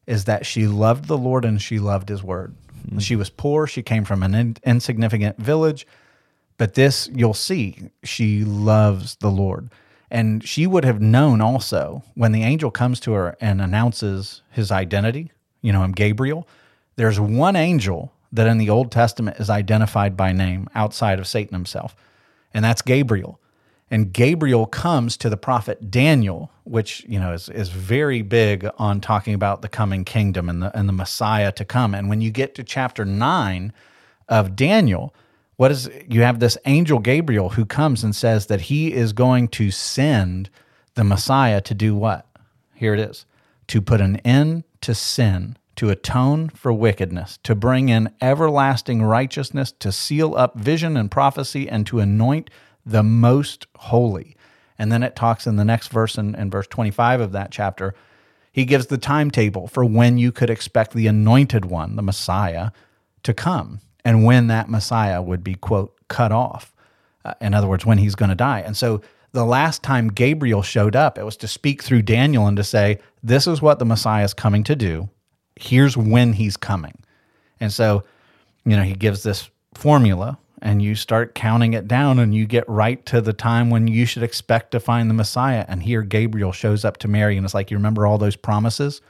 is 0.05 0.25
that 0.25 0.45
she 0.45 0.67
loved 0.67 1.05
the 1.05 1.17
Lord 1.17 1.45
and 1.45 1.61
she 1.61 1.79
loved 1.79 2.09
his 2.09 2.23
word. 2.23 2.55
Mm. 2.87 3.01
She 3.01 3.15
was 3.15 3.29
poor, 3.29 3.67
she 3.67 3.81
came 3.81 4.05
from 4.05 4.23
an 4.23 4.35
in- 4.35 4.57
insignificant 4.63 5.37
village, 5.37 5.87
but 6.57 6.73
this 6.73 7.09
you'll 7.13 7.33
see, 7.33 7.89
she 8.03 8.43
loves 8.43 9.15
the 9.17 9.29
Lord. 9.29 9.69
And 10.11 10.43
she 10.43 10.65
would 10.65 10.85
have 10.85 11.01
known 11.01 11.39
also 11.39 12.03
when 12.15 12.31
the 12.31 12.43
angel 12.43 12.71
comes 12.71 12.99
to 13.01 13.11
her 13.13 13.37
and 13.39 13.61
announces 13.61 14.41
his 14.51 14.71
identity, 14.71 15.31
you 15.61 15.71
know, 15.71 15.83
I'm 15.83 15.91
Gabriel. 15.91 16.47
There's 16.95 17.19
one 17.19 17.55
angel 17.55 18.11
that 18.31 18.47
in 18.47 18.57
the 18.57 18.69
Old 18.69 18.91
Testament 18.91 19.39
is 19.39 19.49
identified 19.49 20.17
by 20.17 20.31
name 20.31 20.67
outside 20.75 21.19
of 21.19 21.27
Satan 21.27 21.53
himself, 21.53 21.95
and 22.53 22.65
that's 22.65 22.81
Gabriel. 22.81 23.39
And 23.91 24.13
Gabriel 24.13 24.65
comes 24.67 25.17
to 25.17 25.29
the 25.29 25.37
prophet 25.37 25.89
Daniel, 25.89 26.51
which 26.63 27.03
you 27.07 27.19
know 27.19 27.33
is, 27.33 27.49
is 27.49 27.69
very 27.69 28.21
big 28.21 28.69
on 28.77 29.01
talking 29.01 29.33
about 29.33 29.61
the 29.61 29.69
coming 29.69 30.05
kingdom 30.05 30.47
and 30.47 30.61
the 30.61 30.77
and 30.77 30.87
the 30.87 30.93
Messiah 30.93 31.51
to 31.53 31.65
come. 31.65 31.95
And 31.95 32.09
when 32.09 32.21
you 32.21 32.29
get 32.31 32.55
to 32.55 32.63
chapter 32.63 33.03
nine 33.05 33.73
of 34.27 34.55
Daniel, 34.55 35.13
what 35.57 35.71
is 35.71 35.89
you 36.07 36.21
have 36.21 36.39
this 36.39 36.57
angel 36.65 36.99
Gabriel 36.99 37.49
who 37.49 37.65
comes 37.65 38.03
and 38.03 38.15
says 38.15 38.45
that 38.45 38.61
he 38.61 38.93
is 38.93 39.11
going 39.11 39.47
to 39.49 39.71
send 39.71 40.49
the 40.93 41.03
Messiah 41.03 41.61
to 41.61 41.73
do 41.73 41.95
what? 41.95 42.27
Here 42.75 42.93
it 42.93 42.99
is. 42.99 43.25
To 43.67 43.81
put 43.81 44.01
an 44.01 44.17
end 44.17 44.63
to 44.81 44.95
sin, 44.95 45.57
to 45.75 45.89
atone 45.89 46.49
for 46.49 46.71
wickedness, 46.71 47.39
to 47.43 47.55
bring 47.55 47.89
in 47.89 48.13
everlasting 48.21 49.01
righteousness, 49.01 49.73
to 49.79 49.91
seal 49.91 50.35
up 50.35 50.57
vision 50.57 50.95
and 50.95 51.09
prophecy, 51.09 51.67
and 51.67 51.85
to 51.87 51.99
anoint 51.99 52.49
the 52.89 53.03
most 53.03 53.67
holy. 53.77 54.35
And 54.77 54.91
then 54.91 55.03
it 55.03 55.15
talks 55.15 55.45
in 55.45 55.57
the 55.57 55.65
next 55.65 55.89
verse, 55.89 56.17
in, 56.17 56.35
in 56.35 56.49
verse 56.49 56.67
25 56.67 57.21
of 57.21 57.31
that 57.33 57.51
chapter, 57.51 57.93
he 58.51 58.65
gives 58.65 58.87
the 58.87 58.97
timetable 58.97 59.67
for 59.67 59.85
when 59.85 60.17
you 60.17 60.31
could 60.31 60.49
expect 60.49 60.93
the 60.93 61.07
anointed 61.07 61.65
one, 61.65 61.95
the 61.95 62.01
Messiah, 62.01 62.71
to 63.23 63.33
come 63.33 63.81
and 64.05 64.23
when 64.23 64.47
that 64.47 64.69
Messiah 64.69 65.21
would 65.21 65.43
be, 65.43 65.55
quote, 65.55 65.95
cut 66.07 66.31
off. 66.31 66.73
Uh, 67.25 67.33
in 67.41 67.53
other 67.53 67.67
words, 67.67 67.85
when 67.85 67.97
he's 67.97 68.15
going 68.15 68.29
to 68.29 68.35
die. 68.35 68.61
And 68.61 68.75
so 68.75 69.01
the 69.33 69.45
last 69.45 69.83
time 69.83 70.07
Gabriel 70.07 70.61
showed 70.61 70.95
up, 70.95 71.17
it 71.17 71.23
was 71.23 71.37
to 71.37 71.47
speak 71.47 71.83
through 71.83 72.03
Daniel 72.03 72.47
and 72.47 72.57
to 72.57 72.63
say, 72.63 72.99
this 73.21 73.45
is 73.45 73.61
what 73.61 73.77
the 73.77 73.85
Messiah 73.85 74.23
is 74.23 74.33
coming 74.33 74.63
to 74.63 74.75
do. 74.75 75.09
Here's 75.55 75.97
when 75.97 76.33
he's 76.33 76.57
coming. 76.57 76.95
And 77.59 77.71
so, 77.71 78.03
you 78.65 78.75
know, 78.75 78.83
he 78.83 78.93
gives 78.93 79.23
this 79.23 79.49
formula 79.73 80.37
and 80.61 80.81
you 80.81 80.95
start 80.95 81.35
counting 81.35 81.73
it 81.73 81.87
down 81.87 82.19
and 82.19 82.35
you 82.35 82.45
get 82.45 82.67
right 82.67 83.05
to 83.07 83.21
the 83.21 83.33
time 83.33 83.69
when 83.69 83.87
you 83.87 84.05
should 84.05 84.23
expect 84.23 84.71
to 84.71 84.79
find 84.79 85.09
the 85.09 85.13
Messiah. 85.13 85.65
And 85.67 85.83
here 85.83 86.01
Gabriel 86.01 86.51
shows 86.51 86.83
up 86.83 86.97
to 86.97 87.07
Mary 87.07 87.37
and 87.37 87.45
it's 87.45 87.53
like, 87.53 87.71
you 87.71 87.77
remember 87.77 88.05
all 88.05 88.17
those 88.17 88.35
promises? 88.35 89.01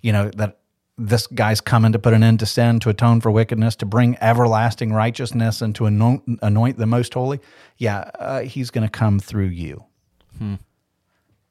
You 0.00 0.12
know, 0.12 0.30
that 0.36 0.58
this 0.96 1.26
guy's 1.28 1.60
coming 1.60 1.92
to 1.92 1.98
put 1.98 2.12
an 2.12 2.22
end 2.22 2.40
to 2.40 2.46
sin, 2.46 2.80
to 2.80 2.90
atone 2.90 3.20
for 3.20 3.30
wickedness, 3.30 3.76
to 3.76 3.86
bring 3.86 4.16
everlasting 4.20 4.92
righteousness, 4.92 5.62
and 5.62 5.74
to 5.76 5.86
anoint, 5.86 6.22
anoint 6.42 6.76
the 6.76 6.86
most 6.86 7.14
holy. 7.14 7.40
Yeah, 7.76 8.10
uh, 8.18 8.40
he's 8.40 8.70
going 8.70 8.86
to 8.86 8.90
come 8.90 9.20
through 9.20 9.46
you. 9.46 9.84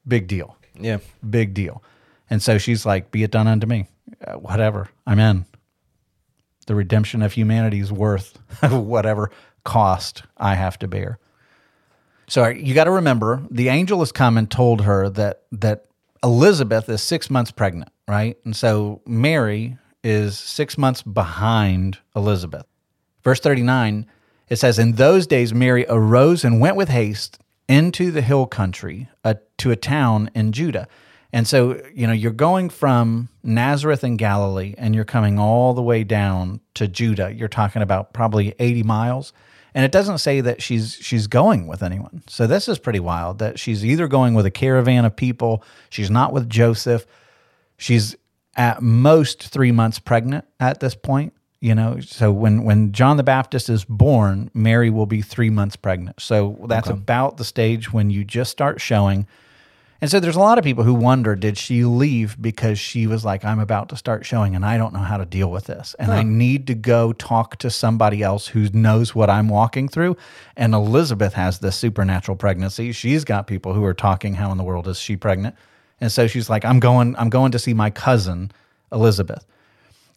Big 0.06 0.26
deal. 0.26 0.56
Yeah. 0.78 0.98
Big 1.28 1.54
deal. 1.54 1.82
And 2.30 2.42
so 2.42 2.58
she's 2.58 2.84
like, 2.86 3.10
Be 3.10 3.22
it 3.22 3.30
done 3.30 3.46
unto 3.46 3.66
me. 3.66 3.86
Uh, 4.26 4.34
whatever. 4.34 4.88
I'm 5.06 5.18
in. 5.18 5.44
The 6.68 6.74
redemption 6.74 7.22
of 7.22 7.32
humanity 7.32 7.80
is 7.80 7.90
worth 7.90 8.38
whatever 8.70 9.30
cost 9.64 10.22
I 10.36 10.54
have 10.54 10.78
to 10.80 10.86
bear. 10.86 11.18
So 12.28 12.46
you 12.46 12.74
got 12.74 12.84
to 12.84 12.90
remember, 12.90 13.42
the 13.50 13.68
angel 13.68 14.00
has 14.00 14.12
come 14.12 14.36
and 14.36 14.50
told 14.50 14.82
her 14.82 15.08
that 15.08 15.44
that 15.50 15.86
Elizabeth 16.22 16.86
is 16.90 17.02
six 17.02 17.30
months 17.30 17.50
pregnant, 17.50 17.90
right? 18.06 18.36
And 18.44 18.54
so 18.54 19.00
Mary 19.06 19.78
is 20.04 20.38
six 20.38 20.76
months 20.76 21.02
behind 21.02 21.98
Elizabeth. 22.14 22.66
Verse 23.24 23.40
39, 23.40 24.06
it 24.50 24.56
says, 24.56 24.78
In 24.78 24.92
those 24.92 25.26
days 25.26 25.54
Mary 25.54 25.86
arose 25.88 26.44
and 26.44 26.60
went 26.60 26.76
with 26.76 26.90
haste 26.90 27.38
into 27.66 28.10
the 28.10 28.20
hill 28.22 28.44
country 28.44 29.08
uh, 29.24 29.34
to 29.56 29.70
a 29.70 29.76
town 29.76 30.30
in 30.34 30.52
Judah. 30.52 30.86
And 31.32 31.46
so, 31.46 31.80
you 31.92 32.06
know, 32.06 32.12
you're 32.12 32.32
going 32.32 32.70
from 32.70 33.28
Nazareth 33.42 34.02
in 34.02 34.16
Galilee 34.16 34.74
and 34.78 34.94
you're 34.94 35.04
coming 35.04 35.38
all 35.38 35.74
the 35.74 35.82
way 35.82 36.04
down 36.04 36.60
to 36.74 36.88
Judah. 36.88 37.32
You're 37.34 37.48
talking 37.48 37.82
about 37.82 38.12
probably 38.14 38.54
80 38.58 38.82
miles. 38.84 39.32
And 39.74 39.84
it 39.84 39.92
doesn't 39.92 40.18
say 40.18 40.40
that 40.40 40.62
she's 40.62 40.94
she's 40.94 41.26
going 41.26 41.66
with 41.66 41.82
anyone. 41.82 42.22
So 42.26 42.46
this 42.46 42.68
is 42.68 42.78
pretty 42.78 43.00
wild 43.00 43.38
that 43.38 43.58
she's 43.58 43.84
either 43.84 44.08
going 44.08 44.34
with 44.34 44.46
a 44.46 44.50
caravan 44.50 45.04
of 45.04 45.14
people, 45.14 45.62
she's 45.90 46.10
not 46.10 46.32
with 46.32 46.48
Joseph. 46.48 47.06
She's 47.76 48.16
at 48.56 48.82
most 48.82 49.48
three 49.48 49.70
months 49.70 49.98
pregnant 49.98 50.46
at 50.58 50.80
this 50.80 50.94
point. 50.94 51.34
You 51.60 51.74
know, 51.74 52.00
so 52.00 52.32
when 52.32 52.64
when 52.64 52.92
John 52.92 53.18
the 53.18 53.22
Baptist 53.22 53.68
is 53.68 53.84
born, 53.84 54.50
Mary 54.54 54.90
will 54.90 55.06
be 55.06 55.22
three 55.22 55.50
months 55.50 55.76
pregnant. 55.76 56.20
So 56.20 56.56
that's 56.68 56.88
about 56.88 57.36
the 57.36 57.44
stage 57.44 57.92
when 57.92 58.10
you 58.10 58.24
just 58.24 58.50
start 58.50 58.80
showing. 58.80 59.26
And 60.00 60.08
so 60.08 60.20
there's 60.20 60.36
a 60.36 60.40
lot 60.40 60.58
of 60.58 60.64
people 60.64 60.84
who 60.84 60.94
wonder 60.94 61.34
did 61.34 61.58
she 61.58 61.84
leave 61.84 62.40
because 62.40 62.78
she 62.78 63.08
was 63.08 63.24
like, 63.24 63.44
I'm 63.44 63.58
about 63.58 63.88
to 63.88 63.96
start 63.96 64.24
showing 64.24 64.54
and 64.54 64.64
I 64.64 64.78
don't 64.78 64.92
know 64.92 65.00
how 65.00 65.16
to 65.16 65.24
deal 65.24 65.50
with 65.50 65.64
this. 65.64 65.96
And 65.98 66.12
I 66.12 66.22
need 66.22 66.68
to 66.68 66.74
go 66.74 67.12
talk 67.12 67.56
to 67.58 67.70
somebody 67.70 68.22
else 68.22 68.46
who 68.46 68.68
knows 68.72 69.12
what 69.12 69.28
I'm 69.28 69.48
walking 69.48 69.88
through. 69.88 70.16
And 70.56 70.72
Elizabeth 70.72 71.34
has 71.34 71.58
this 71.58 71.74
supernatural 71.74 72.36
pregnancy. 72.36 72.92
She's 72.92 73.24
got 73.24 73.48
people 73.48 73.74
who 73.74 73.84
are 73.84 73.94
talking, 73.94 74.34
how 74.34 74.52
in 74.52 74.58
the 74.58 74.62
world 74.62 74.86
is 74.86 75.00
she 75.00 75.16
pregnant? 75.16 75.56
And 76.00 76.12
so 76.12 76.28
she's 76.28 76.48
like, 76.48 76.64
I'm 76.64 76.78
going, 76.78 77.16
I'm 77.16 77.28
going 77.28 77.50
to 77.50 77.58
see 77.58 77.74
my 77.74 77.90
cousin, 77.90 78.52
Elizabeth. 78.92 79.44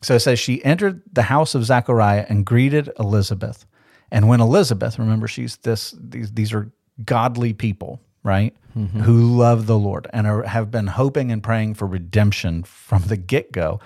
So 0.04 0.16
it 0.16 0.20
says 0.20 0.40
she 0.40 0.64
entered 0.64 1.02
the 1.12 1.24
house 1.24 1.56
of 1.56 1.66
Zechariah 1.66 2.28
and 2.30 2.46
greeted 2.46 2.92
Elizabeth. 3.00 3.66
And 4.12 4.28
when 4.28 4.42
Elizabeth, 4.42 5.00
remember, 5.00 5.28
she's 5.28 5.58
this, 5.58 5.96
these, 6.00 6.32
these 6.34 6.54
are 6.54 6.72
godly 7.04 7.54
people, 7.54 8.00
right? 8.24 8.55
Mm-hmm. 8.78 9.01
Who 9.01 9.38
love 9.38 9.67
the 9.67 9.78
Lord 9.78 10.07
and 10.13 10.28
are, 10.28 10.43
have 10.43 10.72
been 10.72 10.88
hoping 10.88 11.32
and 11.32 11.43
praying 11.43 11.74
for 11.74 11.86
redemption 11.88 12.63
from 12.63 13.03
the 13.03 13.17
get 13.17 13.51
go. 13.51 13.80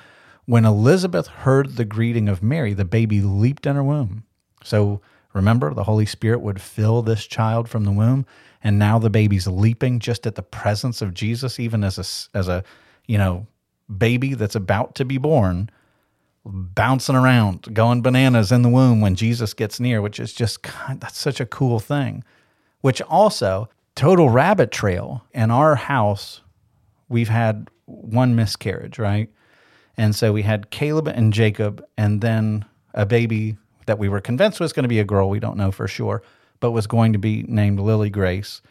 When 0.46 0.66
Elizabeth 0.66 1.28
heard 1.28 1.76
the 1.76 1.86
greeting 1.86 2.30
of 2.30 2.44
Mary, 2.44 2.74
the 2.74 2.86
baby 2.86 3.22
leaped 3.22 3.66
in 3.66 3.76
her 3.76 3.84
womb. 3.84 4.24
So 4.64 5.02
remember, 5.34 5.74
the 5.74 5.84
Holy 5.84 6.06
Spirit 6.06 6.42
would 6.42 6.62
fill 6.62 7.02
this 7.02 7.26
child 7.26 7.68
from 7.68 7.84
the 7.84 7.92
womb. 7.92 8.26
And 8.64 8.78
now 8.78 9.00
the 9.00 9.10
baby's 9.10 9.48
leaping 9.48 10.00
just 10.00 10.28
at 10.28 10.36
the 10.36 10.44
presence 10.44 11.02
of 11.02 11.14
Jesus, 11.14 11.60
even 11.60 11.84
as 11.84 11.98
a, 11.98 12.38
as 12.38 12.48
a, 12.48 12.64
you 13.08 13.18
know, 13.18 13.48
baby 13.96 14.34
that's 14.34 14.56
about 14.56 14.96
to 14.96 15.06
be 15.06 15.18
born 15.18 15.70
bouncing 16.46 17.16
around, 17.16 17.74
going 17.74 18.02
bananas 18.02 18.52
in 18.52 18.62
the 18.62 18.70
womb 18.70 19.02
when 19.02 19.16
Jesus 19.16 19.54
gets 19.54 19.80
near, 19.80 20.02
which 20.02 20.20
is 20.20 20.34
just 20.34 20.62
kind 20.62 21.02
that's 21.02 21.18
such 21.18 21.40
a 21.40 21.46
cool 21.46 21.80
thing. 21.80 22.24
Which 22.82 23.02
also, 23.02 23.68
total 23.96 24.30
rabbit 24.30 24.72
trail 24.72 25.24
in 25.34 25.52
our 25.52 25.76
house, 25.76 26.42
we've 27.10 27.30
had 27.30 27.70
one 27.86 28.36
miscarriage, 28.36 29.00
right? 29.00 29.30
And 29.98 30.14
so 30.16 30.34
we 30.34 30.42
had 30.42 30.70
Caleb 30.70 31.08
and 31.08 31.32
Jacob, 31.32 31.84
and 31.98 32.22
then 32.22 32.66
a 32.94 33.06
baby 33.06 33.58
that 33.86 34.00
we 34.00 34.10
were 34.10 34.20
convinced 34.20 34.60
was 34.60 34.74
going 34.74 34.84
to 34.84 34.90
be 34.90 35.00
a 35.00 35.06
girl. 35.06 35.30
We 35.30 35.40
don't 35.40 35.58
know 35.58 35.72
for 35.72 35.88
sure, 35.88 36.22
but 36.60 36.72
was 36.72 36.88
going 36.88 37.14
to 37.14 37.20
be 37.20 37.44
named 37.48 37.80
Lily 37.80 38.10
Grace. 38.10 38.62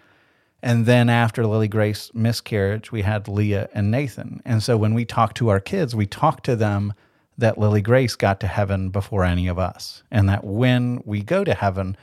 And 0.62 0.86
then 0.86 1.08
after 1.08 1.46
Lily 1.46 1.68
Grace 1.68 2.10
miscarriage, 2.14 2.90
we 2.90 3.02
had 3.02 3.28
Leah 3.28 3.68
and 3.74 3.90
Nathan. 3.90 4.42
And 4.44 4.62
so 4.62 4.76
when 4.76 4.94
we 4.94 5.04
talk 5.04 5.34
to 5.34 5.48
our 5.48 5.60
kids, 5.60 5.94
we 5.94 6.06
talk 6.06 6.42
to 6.44 6.56
them 6.56 6.94
that 7.36 7.58
Lily 7.58 7.82
Grace 7.82 8.16
got 8.16 8.40
to 8.40 8.46
heaven 8.46 8.90
before 8.90 9.24
any 9.24 9.46
of 9.46 9.58
us. 9.58 10.02
And 10.10 10.28
that 10.28 10.44
when 10.44 11.02
we 11.04 11.22
go 11.22 11.44
to 11.44 11.54
heaven, 11.54 11.96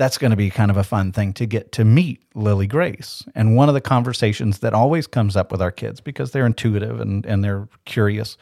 that's 0.00 0.16
going 0.16 0.30
to 0.30 0.36
be 0.36 0.48
kind 0.48 0.70
of 0.70 0.78
a 0.78 0.82
fun 0.82 1.12
thing 1.12 1.34
to 1.34 1.44
get 1.44 1.72
to 1.72 1.84
meet 1.84 2.22
Lily 2.34 2.66
Grace. 2.66 3.22
And 3.34 3.54
one 3.54 3.68
of 3.68 3.74
the 3.74 3.82
conversations 3.82 4.60
that 4.60 4.72
always 4.72 5.06
comes 5.06 5.36
up 5.36 5.52
with 5.52 5.60
our 5.60 5.70
kids 5.70 6.00
because 6.00 6.30
they're 6.30 6.46
intuitive 6.46 7.02
and, 7.02 7.26
and 7.26 7.44
they're 7.44 7.68
curious, 7.84 8.38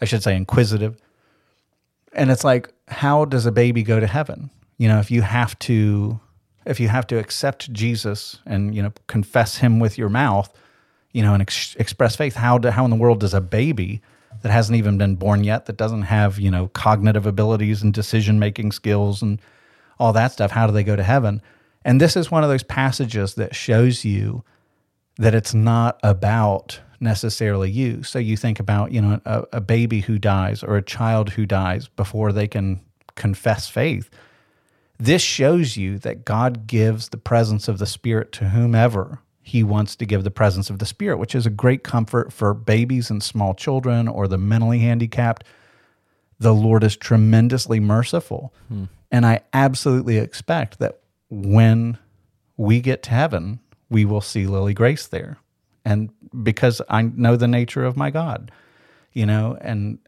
I 0.00 0.06
should 0.06 0.24
say 0.24 0.34
inquisitive. 0.34 1.00
And 2.12 2.32
it's 2.32 2.42
like, 2.42 2.72
how 2.88 3.26
does 3.26 3.46
a 3.46 3.52
baby 3.52 3.84
go 3.84 4.00
to 4.00 4.08
heaven? 4.08 4.50
You 4.76 4.88
know, 4.88 4.98
if 4.98 5.08
you 5.08 5.22
have 5.22 5.56
to 5.60 6.18
if 6.66 6.80
you 6.80 6.88
have 6.88 7.06
to 7.08 7.16
accept 7.16 7.72
Jesus 7.72 8.40
and 8.44 8.74
you 8.74 8.82
know 8.82 8.92
confess 9.06 9.58
him 9.58 9.78
with 9.78 9.96
your 9.96 10.08
mouth, 10.08 10.52
you 11.12 11.22
know, 11.22 11.32
and 11.32 11.42
ex- 11.42 11.76
express 11.76 12.16
faith, 12.16 12.34
how 12.34 12.58
do, 12.58 12.70
how 12.70 12.84
in 12.84 12.90
the 12.90 12.96
world 12.96 13.20
does 13.20 13.34
a 13.34 13.40
baby 13.40 14.02
that 14.42 14.50
hasn't 14.50 14.76
even 14.76 14.98
been 14.98 15.14
born 15.14 15.44
yet, 15.44 15.66
that 15.66 15.76
doesn't 15.76 16.02
have 16.02 16.40
you 16.40 16.50
know 16.50 16.66
cognitive 16.74 17.24
abilities 17.24 17.84
and 17.84 17.94
decision 17.94 18.40
making 18.40 18.72
skills 18.72 19.22
and 19.22 19.40
all 19.98 20.12
that 20.12 20.32
stuff, 20.32 20.50
how 20.50 20.66
do 20.66 20.72
they 20.72 20.84
go 20.84 20.96
to 20.96 21.02
heaven? 21.02 21.42
And 21.84 22.00
this 22.00 22.16
is 22.16 22.30
one 22.30 22.44
of 22.44 22.50
those 22.50 22.62
passages 22.62 23.34
that 23.34 23.54
shows 23.54 24.04
you 24.04 24.44
that 25.18 25.34
it's 25.34 25.54
not 25.54 25.98
about 26.02 26.80
necessarily 27.00 27.70
you. 27.70 28.02
So 28.02 28.18
you 28.18 28.36
think 28.36 28.60
about, 28.60 28.92
you 28.92 29.02
know, 29.02 29.20
a, 29.24 29.44
a 29.54 29.60
baby 29.60 30.00
who 30.00 30.18
dies 30.18 30.62
or 30.62 30.76
a 30.76 30.82
child 30.82 31.30
who 31.30 31.44
dies 31.44 31.88
before 31.88 32.32
they 32.32 32.46
can 32.46 32.80
confess 33.16 33.68
faith. 33.68 34.08
This 34.98 35.22
shows 35.22 35.76
you 35.76 35.98
that 35.98 36.24
God 36.24 36.66
gives 36.66 37.08
the 37.08 37.16
presence 37.16 37.66
of 37.66 37.78
the 37.78 37.86
Spirit 37.86 38.30
to 38.32 38.50
whomever 38.50 39.18
He 39.42 39.64
wants 39.64 39.96
to 39.96 40.06
give 40.06 40.22
the 40.22 40.30
presence 40.30 40.70
of 40.70 40.78
the 40.78 40.86
Spirit, 40.86 41.18
which 41.18 41.34
is 41.34 41.44
a 41.44 41.50
great 41.50 41.82
comfort 41.82 42.32
for 42.32 42.54
babies 42.54 43.10
and 43.10 43.22
small 43.22 43.52
children 43.52 44.06
or 44.06 44.28
the 44.28 44.38
mentally 44.38 44.78
handicapped. 44.78 45.44
The 46.42 46.52
Lord 46.52 46.82
is 46.82 46.96
tremendously 46.96 47.78
merciful. 47.78 48.52
Hmm. 48.68 48.84
And 49.10 49.24
I 49.24 49.42
absolutely 49.52 50.18
expect 50.18 50.78
that 50.80 50.98
when 51.30 51.98
we 52.56 52.80
get 52.80 53.02
to 53.04 53.10
heaven, 53.10 53.60
we 53.88 54.04
will 54.04 54.20
see 54.20 54.46
Lily 54.46 54.74
Grace 54.74 55.06
there. 55.06 55.38
And 55.84 56.10
because 56.42 56.82
I 56.88 57.02
know 57.02 57.36
the 57.36 57.48
nature 57.48 57.84
of 57.84 57.96
my 57.96 58.10
God, 58.10 58.50
you 59.12 59.24
know, 59.24 59.56
and 59.60 59.98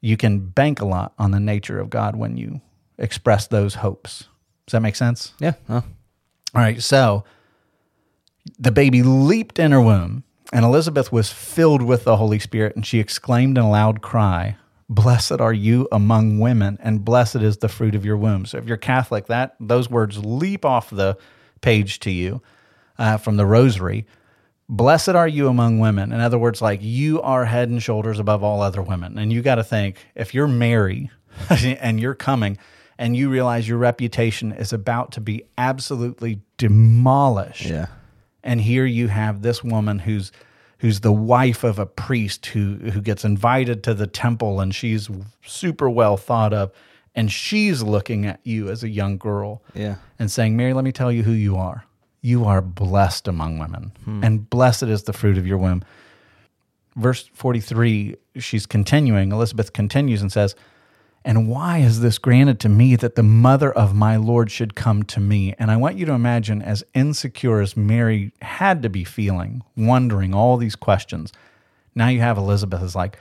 you 0.00 0.16
can 0.16 0.40
bank 0.40 0.80
a 0.80 0.84
lot 0.84 1.12
on 1.18 1.30
the 1.30 1.40
nature 1.40 1.78
of 1.78 1.90
God 1.90 2.16
when 2.16 2.36
you 2.36 2.60
express 2.98 3.46
those 3.46 3.76
hopes. 3.76 4.24
Does 4.66 4.72
that 4.72 4.80
make 4.80 4.96
sense? 4.96 5.34
Yeah. 5.38 5.54
Huh. 5.68 5.82
All 6.54 6.62
right. 6.62 6.82
So 6.82 7.24
the 8.58 8.72
baby 8.72 9.02
leaped 9.02 9.58
in 9.58 9.70
her 9.70 9.80
womb, 9.80 10.24
and 10.52 10.64
Elizabeth 10.64 11.12
was 11.12 11.30
filled 11.30 11.82
with 11.82 12.04
the 12.04 12.16
Holy 12.16 12.38
Spirit, 12.38 12.74
and 12.74 12.84
she 12.84 12.98
exclaimed 12.98 13.58
in 13.58 13.64
a 13.64 13.70
loud 13.70 14.02
cry, 14.02 14.56
Blessed 14.94 15.40
are 15.40 15.54
you 15.54 15.88
among 15.90 16.38
women, 16.38 16.78
and 16.82 17.02
blessed 17.02 17.36
is 17.36 17.56
the 17.56 17.68
fruit 17.68 17.94
of 17.94 18.04
your 18.04 18.18
womb. 18.18 18.44
So 18.44 18.58
if 18.58 18.66
you're 18.66 18.76
Catholic, 18.76 19.26
that 19.26 19.56
those 19.58 19.88
words 19.88 20.22
leap 20.22 20.66
off 20.66 20.90
the 20.90 21.16
page 21.62 21.98
to 22.00 22.10
you 22.10 22.42
uh, 22.98 23.16
from 23.16 23.38
the 23.38 23.46
rosary. 23.46 24.06
Blessed 24.68 25.10
are 25.10 25.26
you 25.26 25.48
among 25.48 25.78
women. 25.78 26.12
In 26.12 26.20
other 26.20 26.38
words, 26.38 26.60
like 26.60 26.80
you 26.82 27.22
are 27.22 27.46
head 27.46 27.70
and 27.70 27.82
shoulders 27.82 28.18
above 28.18 28.44
all 28.44 28.60
other 28.60 28.82
women. 28.82 29.16
And 29.16 29.32
you 29.32 29.40
got 29.40 29.54
to 29.54 29.64
think 29.64 29.96
if 30.14 30.34
you're 30.34 30.46
Mary 30.46 31.10
and 31.50 31.98
you're 31.98 32.14
coming 32.14 32.58
and 32.98 33.16
you 33.16 33.30
realize 33.30 33.66
your 33.66 33.78
reputation 33.78 34.52
is 34.52 34.74
about 34.74 35.12
to 35.12 35.22
be 35.22 35.44
absolutely 35.56 36.42
demolished. 36.58 37.64
Yeah. 37.64 37.86
And 38.44 38.60
here 38.60 38.84
you 38.84 39.08
have 39.08 39.40
this 39.40 39.64
woman 39.64 40.00
who's 40.00 40.32
who's 40.82 41.00
the 41.00 41.12
wife 41.12 41.64
of 41.64 41.78
a 41.78 41.86
priest 41.86 42.44
who 42.46 42.74
who 42.92 43.00
gets 43.00 43.24
invited 43.24 43.82
to 43.84 43.94
the 43.94 44.06
temple 44.06 44.60
and 44.60 44.74
she's 44.74 45.08
super 45.46 45.88
well 45.88 46.16
thought 46.16 46.52
of 46.52 46.70
and 47.14 47.30
she's 47.30 47.82
looking 47.82 48.26
at 48.26 48.40
you 48.42 48.68
as 48.68 48.82
a 48.82 48.88
young 48.88 49.16
girl 49.16 49.62
Yeah. 49.74 49.96
and 50.18 50.30
saying, 50.30 50.56
Mary, 50.56 50.72
let 50.74 50.82
me 50.84 50.92
tell 50.92 51.12
you 51.12 51.22
who 51.22 51.32
you 51.32 51.56
are. 51.56 51.84
You 52.22 52.44
are 52.46 52.60
blessed 52.62 53.28
among 53.28 53.58
women, 53.58 53.92
hmm. 54.04 54.24
and 54.24 54.48
blessed 54.48 54.84
is 54.84 55.02
the 55.04 55.12
fruit 55.12 55.36
of 55.38 55.46
your 55.46 55.58
womb. 55.58 55.82
Verse 56.96 57.28
43, 57.34 58.16
she's 58.36 58.66
continuing, 58.66 59.32
Elizabeth 59.32 59.72
continues 59.72 60.20
and 60.22 60.30
says, 60.30 60.54
And 61.24 61.48
why 61.48 61.78
is 61.78 62.00
this 62.00 62.18
granted 62.18 62.58
to 62.60 62.68
me 62.68 62.96
that 62.96 63.14
the 63.14 63.22
mother 63.22 63.72
of 63.72 63.94
my 63.94 64.16
Lord 64.16 64.50
should 64.50 64.74
come 64.74 65.04
to 65.04 65.20
me? 65.20 65.54
And 65.58 65.70
I 65.70 65.76
want 65.76 65.96
you 65.96 66.06
to 66.06 66.12
imagine, 66.12 66.62
as 66.62 66.84
insecure 66.94 67.60
as 67.60 67.76
Mary 67.76 68.32
had 68.42 68.82
to 68.82 68.88
be 68.88 69.04
feeling, 69.04 69.62
wondering 69.76 70.34
all 70.34 70.56
these 70.56 70.74
questions, 70.74 71.32
now 71.94 72.08
you 72.08 72.20
have 72.20 72.38
Elizabeth 72.38 72.82
is 72.82 72.96
like, 72.96 73.18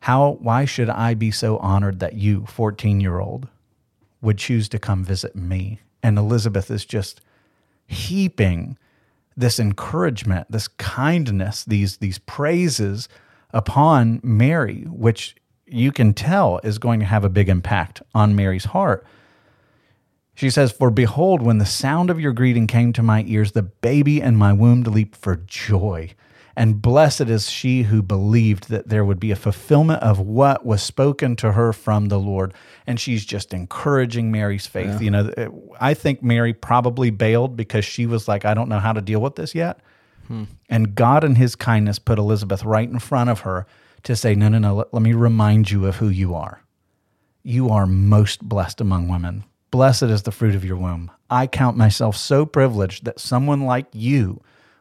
How, 0.00 0.38
why 0.40 0.64
should 0.64 0.90
I 0.90 1.14
be 1.14 1.30
so 1.30 1.58
honored 1.58 2.00
that 2.00 2.14
you, 2.14 2.46
14 2.46 3.00
year 3.00 3.20
old, 3.20 3.48
would 4.20 4.38
choose 4.38 4.68
to 4.70 4.78
come 4.78 5.04
visit 5.04 5.36
me? 5.36 5.80
And 6.02 6.18
Elizabeth 6.18 6.70
is 6.70 6.84
just 6.84 7.20
heaping 7.86 8.76
this 9.36 9.60
encouragement, 9.60 10.50
this 10.50 10.66
kindness, 10.66 11.64
these 11.64 11.98
these 11.98 12.18
praises 12.18 13.08
upon 13.52 14.20
Mary, 14.22 14.86
which 14.88 15.36
you 15.66 15.92
can 15.92 16.14
tell 16.14 16.60
is 16.62 16.78
going 16.78 17.00
to 17.00 17.06
have 17.06 17.24
a 17.24 17.28
big 17.28 17.48
impact 17.48 18.02
on 18.14 18.36
Mary's 18.36 18.66
heart. 18.66 19.06
She 20.34 20.50
says, 20.50 20.70
For 20.70 20.90
behold, 20.90 21.42
when 21.42 21.58
the 21.58 21.66
sound 21.66 22.10
of 22.10 22.20
your 22.20 22.32
greeting 22.32 22.66
came 22.66 22.92
to 22.92 23.02
my 23.02 23.24
ears, 23.26 23.52
the 23.52 23.62
baby 23.62 24.20
in 24.20 24.36
my 24.36 24.52
womb 24.52 24.82
leaped 24.82 25.16
for 25.16 25.36
joy. 25.36 26.14
And 26.58 26.80
blessed 26.80 27.22
is 27.22 27.50
she 27.50 27.82
who 27.82 28.00
believed 28.00 28.70
that 28.70 28.88
there 28.88 29.04
would 29.04 29.20
be 29.20 29.30
a 29.30 29.36
fulfillment 29.36 30.02
of 30.02 30.18
what 30.18 30.64
was 30.64 30.82
spoken 30.82 31.36
to 31.36 31.52
her 31.52 31.72
from 31.74 32.08
the 32.08 32.18
Lord. 32.18 32.54
And 32.86 32.98
she's 32.98 33.26
just 33.26 33.52
encouraging 33.52 34.30
Mary's 34.30 34.66
faith. 34.66 35.02
You 35.02 35.10
know, 35.10 35.30
I 35.80 35.92
think 35.92 36.22
Mary 36.22 36.54
probably 36.54 37.10
bailed 37.10 37.56
because 37.56 37.84
she 37.84 38.06
was 38.06 38.26
like, 38.26 38.46
I 38.46 38.54
don't 38.54 38.70
know 38.70 38.78
how 38.78 38.94
to 38.94 39.02
deal 39.02 39.20
with 39.20 39.36
this 39.36 39.54
yet. 39.54 39.80
Hmm. 40.28 40.44
And 40.70 40.94
God, 40.94 41.24
in 41.24 41.34
his 41.34 41.56
kindness, 41.56 41.98
put 41.98 42.18
Elizabeth 42.18 42.64
right 42.64 42.88
in 42.88 42.98
front 43.00 43.28
of 43.28 43.40
her 43.40 43.66
to 44.06 44.16
say, 44.16 44.34
No, 44.34 44.48
no, 44.48 44.58
no, 44.58 44.74
let, 44.74 44.94
let 44.94 45.02
me 45.02 45.12
remind 45.12 45.70
you 45.70 45.86
of 45.86 45.96
who 45.96 46.08
you 46.08 46.34
are. 46.34 46.62
You 47.42 47.70
are 47.70 47.86
most 47.86 48.42
blessed 48.42 48.80
among 48.80 49.08
women. 49.08 49.44
Blessed 49.70 50.04
is 50.04 50.22
the 50.22 50.32
fruit 50.32 50.54
of 50.54 50.64
your 50.64 50.76
womb. 50.76 51.10
I 51.28 51.48
count 51.48 51.76
myself 51.76 52.16
so 52.16 52.46
privileged 52.46 53.04
that 53.04 53.20
someone 53.20 53.62
like 53.62 53.86
you 53.92 54.40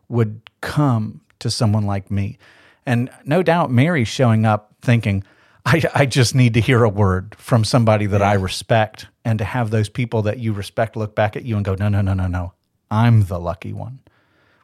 would 0.10 0.42
come 0.62 1.22
to 1.40 1.50
someone 1.50 1.86
like 1.86 2.12
me. 2.12 2.38
And 2.86 3.10
no 3.26 3.42
doubt 3.42 3.72
Mary's 3.72 4.08
showing 4.08 4.46
up 4.46 4.76
thinking, 4.82 5.24
I, 5.66 5.82
I 5.96 6.06
just 6.06 6.36
need 6.36 6.54
to 6.54 6.62
hear 6.62 6.84
a 6.84 6.90
word 6.90 7.36
from 7.40 7.64
somebody 7.64 8.06
that 8.06 8.22
I 8.22 8.34
respect. 8.34 9.08
And 9.24 9.40
to 9.40 9.46
have 9.46 9.72
those 9.72 9.90
people 9.90 10.22
that 10.24 10.38
you 10.38 10.54
respect 10.54 10.96
look 10.96 11.16
back 11.16 11.36
at 11.36 11.46
you 11.46 11.56
and 11.56 11.66
go, 11.66 11.74
no, 11.74 11.90
no, 11.90 12.02
no, 12.02 12.14
no, 12.14 12.28
no. 12.28 12.54
I'm 12.92 13.24
the 13.24 13.40
lucky 13.40 13.74
one. 13.74 14.00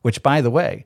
Which, 0.04 0.22
by 0.22 0.42
the 0.42 0.52
way, 0.52 0.86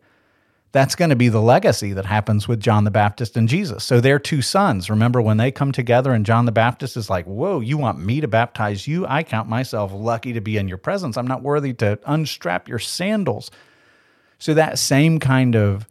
that's 0.76 0.93
going 0.93 1.09
to 1.09 1.15
be 1.15 1.30
the 1.30 1.41
legacy 1.41 1.93
that 1.93 2.05
happens 2.05 2.49
with 2.49 2.59
John 2.59 2.84
the 2.84 2.91
Baptist 2.91 3.38
and 3.38 3.47
Jesus. 3.47 3.82
So 3.86 4.01
their 4.01 4.19
two 4.19 4.41
sons, 4.41 4.89
remember 4.89 5.21
when 5.21 5.38
they 5.38 5.49
come 5.49 5.71
together 5.71 6.11
and 6.11 6.26
John 6.26 6.43
the 6.43 6.51
Baptist 6.51 6.97
is 6.97 7.09
like, 7.09 7.23
Whoa, 7.23 7.61
you 7.61 7.78
want 7.78 7.97
me 7.97 8.19
to 8.19 8.28
baptize 8.28 8.86
you? 8.86 9.07
I 9.07 9.23
count 9.23 9.47
myself 9.47 9.93
lucky 9.93 10.34
to 10.34 10.41
be 10.41 10.57
in 10.57 10.67
your 10.67 10.78
presence. 10.78 11.15
I'm 11.15 11.28
not 11.28 11.43
worthy 11.43 11.71
to 11.76 11.97
unstrap 12.05 12.67
your 12.67 12.80
sandals. 12.80 13.51
So 14.38 14.53
that 14.53 14.78
same 14.78 15.17
kind 15.17 15.55
of 15.55 15.88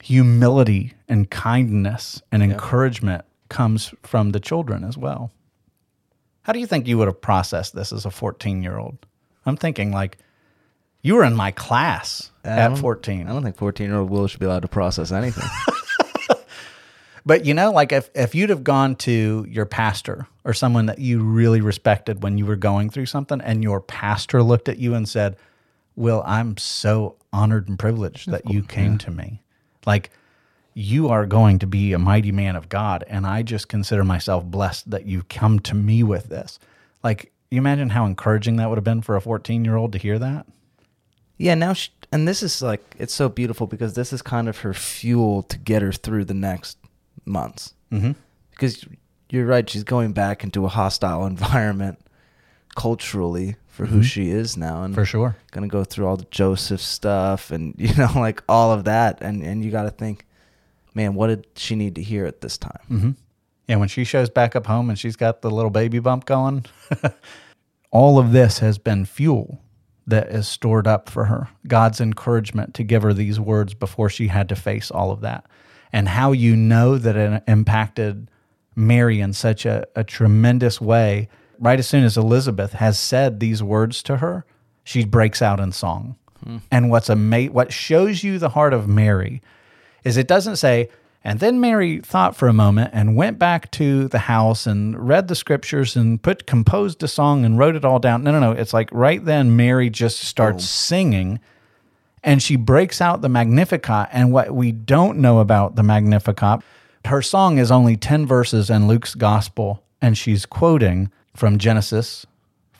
humility 0.00 0.94
and 1.08 1.28
kindness 1.28 2.22
and 2.30 2.40
encouragement 2.40 3.24
comes 3.48 3.92
from 4.04 4.30
the 4.30 4.38
children 4.38 4.84
as 4.84 4.96
well. 4.96 5.32
How 6.42 6.52
do 6.52 6.60
you 6.60 6.68
think 6.68 6.86
you 6.86 6.98
would 6.98 7.08
have 7.08 7.20
processed 7.20 7.74
this 7.74 7.92
as 7.92 8.06
a 8.06 8.12
14 8.12 8.62
year 8.62 8.78
old? 8.78 8.96
I'm 9.44 9.56
thinking 9.56 9.90
like, 9.90 10.18
you 11.04 11.14
were 11.14 11.22
in 11.22 11.36
my 11.36 11.52
class 11.52 12.32
I 12.44 12.48
at 12.48 12.72
um, 12.72 12.76
14. 12.76 13.28
I 13.28 13.32
don't 13.32 13.44
think 13.44 13.56
14 13.56 13.86
year 13.86 13.98
old 13.98 14.10
Will 14.10 14.26
should 14.26 14.40
be 14.40 14.46
allowed 14.46 14.62
to 14.62 14.68
process 14.68 15.12
anything. 15.12 15.48
But 17.26 17.46
you 17.46 17.54
know, 17.54 17.72
like 17.72 17.92
if, 17.92 18.10
if 18.14 18.34
you'd 18.34 18.50
have 18.50 18.64
gone 18.64 18.96
to 18.96 19.46
your 19.48 19.64
pastor 19.64 20.26
or 20.44 20.52
someone 20.52 20.86
that 20.86 20.98
you 20.98 21.22
really 21.22 21.60
respected 21.60 22.22
when 22.22 22.36
you 22.36 22.44
were 22.44 22.56
going 22.56 22.90
through 22.90 23.06
something, 23.06 23.40
and 23.40 23.62
your 23.62 23.80
pastor 23.80 24.42
looked 24.42 24.68
at 24.68 24.78
you 24.78 24.94
and 24.94 25.08
said, 25.08 25.36
Will, 25.96 26.22
I'm 26.26 26.56
so 26.56 27.16
honored 27.32 27.68
and 27.68 27.78
privileged 27.78 28.30
that 28.30 28.50
you 28.50 28.62
came 28.62 28.98
to 28.98 29.10
me. 29.10 29.40
Like, 29.86 30.10
you 30.74 31.08
are 31.08 31.24
going 31.24 31.60
to 31.60 31.66
be 31.66 31.92
a 31.92 31.98
mighty 31.98 32.32
man 32.32 32.56
of 32.56 32.68
God, 32.68 33.04
and 33.06 33.26
I 33.26 33.42
just 33.42 33.68
consider 33.68 34.02
myself 34.02 34.44
blessed 34.44 34.90
that 34.90 35.06
you 35.06 35.22
come 35.28 35.60
to 35.60 35.74
me 35.74 36.02
with 36.02 36.28
this. 36.28 36.58
Like, 37.04 37.32
you 37.50 37.58
imagine 37.58 37.90
how 37.90 38.06
encouraging 38.06 38.56
that 38.56 38.68
would 38.68 38.76
have 38.76 38.84
been 38.84 39.02
for 39.02 39.14
a 39.14 39.20
14 39.20 39.64
year 39.64 39.76
old 39.76 39.92
to 39.92 39.98
hear 39.98 40.18
that? 40.18 40.46
Yeah, 41.44 41.54
now, 41.54 41.72
she, 41.74 41.90
and 42.12 42.26
this 42.26 42.42
is 42.42 42.62
like, 42.62 42.82
it's 42.98 43.12
so 43.14 43.28
beautiful 43.28 43.66
because 43.66 43.94
this 43.94 44.12
is 44.12 44.22
kind 44.22 44.48
of 44.48 44.58
her 44.58 44.72
fuel 44.74 45.42
to 45.44 45.58
get 45.58 45.82
her 45.82 45.92
through 45.92 46.24
the 46.24 46.34
next 46.34 46.78
months. 47.24 47.74
Mm-hmm. 47.92 48.12
Because 48.50 48.84
you're 49.30 49.46
right, 49.46 49.68
she's 49.68 49.84
going 49.84 50.12
back 50.12 50.42
into 50.44 50.64
a 50.64 50.68
hostile 50.68 51.26
environment 51.34 51.98
culturally 52.76 53.56
for 53.68 53.86
who 53.86 54.00
Mhm. 54.00 54.04
she 54.04 54.30
is 54.30 54.56
now. 54.56 54.82
And 54.84 54.94
For 54.94 55.04
sure. 55.04 55.36
gonna 55.52 55.68
go 55.68 55.84
through 55.84 56.06
all 56.06 56.16
the 56.16 56.26
Joseph 56.30 56.80
stuff 56.80 57.50
and 57.50 57.74
you 57.78 57.94
know 57.94 58.10
like 58.16 58.42
all 58.48 58.72
of 58.72 58.84
that 58.84 59.18
and 59.20 59.42
and 59.42 59.64
you 59.64 59.70
got 59.70 59.82
to 59.84 59.90
think 59.90 60.26
man 60.94 61.14
what 61.14 61.26
did 61.28 61.46
she 61.56 61.74
need 61.76 61.94
to 61.96 62.02
hear 62.02 62.24
at 62.26 62.40
this 62.40 62.56
time 62.58 62.80
Mm-hmm. 62.90 63.10
Yeah, 63.68 63.76
when 63.76 63.88
she 63.88 64.04
shows 64.04 64.28
back 64.30 64.54
up 64.56 64.66
home 64.66 64.90
and 64.90 64.98
she's 64.98 65.16
got 65.16 65.40
the 65.42 65.50
little 65.50 65.70
baby 65.70 65.98
bump 65.98 66.26
going, 66.26 66.66
all 67.90 68.18
of 68.18 68.32
this 68.32 68.58
has 68.58 68.76
been 68.78 69.04
fuel 69.06 69.60
that 70.06 70.28
is 70.28 70.46
stored 70.46 70.86
up 70.86 71.08
for 71.08 71.24
her. 71.26 71.48
God's 71.66 72.00
encouragement 72.00 72.74
to 72.74 72.84
give 72.84 73.02
her 73.02 73.14
these 73.14 73.40
words 73.40 73.74
before 73.74 74.10
she 74.10 74.28
had 74.28 74.48
to 74.50 74.56
face 74.56 74.90
all 74.90 75.10
of 75.10 75.20
that. 75.22 75.46
And 75.92 76.08
how 76.08 76.32
you 76.32 76.56
know 76.56 76.98
that 76.98 77.16
it 77.16 77.42
impacted 77.46 78.30
Mary 78.76 79.20
in 79.20 79.32
such 79.32 79.64
a, 79.64 79.86
a 79.94 80.04
tremendous 80.04 80.80
way. 80.80 81.28
Right 81.58 81.78
as 81.78 81.86
soon 81.86 82.04
as 82.04 82.16
Elizabeth 82.16 82.72
has 82.74 82.98
said 82.98 83.40
these 83.40 83.62
words 83.62 84.02
to 84.04 84.18
her, 84.18 84.44
she 84.82 85.04
breaks 85.04 85.40
out 85.40 85.60
in 85.60 85.72
song. 85.72 86.16
Hmm. 86.42 86.58
And 86.70 86.90
what's 86.90 87.08
ama- 87.08 87.46
what 87.46 87.72
shows 87.72 88.22
you 88.24 88.38
the 88.38 88.50
heart 88.50 88.74
of 88.74 88.88
Mary 88.88 89.40
is 90.02 90.16
it 90.16 90.28
doesn't 90.28 90.56
say, 90.56 90.90
and 91.24 91.40
then 91.40 91.58
Mary 91.58 92.00
thought 92.00 92.36
for 92.36 92.48
a 92.48 92.52
moment 92.52 92.90
and 92.92 93.16
went 93.16 93.38
back 93.38 93.70
to 93.72 94.08
the 94.08 94.20
house 94.20 94.66
and 94.66 95.08
read 95.08 95.28
the 95.28 95.34
scriptures 95.34 95.96
and 95.96 96.22
put 96.22 96.46
composed 96.46 97.02
a 97.02 97.08
song 97.08 97.46
and 97.46 97.58
wrote 97.58 97.76
it 97.76 97.84
all 97.84 97.98
down. 97.98 98.22
No, 98.22 98.30
no, 98.30 98.40
no. 98.40 98.52
It's 98.52 98.74
like 98.74 98.90
right 98.92 99.24
then 99.24 99.56
Mary 99.56 99.88
just 99.88 100.18
starts 100.18 100.64
oh. 100.64 100.66
singing 100.66 101.40
and 102.22 102.42
she 102.42 102.56
breaks 102.56 103.00
out 103.00 103.22
the 103.22 103.28
Magnificat. 103.30 104.08
And 104.12 104.32
what 104.32 104.50
we 104.50 104.70
don't 104.70 105.18
know 105.18 105.38
about 105.38 105.76
the 105.76 105.82
Magnificat, 105.82 106.60
her 107.06 107.22
song 107.22 107.58
is 107.58 107.70
only 107.70 107.96
10 107.96 108.26
verses 108.26 108.70
in 108.70 108.88
Luke's 108.88 109.14
gospel, 109.14 109.82
and 110.00 110.16
she's 110.16 110.46
quoting 110.46 111.10
from 111.36 111.58
Genesis, 111.58 112.26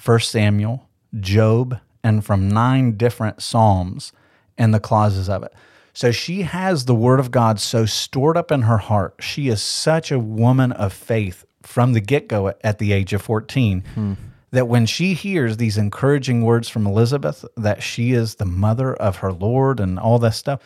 1 0.03 0.20
Samuel, 0.20 0.88
Job, 1.20 1.78
and 2.03 2.24
from 2.24 2.49
nine 2.49 2.97
different 2.97 3.42
Psalms 3.42 4.12
and 4.57 4.72
the 4.72 4.80
clauses 4.80 5.28
of 5.28 5.42
it. 5.42 5.53
So 5.95 6.11
she 6.11 6.42
has 6.42 6.84
the 6.84 6.95
word 6.95 7.20
of 7.20 7.30
God 7.30 7.61
so 7.61 7.86
stored 7.86 8.36
up 8.36 8.51
in 8.51 8.62
her 8.62 8.78
heart. 8.78 9.14
She 9.20 9.49
is 9.49 9.62
such 9.62 10.11
a 10.11 10.18
woman 10.18 10.72
of 10.72 10.92
faith 10.92 11.45
from 11.62 11.92
the 11.92 12.01
get 12.01 12.28
go 12.28 12.49
at 12.62 12.78
the 12.78 12.92
age 12.92 13.12
of 13.12 13.22
14 13.22 13.82
that 14.51 14.68
when 14.68 14.86
she 14.86 15.14
hears 15.14 15.57
these 15.57 15.78
encouraging 15.78 16.42
words 16.42 16.68
from 16.68 16.86
Elizabeth, 16.86 17.45
that 17.57 17.82
she 17.82 18.12
is 18.12 18.34
the 18.36 18.45
mother 18.45 18.95
of 18.95 19.16
her 19.16 19.32
Lord 19.32 19.80
and 19.80 19.99
all 19.99 20.18
that 20.20 20.34
stuff, 20.34 20.61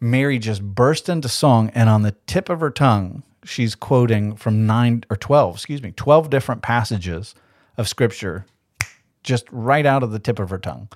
Mary 0.00 0.38
just 0.38 0.62
burst 0.62 1.08
into 1.08 1.28
song. 1.28 1.70
And 1.74 1.88
on 1.88 2.02
the 2.02 2.16
tip 2.26 2.48
of 2.48 2.60
her 2.60 2.70
tongue, 2.70 3.22
she's 3.44 3.74
quoting 3.74 4.34
from 4.36 4.66
nine 4.66 5.04
or 5.10 5.16
12, 5.16 5.56
excuse 5.56 5.82
me, 5.82 5.92
12 5.92 6.30
different 6.30 6.62
passages 6.62 7.34
of 7.76 7.88
scripture 7.88 8.46
just 9.22 9.46
right 9.50 9.86
out 9.86 10.02
of 10.02 10.10
the 10.10 10.18
tip 10.18 10.38
of 10.38 10.50
her 10.50 10.58
tongue. 10.58 10.88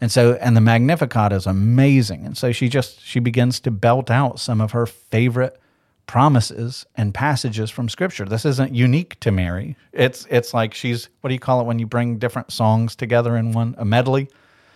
And 0.00 0.10
so, 0.10 0.34
and 0.34 0.56
the 0.56 0.60
Magnificat 0.60 1.32
is 1.32 1.46
amazing. 1.46 2.26
And 2.26 2.36
so 2.36 2.52
she 2.52 2.68
just, 2.68 3.00
she 3.00 3.20
begins 3.20 3.60
to 3.60 3.70
belt 3.70 4.10
out 4.10 4.38
some 4.40 4.60
of 4.60 4.72
her 4.72 4.86
favorite 4.86 5.58
promises 6.06 6.84
and 6.96 7.14
passages 7.14 7.70
from 7.70 7.88
scripture. 7.88 8.24
This 8.24 8.44
isn't 8.44 8.74
unique 8.74 9.18
to 9.20 9.30
Mary. 9.30 9.76
It's, 9.92 10.26
it's 10.28 10.52
like 10.52 10.74
she's, 10.74 11.08
what 11.20 11.28
do 11.28 11.34
you 11.34 11.40
call 11.40 11.60
it 11.60 11.64
when 11.64 11.78
you 11.78 11.86
bring 11.86 12.18
different 12.18 12.52
songs 12.52 12.94
together 12.94 13.36
in 13.36 13.52
one, 13.52 13.74
a 13.78 13.84
medley? 13.84 14.28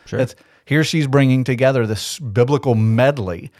Sure. 0.06 0.20
It's, 0.20 0.34
here 0.64 0.84
she's 0.84 1.06
bringing 1.06 1.44
together 1.44 1.86
this 1.86 2.18
biblical 2.18 2.74
medley 2.74 3.50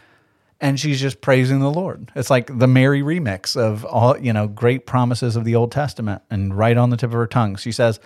and 0.61 0.79
she's 0.79 0.99
just 0.99 1.21
praising 1.21 1.59
the 1.59 1.71
Lord. 1.71 2.11
It's 2.15 2.29
like 2.29 2.57
the 2.57 2.67
Mary 2.67 3.01
remix 3.01 3.55
of 3.55 3.85
all, 3.85 4.17
you 4.17 4.33
know, 4.33 4.47
great 4.47 4.85
promises 4.85 5.35
of 5.35 5.45
the 5.45 5.55
Old 5.55 5.71
Testament 5.71 6.21
and 6.29 6.57
right 6.57 6.75
on 6.75 6.89
the 6.89 6.97
tip 6.97 7.09
of 7.09 7.13
her 7.13 7.27
tongue. 7.27 7.55
She 7.55 7.71
says, 7.71 7.99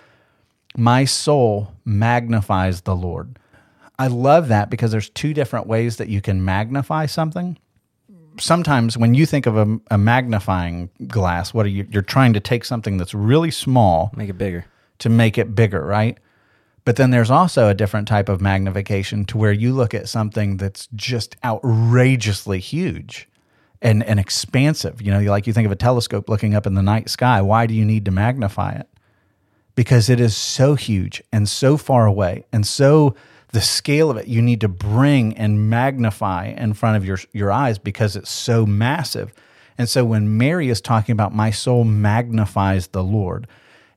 my 0.76 1.04
soul 1.04 1.72
magnifies 1.84 2.82
the 2.82 2.96
Lord. 2.96 3.38
I 3.98 4.08
love 4.08 4.48
that 4.48 4.70
because 4.70 4.90
there's 4.90 5.08
two 5.10 5.34
different 5.34 5.66
ways 5.66 5.96
that 5.96 6.08
you 6.08 6.20
can 6.20 6.44
magnify 6.44 7.06
something. 7.06 7.58
Sometimes 8.38 8.98
when 8.98 9.14
you 9.14 9.26
think 9.26 9.46
of 9.46 9.56
a, 9.56 9.78
a 9.90 9.98
magnifying 9.98 10.90
glass, 11.06 11.54
what 11.54 11.66
are 11.66 11.70
you? 11.70 11.86
You're 11.90 12.02
trying 12.02 12.32
to 12.32 12.40
take 12.40 12.64
something 12.64 12.96
that's 12.96 13.14
really 13.14 13.52
small 13.52 14.10
make 14.16 14.28
it 14.28 14.38
bigger 14.38 14.64
to 14.98 15.08
make 15.08 15.38
it 15.38 15.54
bigger, 15.54 15.84
right? 15.84 16.18
But 16.84 16.96
then 16.96 17.10
there's 17.10 17.30
also 17.30 17.68
a 17.68 17.74
different 17.74 18.08
type 18.08 18.28
of 18.28 18.40
magnification 18.40 19.24
to 19.26 19.38
where 19.38 19.52
you 19.52 19.72
look 19.72 19.94
at 19.94 20.08
something 20.08 20.58
that's 20.58 20.88
just 20.94 21.36
outrageously 21.44 22.58
huge 22.58 23.28
and, 23.80 24.02
and 24.04 24.20
expansive. 24.20 25.00
You 25.00 25.12
know, 25.12 25.20
like 25.30 25.46
you 25.46 25.52
think 25.52 25.66
of 25.66 25.72
a 25.72 25.76
telescope 25.76 26.28
looking 26.28 26.54
up 26.54 26.66
in 26.66 26.74
the 26.74 26.82
night 26.82 27.08
sky. 27.08 27.40
Why 27.40 27.66
do 27.66 27.74
you 27.74 27.84
need 27.84 28.04
to 28.04 28.10
magnify 28.10 28.72
it? 28.72 28.88
Because 29.74 30.08
it 30.08 30.20
is 30.20 30.36
so 30.36 30.74
huge 30.74 31.22
and 31.32 31.48
so 31.48 31.76
far 31.76 32.06
away 32.06 32.44
and 32.52 32.66
so 32.66 33.14
the 33.54 33.60
scale 33.60 34.10
of 34.10 34.16
it 34.16 34.26
you 34.26 34.42
need 34.42 34.60
to 34.60 34.68
bring 34.68 35.36
and 35.36 35.70
magnify 35.70 36.46
in 36.46 36.74
front 36.74 36.96
of 36.96 37.04
your 37.04 37.18
your 37.32 37.52
eyes 37.52 37.78
because 37.78 38.16
it's 38.16 38.30
so 38.30 38.66
massive. 38.66 39.32
And 39.78 39.88
so 39.88 40.04
when 40.04 40.36
Mary 40.36 40.68
is 40.70 40.80
talking 40.80 41.12
about 41.12 41.32
my 41.32 41.52
soul 41.52 41.84
magnifies 41.84 42.88
the 42.88 43.04
Lord, 43.04 43.46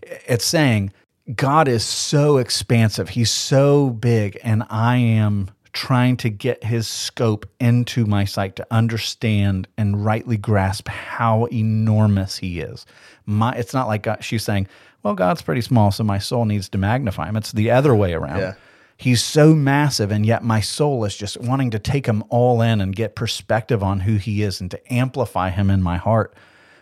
it's 0.04 0.46
saying 0.46 0.94
God 1.36 1.68
is 1.68 1.84
so 1.84 2.38
expansive. 2.38 3.10
He's 3.10 3.32
so 3.32 3.90
big 3.90 4.38
and 4.44 4.64
I 4.70 4.98
am 4.98 5.50
trying 5.74 6.18
to 6.18 6.30
get 6.30 6.64
his 6.64 6.88
scope 6.88 7.48
into 7.60 8.06
my 8.06 8.26
sight 8.26 8.56
to 8.58 8.68
understand 8.70 9.68
and 9.76 10.06
rightly 10.06 10.38
grasp 10.38 10.88
how 10.88 11.46
enormous 11.46 12.38
he 12.38 12.60
is. 12.60 12.86
My 13.26 13.54
it's 13.54 13.74
not 13.74 13.88
like 13.88 14.04
God, 14.04 14.24
she's 14.24 14.44
saying, 14.44 14.68
"Well, 15.02 15.16
God's 15.16 15.42
pretty 15.42 15.62
small, 15.62 15.92
so 15.92 16.04
my 16.04 16.20
soul 16.20 16.46
needs 16.46 16.70
to 16.70 16.78
magnify 16.78 17.28
him." 17.28 17.36
It's 17.38 17.54
the 17.54 17.72
other 17.72 17.96
way 17.96 18.14
around. 18.14 18.38
Yeah. 18.38 18.54
He's 18.98 19.24
so 19.24 19.54
massive, 19.54 20.12
and 20.12 20.26
yet 20.26 20.44
my 20.44 20.60
soul 20.60 21.06
is 21.06 21.16
just 21.16 21.40
wanting 21.40 21.70
to 21.72 21.80
take 21.80 22.08
him 22.08 22.24
all 22.30 22.62
in 22.62 22.82
and 22.82 22.96
get 22.96 23.16
perspective 23.16 23.84
on 23.84 24.02
who 24.02 24.16
he 24.16 24.42
is 24.42 24.60
and 24.60 24.72
to 24.72 24.94
amplify 24.94 25.52
him 25.52 25.70
in 25.70 25.84
my 25.84 25.98
heart. 25.98 26.34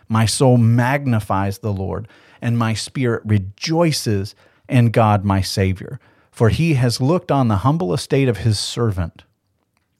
My 0.08 0.24
soul 0.24 0.56
magnifies 0.56 1.58
the 1.58 1.72
Lord, 1.72 2.08
and 2.40 2.58
my 2.58 2.72
spirit 2.72 3.22
rejoices 3.26 4.34
in 4.68 4.90
God 4.90 5.24
my 5.24 5.42
Savior, 5.42 6.00
for 6.30 6.48
he 6.48 6.74
has 6.74 7.00
looked 7.00 7.30
on 7.30 7.48
the 7.48 7.58
humble 7.58 7.92
estate 7.92 8.28
of 8.28 8.38
his 8.38 8.58
servant. 8.58 9.24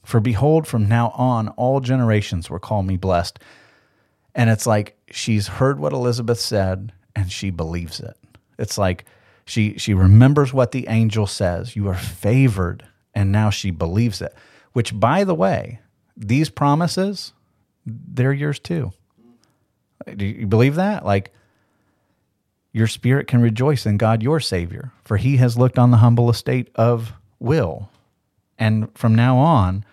For 0.02 0.20
behold, 0.20 0.66
from 0.66 0.88
now 0.88 1.10
on, 1.10 1.48
all 1.50 1.80
generations 1.80 2.48
will 2.48 2.60
call 2.60 2.82
me 2.82 2.96
blessed. 2.96 3.38
And 4.34 4.48
it's 4.48 4.66
like 4.66 4.96
she's 5.10 5.48
heard 5.48 5.80
what 5.80 5.92
Elizabeth 5.92 6.38
said 6.38 6.92
and 7.16 7.32
she 7.32 7.50
believes 7.50 8.00
it. 8.00 8.16
It's 8.58 8.78
like 8.78 9.04
she 9.46 9.78
she 9.78 9.94
remembers 9.94 10.52
what 10.52 10.72
the 10.72 10.88
angel 10.88 11.26
says. 11.26 11.76
You 11.76 11.88
are 11.88 11.94
favored, 11.94 12.84
and 13.14 13.32
now 13.32 13.50
she 13.50 13.70
believes 13.70 14.20
it. 14.20 14.34
Which, 14.72 14.98
by 14.98 15.24
the 15.24 15.34
way, 15.34 15.80
these 16.16 16.50
promises 16.50 17.32
they're 17.86 18.32
yours 18.32 18.58
too. 18.58 18.92
Do 20.16 20.26
you 20.26 20.46
believe 20.46 20.74
that? 20.74 21.04
Like, 21.04 21.32
your 22.72 22.86
spirit 22.86 23.26
can 23.26 23.40
rejoice 23.40 23.86
in 23.86 23.96
God 23.96 24.22
your 24.22 24.40
Savior, 24.40 24.92
for 25.04 25.16
he 25.16 25.36
has 25.38 25.56
looked 25.56 25.78
on 25.78 25.90
the 25.90 25.98
humble 25.98 26.28
estate 26.28 26.68
of 26.74 27.12
Will. 27.38 27.88
And 28.58 28.88
from 28.96 29.14
now 29.14 29.38
on, 29.38 29.84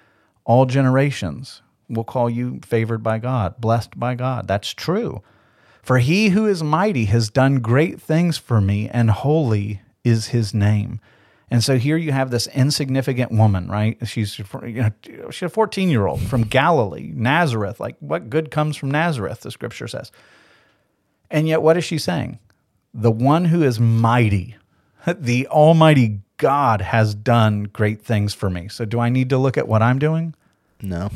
all 0.43 0.66
generations 0.66 1.62
will 1.88 2.04
call 2.04 2.30
you 2.30 2.60
favored 2.66 3.04
by 3.04 3.20
God, 3.20 3.56
blessed 3.60 3.97
by 3.97 4.16
God. 4.16 4.47
That's 4.47 4.74
true. 4.74 5.22
For 5.84 6.00
he 6.00 6.30
who 6.30 6.48
is 6.48 6.64
mighty 6.64 7.06
has 7.06 7.30
done 7.30 7.56
great 7.60 8.02
things 8.02 8.38
for 8.38 8.60
me, 8.60 8.90
and 8.90 9.12
holy 9.12 9.82
is 10.04 10.28
his 10.28 10.54
name. 10.54 11.00
And 11.52 11.64
so 11.64 11.78
here 11.78 11.98
you 11.98 12.12
have 12.12 12.32
this 12.32 12.48
insignificant 12.48 13.32
woman, 13.32 13.68
right? 13.68 13.96
She's 14.08 14.40
you 14.40 14.46
know, 14.64 14.92
she's 15.30 15.44
a 15.44 15.50
14 15.50 15.90
year 15.90 16.08
old 16.08 16.22
from 16.22 16.44
Galilee, 16.44 17.12
Nazareth. 17.14 17.80
Like, 17.80 17.98
what 18.00 18.32
good 18.32 18.50
comes 18.50 18.76
from 18.76 18.90
Nazareth, 18.90 19.42
the 19.42 19.52
scripture 19.52 19.88
says. 19.88 20.12
And 21.30 21.48
yet, 21.48 21.62
what 21.62 21.78
is 21.78 21.84
she 21.84 22.00
saying? 22.00 22.40
the 22.94 23.12
one 23.12 23.46
who 23.46 23.64
is 23.64 23.80
mighty, 23.80 24.56
the 25.08 25.48
Almighty 25.48 26.20
God 26.38 26.82
has 26.82 27.16
done 27.16 27.64
great 27.64 28.02
things 28.02 28.34
for 28.34 28.50
me. 28.50 28.68
So, 28.68 28.86
do 28.86 29.00
I 29.00 29.10
need 29.10 29.30
to 29.30 29.38
look 29.38 29.58
at 29.58 29.68
what 29.68 29.82
I'm 29.82 30.00
doing? 30.00 30.36
No. 30.82 31.10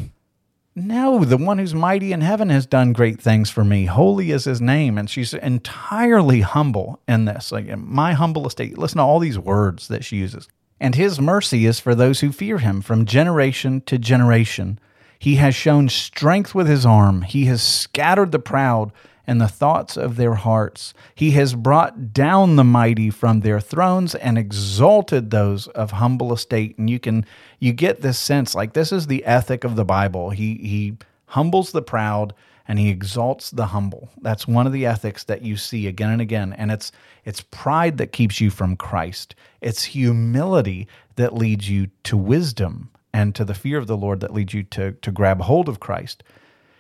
No, 0.80 1.26
the 1.26 1.38
one 1.38 1.58
who's 1.58 1.74
mighty 1.74 2.12
in 2.14 2.22
heaven 2.22 2.52
has 2.52 2.68
done 2.68 2.94
great 2.94 3.20
things 3.20 3.50
for 3.50 3.64
me. 3.64 3.86
Holy 3.86 4.30
is 4.30 4.44
his 4.44 4.62
name. 4.62 5.00
And 5.00 5.10
she's 5.10 5.34
entirely 5.34 6.42
humble 6.42 7.00
in 7.08 7.26
this. 7.26 7.52
Like, 7.52 7.76
my 7.80 8.14
humble 8.14 8.46
estate. 8.46 8.78
Listen 8.78 9.00
to 9.00 9.04
all 9.04 9.18
these 9.18 9.40
words 9.40 9.88
that 9.88 10.06
she 10.06 10.18
uses. 10.18 10.48
And 10.80 10.94
his 10.94 11.20
mercy 11.20 11.66
is 11.66 11.80
for 11.80 11.96
those 11.96 12.20
who 12.20 12.32
fear 12.32 12.60
him 12.60 12.82
from 12.82 13.06
generation 13.06 13.82
to 13.88 13.98
generation. 13.98 14.78
He 15.18 15.38
has 15.38 15.56
shown 15.56 15.90
strength 15.90 16.54
with 16.54 16.68
his 16.68 16.86
arm. 16.86 17.24
He 17.24 17.46
has 17.46 17.64
scattered 17.64 18.32
the 18.32 18.38
proud 18.38 18.92
and 19.28 19.42
the 19.42 19.48
thoughts 19.48 19.98
of 19.98 20.16
their 20.16 20.36
hearts. 20.36 20.94
He 21.14 21.32
has 21.32 21.54
brought 21.54 22.14
down 22.14 22.56
the 22.56 22.64
mighty 22.64 23.10
from 23.10 23.42
their 23.42 23.60
thrones 23.60 24.16
and 24.16 24.38
exalted 24.38 25.30
those 25.30 25.68
of 25.68 25.92
humble 25.92 26.34
estate. 26.34 26.78
And 26.78 26.90
you 26.90 27.00
can 27.00 27.26
you 27.60 27.74
get 27.74 28.02
this 28.02 28.18
sense 28.18 28.56
like 28.56 28.74
this 28.74 28.92
is 28.92 29.08
the 29.08 29.26
ethic 29.26 29.64
of 29.64 29.76
the 29.76 29.86
Bible. 29.86 30.30
He 30.30 30.56
he 30.56 30.98
humbles 31.28 31.72
the 31.72 31.82
proud 31.82 32.34
and 32.70 32.80
he 32.80 32.90
exalts 32.90 33.52
the 33.52 33.68
humble. 33.68 34.10
That's 34.22 34.48
one 34.48 34.68
of 34.68 34.74
the 34.74 34.86
ethics 34.86 35.24
that 35.26 35.42
you 35.42 35.58
see 35.58 35.88
again 35.88 36.10
and 36.10 36.22
again. 36.22 36.54
And 36.54 36.72
it's 36.72 36.92
it's 37.26 37.42
pride 37.42 37.98
that 37.98 38.12
keeps 38.14 38.40
you 38.40 38.50
from 38.50 38.78
Christ. 38.78 39.36
It's 39.62 39.84
humility 39.84 40.88
that 41.18 41.34
leads 41.34 41.70
you 41.70 41.88
to 42.04 42.16
wisdom 42.16 42.90
and 43.14 43.34
to 43.36 43.44
the 43.44 43.54
fear 43.54 43.78
of 43.78 43.88
the 43.88 43.98
Lord 43.98 44.20
that 44.20 44.34
leads 44.34 44.54
you 44.54 44.64
to, 44.64 44.92
to 44.92 45.12
grab 45.12 45.42
hold 45.42 45.68
of 45.68 45.80
Christ. 45.80 46.24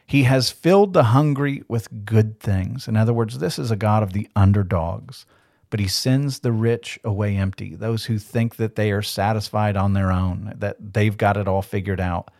He 0.07 0.23
has 0.23 0.49
filled 0.49 0.93
the 0.93 1.03
hungry 1.03 1.63
with 1.67 2.05
good 2.05 2.39
things. 2.39 2.87
In 2.87 2.95
other 2.95 3.13
words, 3.13 3.39
this 3.39 3.59
is 3.59 3.71
a 3.71 3.75
God 3.75 4.03
of 4.03 4.13
the 4.13 4.29
underdogs, 4.37 5.25
but 5.69 5.81
he 5.81 5.87
sends 5.89 6.39
the 6.39 6.53
rich 6.53 6.97
away 7.03 7.35
empty, 7.35 7.75
those 7.75 8.05
who 8.05 8.17
think 8.17 8.55
that 8.55 8.77
they 8.77 8.91
are 8.91 9.01
satisfied 9.01 9.75
on 9.75 9.91
their 9.91 10.09
own, 10.09 10.53
that 10.57 10.93
they've 10.93 11.17
got 11.17 11.35
it 11.35 11.47
all 11.47 11.61
figured 11.61 11.99
out. 11.99 12.31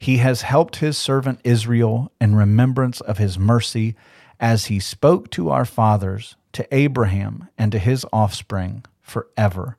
He 0.00 0.16
has 0.16 0.42
helped 0.42 0.76
his 0.76 0.98
servant 0.98 1.40
Israel 1.44 2.10
in 2.20 2.34
remembrance 2.34 3.00
of 3.00 3.18
his 3.18 3.38
mercy 3.38 3.94
as 4.40 4.66
he 4.66 4.80
spoke 4.80 5.30
to 5.30 5.48
our 5.50 5.64
fathers, 5.64 6.34
to 6.52 6.66
Abraham, 6.74 7.48
and 7.56 7.70
to 7.70 7.78
his 7.78 8.04
offspring 8.12 8.84
forever. 9.00 9.76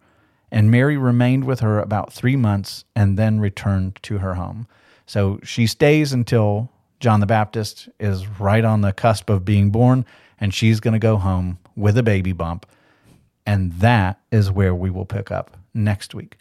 And 0.49 0.71
Mary 0.71 0.95
remained 0.95 1.43
with 1.43 1.59
her 1.59 1.77
about 1.79 2.13
three 2.13 2.37
months 2.37 2.85
and 2.95 3.19
then 3.19 3.41
returned 3.41 3.99
to 4.03 4.19
her 4.19 4.35
home. 4.35 4.65
So 5.05 5.39
she 5.43 5.67
stays 5.67 6.13
until 6.13 6.71
John 6.99 7.19
the 7.19 7.25
Baptist 7.25 7.89
is 7.99 8.27
right 8.39 8.65
on 8.65 8.81
the 8.81 8.91
cusp 8.91 9.29
of 9.29 9.45
being 9.45 9.69
born, 9.69 10.05
and 10.39 10.53
she's 10.53 10.79
going 10.79 10.93
to 10.93 10.99
go 10.99 11.17
home 11.17 11.59
with 11.75 11.97
a 11.97 12.03
baby 12.03 12.31
bump. 12.31 12.65
And 13.45 13.73
that 13.73 14.19
is 14.31 14.51
where 14.51 14.75
we 14.75 14.89
will 14.89 15.05
pick 15.05 15.31
up 15.31 15.57
next 15.73 16.13
week. 16.13 16.37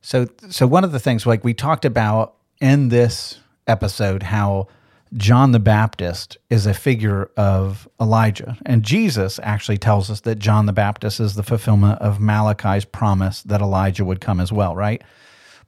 So, 0.00 0.26
so 0.48 0.66
one 0.66 0.84
of 0.84 0.92
the 0.92 0.98
things, 0.98 1.26
like 1.26 1.44
we 1.44 1.54
talked 1.54 1.84
about 1.84 2.34
in 2.60 2.88
this 2.88 3.38
episode, 3.66 4.22
how 4.24 4.68
John 5.14 5.52
the 5.52 5.58
Baptist 5.58 6.36
is 6.50 6.66
a 6.66 6.74
figure 6.74 7.30
of 7.36 7.88
Elijah. 8.00 8.58
And 8.66 8.82
Jesus 8.82 9.38
actually 9.42 9.78
tells 9.78 10.10
us 10.10 10.20
that 10.20 10.38
John 10.38 10.66
the 10.66 10.72
Baptist 10.72 11.20
is 11.20 11.34
the 11.34 11.42
fulfillment 11.42 12.00
of 12.00 12.20
Malachi's 12.20 12.84
promise 12.84 13.42
that 13.42 13.60
Elijah 13.60 14.04
would 14.04 14.20
come 14.20 14.40
as 14.40 14.52
well, 14.52 14.74
right? 14.74 15.02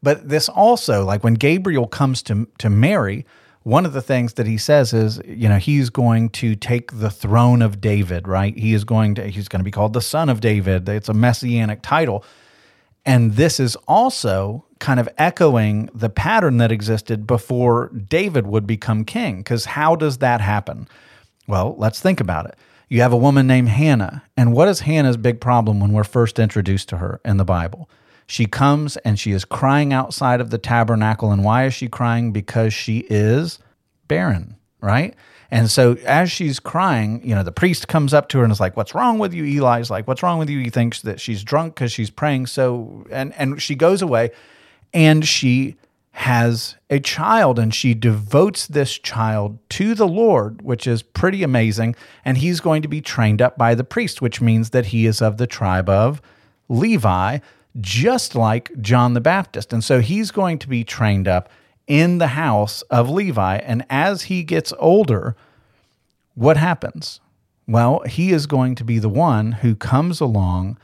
But 0.03 0.29
this 0.29 0.49
also, 0.49 1.05
like 1.05 1.25
when 1.25 1.35
Gabriel 1.35 1.87
comes 1.87 2.23
to, 2.23 2.49
to 2.59 2.71
Mary, 2.71 3.27
one 3.63 3.85
of 3.85 3.93
the 3.93 4.03
things 4.03 4.35
that 4.35 4.47
he 4.47 4.57
says 4.57 4.93
is, 4.93 5.21
you 5.27 5.49
know, 5.49 5.59
he's 5.59 5.91
going 5.91 6.31
to 6.31 6.57
take 6.57 6.99
the 6.99 7.11
throne 7.11 7.61
of 7.61 7.81
David, 7.81 8.27
right? 8.27 8.57
He 8.57 8.73
is 8.73 8.85
going 8.85 9.15
to, 9.17 9.27
he's 9.27 9.49
going 9.49 9.61
to 9.61 9.65
be 9.65 9.71
called 9.71 9.93
the 9.93 10.01
son 10.01 10.29
of 10.29 10.41
David. 10.41 10.89
It's 10.89 11.11
a 11.11 11.15
messianic 11.15 11.83
title. 11.83 12.25
And 13.05 13.35
this 13.35 13.61
is 13.61 13.77
also 13.87 14.65
kind 14.79 14.99
of 14.99 15.09
echoing 15.19 15.91
the 15.95 16.09
pattern 16.09 16.57
that 16.59 16.73
existed 16.73 17.27
before 17.27 17.89
David 17.89 18.47
would 18.47 18.67
become 18.67 19.05
king. 19.05 19.39
Because 19.39 19.67
how 19.67 19.95
does 19.95 20.19
that 20.19 20.41
happen? 20.41 20.89
Well, 21.47 21.75
let's 21.77 22.01
think 22.01 22.21
about 22.21 22.47
it. 22.47 22.57
You 22.89 23.03
have 23.03 23.13
a 23.13 23.17
woman 23.17 23.47
named 23.47 23.69
Hannah. 23.69 24.23
And 24.37 24.55
what 24.55 24.69
is 24.69 24.81
Hannah's 24.81 25.19
big 25.19 25.41
problem 25.41 25.81
when 25.81 25.93
we're 25.93 26.05
first 26.05 26.39
introduced 26.39 26.89
to 26.91 26.97
her 26.97 27.21
in 27.25 27.37
the 27.37 27.45
Bible? 27.45 27.91
She 28.31 28.47
comes 28.47 28.97
and 28.99 29.18
she 29.18 29.33
is 29.33 29.45
crying 29.45 29.93
outside 29.93 30.41
of 30.41 30.51
the 30.51 30.57
tabernacle. 30.57 31.33
And 31.33 31.43
why 31.43 31.64
is 31.64 31.74
she 31.74 31.89
crying? 31.89 32.31
Because 32.31 32.72
she 32.72 32.99
is 33.11 33.59
barren, 34.07 34.55
right? 34.81 35.16
And 35.51 35.68
so 35.68 35.95
as 36.07 36.31
she's 36.31 36.61
crying, 36.61 37.20
you 37.24 37.35
know, 37.35 37.43
the 37.43 37.51
priest 37.51 37.89
comes 37.89 38.14
up 38.14 38.28
to 38.28 38.39
her 38.39 38.45
and 38.45 38.53
is 38.53 38.61
like, 38.61 38.76
"What's 38.76 38.95
wrong 38.95 39.18
with 39.18 39.35
you?" 39.35 39.45
Eli's 39.45 39.91
like, 39.91 40.07
"What's 40.07 40.22
wrong 40.22 40.39
with 40.39 40.49
you?" 40.49 40.61
He 40.61 40.70
thinks 40.70 41.03
that 41.03 41.20
she's 41.20 41.43
drunk 41.43 41.74
because 41.74 41.91
she's 41.91 42.09
praying. 42.09 42.47
So 42.47 43.05
and 43.11 43.35
and 43.37 43.61
she 43.61 43.74
goes 43.74 44.01
away, 44.01 44.31
and 44.95 45.26
she 45.26 45.74
has 46.12 46.76
a 46.89 47.01
child, 47.01 47.59
and 47.59 47.74
she 47.74 47.95
devotes 47.95 48.68
this 48.68 48.97
child 48.97 49.59
to 49.70 49.93
the 49.97 50.07
Lord, 50.07 50.62
which 50.62 50.87
is 50.87 51.03
pretty 51.03 51.43
amazing. 51.43 51.97
And 52.24 52.39
he's 52.39 52.61
going 52.61 52.83
to 52.83 52.89
be 52.89 53.01
trained 53.01 53.43
up 53.43 53.59
by 53.59 53.74
the 53.74 53.83
priest, 53.83 54.22
which 54.22 54.41
means 54.41 54.70
that 54.70 54.87
he 54.87 55.07
is 55.07 55.20
of 55.20 55.37
the 55.37 55.49
tribe 55.49 55.89
of 55.89 56.22
Levi, 56.68 57.39
just 57.81 58.35
like 58.35 58.71
John 58.81 59.14
the 59.14 59.21
Baptist. 59.21 59.73
And 59.73 59.85
so 59.85 60.01
he's 60.01 60.31
going 60.31 60.59
to 60.59 60.68
be 60.68 60.85
trained 60.85 61.29
up 61.29 61.49
in 61.87 62.18
the 62.18 62.29
house 62.29 62.83
of 62.83 63.11
Levi. 63.11 63.57
And 63.57 63.85
as 63.91 64.23
he 64.23 64.43
gets 64.43 64.73
older, 64.79 65.37
what 66.35 66.57
happens? 66.57 67.21
Well, 67.66 68.01
he 68.01 68.33
is 68.33 68.47
going 68.47 68.75
to 68.77 68.85
be 68.85 68.99
the 68.99 69.09
one 69.09 69.53
who 69.53 69.75
comes 69.75 70.21
along 70.21 70.79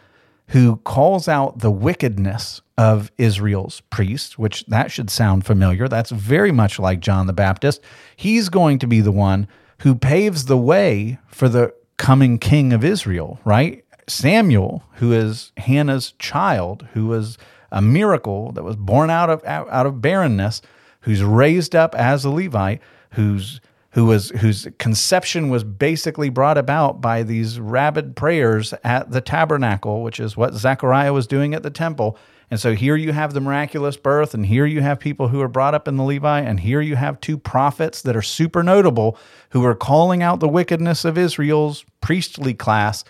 who 0.49 0.77
calls 0.77 1.29
out 1.29 1.59
the 1.59 1.71
wickedness 1.71 2.61
of 2.79 3.11
Israel's 3.19 3.81
priests, 3.91 4.39
which 4.39 4.65
that 4.67 4.91
should 4.91 5.11
sound 5.11 5.45
familiar. 5.45 5.89
That's 5.89 6.11
very 6.11 6.53
much 6.53 6.79
like 6.79 7.01
John 7.01 7.27
the 7.27 7.33
Baptist. 7.33 7.81
He's 8.15 8.49
going 8.49 8.79
to 8.81 8.87
be 8.87 9.01
the 9.01 9.13
one 9.13 9.49
who 9.79 9.95
paves 9.95 10.45
the 10.45 10.57
way 10.57 11.19
for 11.29 11.49
the 11.49 11.75
coming 11.97 12.39
king 12.39 12.73
of 12.73 12.85
Israel, 12.85 13.41
right? 13.45 13.85
Samuel, 14.09 14.85
who 14.95 15.13
is 15.13 15.53
Hannah's 15.57 16.13
child, 16.19 16.87
who 16.93 17.07
was 17.07 17.39
a 17.73 17.83
miracle 17.83 18.53
that 18.53 18.63
was 18.63 18.77
born 18.77 19.11
out 19.11 19.31
of 19.31 19.45
out 19.45 19.87
of 19.87 20.01
barrenness, 20.01 20.63
who's 21.01 21.23
raised 21.23 21.75
up 21.75 21.95
as 21.95 22.25
a 22.25 22.31
Levite, 22.31 22.81
who's 23.13 23.61
who 23.91 24.05
was 24.05 24.31
whose 24.31 24.69
conception 24.79 25.49
was 25.49 25.65
basically 25.65 26.29
brought 26.29 26.59
about 26.59 27.01
by 27.01 27.23
these 27.23 27.59
rabid 27.59 28.15
prayers 28.15 28.75
at 28.85 29.11
the 29.11 29.21
tabernacle, 29.21 30.03
which 30.03 30.21
is 30.21 30.37
what 30.37 30.55
Zechariah 30.55 31.13
was 31.13 31.27
doing 31.27 31.55
at 31.55 31.63
the 31.63 31.71
temple. 31.71 32.19
And 32.49 32.61
so 32.61 32.75
here 32.75 32.95
you 32.95 33.13
have 33.13 33.33
the 33.33 33.41
miraculous 33.41 33.97
birth, 33.97 34.33
and 34.33 34.47
here 34.47 34.67
you 34.67 34.81
have 34.81 35.01
people 35.01 35.29
who 35.29 35.41
are 35.41 35.49
brought 35.49 35.75
up 35.75 35.89
in 35.89 35.97
the 35.97 36.05
Levi, 36.05 36.41
and 36.41 36.61
here 36.61 36.81
you 36.81 36.95
have 36.95 37.21
two 37.21 37.39
prophets 37.39 38.03
that 38.03 38.15
are 38.15 38.23
super 38.23 38.63
notable 38.63 39.19
who 39.51 39.65
are 39.65 39.75
calling 39.75 40.23
out 40.23 40.39
the 40.39 40.47
wickedness 40.47 41.05
of 41.05 41.19
Israel's 41.19 41.85
priestly 42.01 42.55
class 42.55 43.03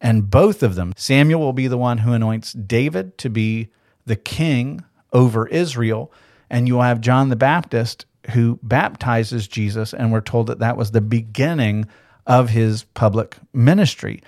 and 0.00 0.30
both 0.30 0.62
of 0.62 0.74
them, 0.74 0.92
Samuel 0.96 1.40
will 1.40 1.52
be 1.52 1.68
the 1.68 1.78
one 1.78 1.98
who 1.98 2.12
anoints 2.12 2.52
David 2.52 3.16
to 3.18 3.30
be 3.30 3.68
the 4.04 4.16
king 4.16 4.84
over 5.12 5.46
Israel. 5.48 6.12
And 6.50 6.68
you'll 6.68 6.82
have 6.82 7.00
John 7.00 7.28
the 7.28 7.36
Baptist 7.36 8.06
who 8.30 8.58
baptizes 8.62 9.48
Jesus. 9.48 9.94
And 9.94 10.12
we're 10.12 10.20
told 10.20 10.48
that 10.48 10.58
that 10.58 10.76
was 10.76 10.90
the 10.90 11.00
beginning 11.00 11.86
of 12.26 12.50
his 12.50 12.84
public 12.94 13.36
ministry. 13.52 14.22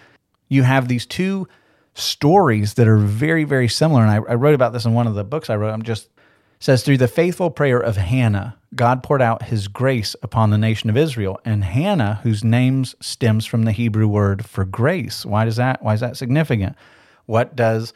You 0.49 0.63
have 0.63 0.89
these 0.89 1.05
two 1.05 1.49
stories 1.95 2.75
that 2.75 2.89
are 2.89 2.97
very, 2.97 3.45
very 3.45 3.69
similar. 3.69 4.03
And 4.03 4.11
I, 4.11 4.17
I 4.17 4.35
wrote 4.35 4.55
about 4.55 4.73
this 4.73 4.85
in 4.85 4.95
one 4.95 5.07
of 5.07 5.15
the 5.15 5.25
books 5.25 5.51
I 5.51 5.57
wrote. 5.57 5.73
I'm 5.73 5.83
just 5.83 6.09
says 6.61 6.83
through 6.83 6.99
the 6.99 7.09
faithful 7.09 7.51
prayer 7.51 7.79
of 7.79 7.97
Hannah, 7.97 8.57
God 8.75 9.03
poured 9.03 9.23
out 9.23 9.45
his 9.45 9.69
grace 9.69 10.15
upon 10.23 10.51
the 10.51 10.59
nation 10.59 10.91
of 10.91 10.97
Israel. 10.97 11.41
And 11.45 11.65
Hannah, 11.65 12.21
whose 12.23 12.45
name 12.45 12.85
stems 12.85 13.47
from 13.47 13.63
the 13.63 13.73
Hebrew 13.73 14.07
word 14.09 14.45
for 14.45 14.65
grace. 14.65 15.25
Why 15.25 15.45
does 15.45 15.57
that 15.57 15.83
why 15.83 15.95
is 15.95 16.01
that 16.01 16.17
significant? 16.17 16.77
What 17.27 17.57
does 17.57 17.93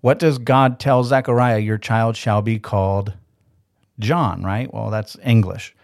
what 0.00 0.18
does 0.18 0.38
God 0.38 0.78
tell 0.78 1.04
Zechariah? 1.04 1.58
Your 1.58 1.78
child 1.78 2.16
shall 2.16 2.42
be 2.42 2.58
called 2.58 3.14
John, 3.98 4.42
right? 4.42 4.72
Well, 4.72 4.90
that's 4.90 5.16
English. 5.24 5.74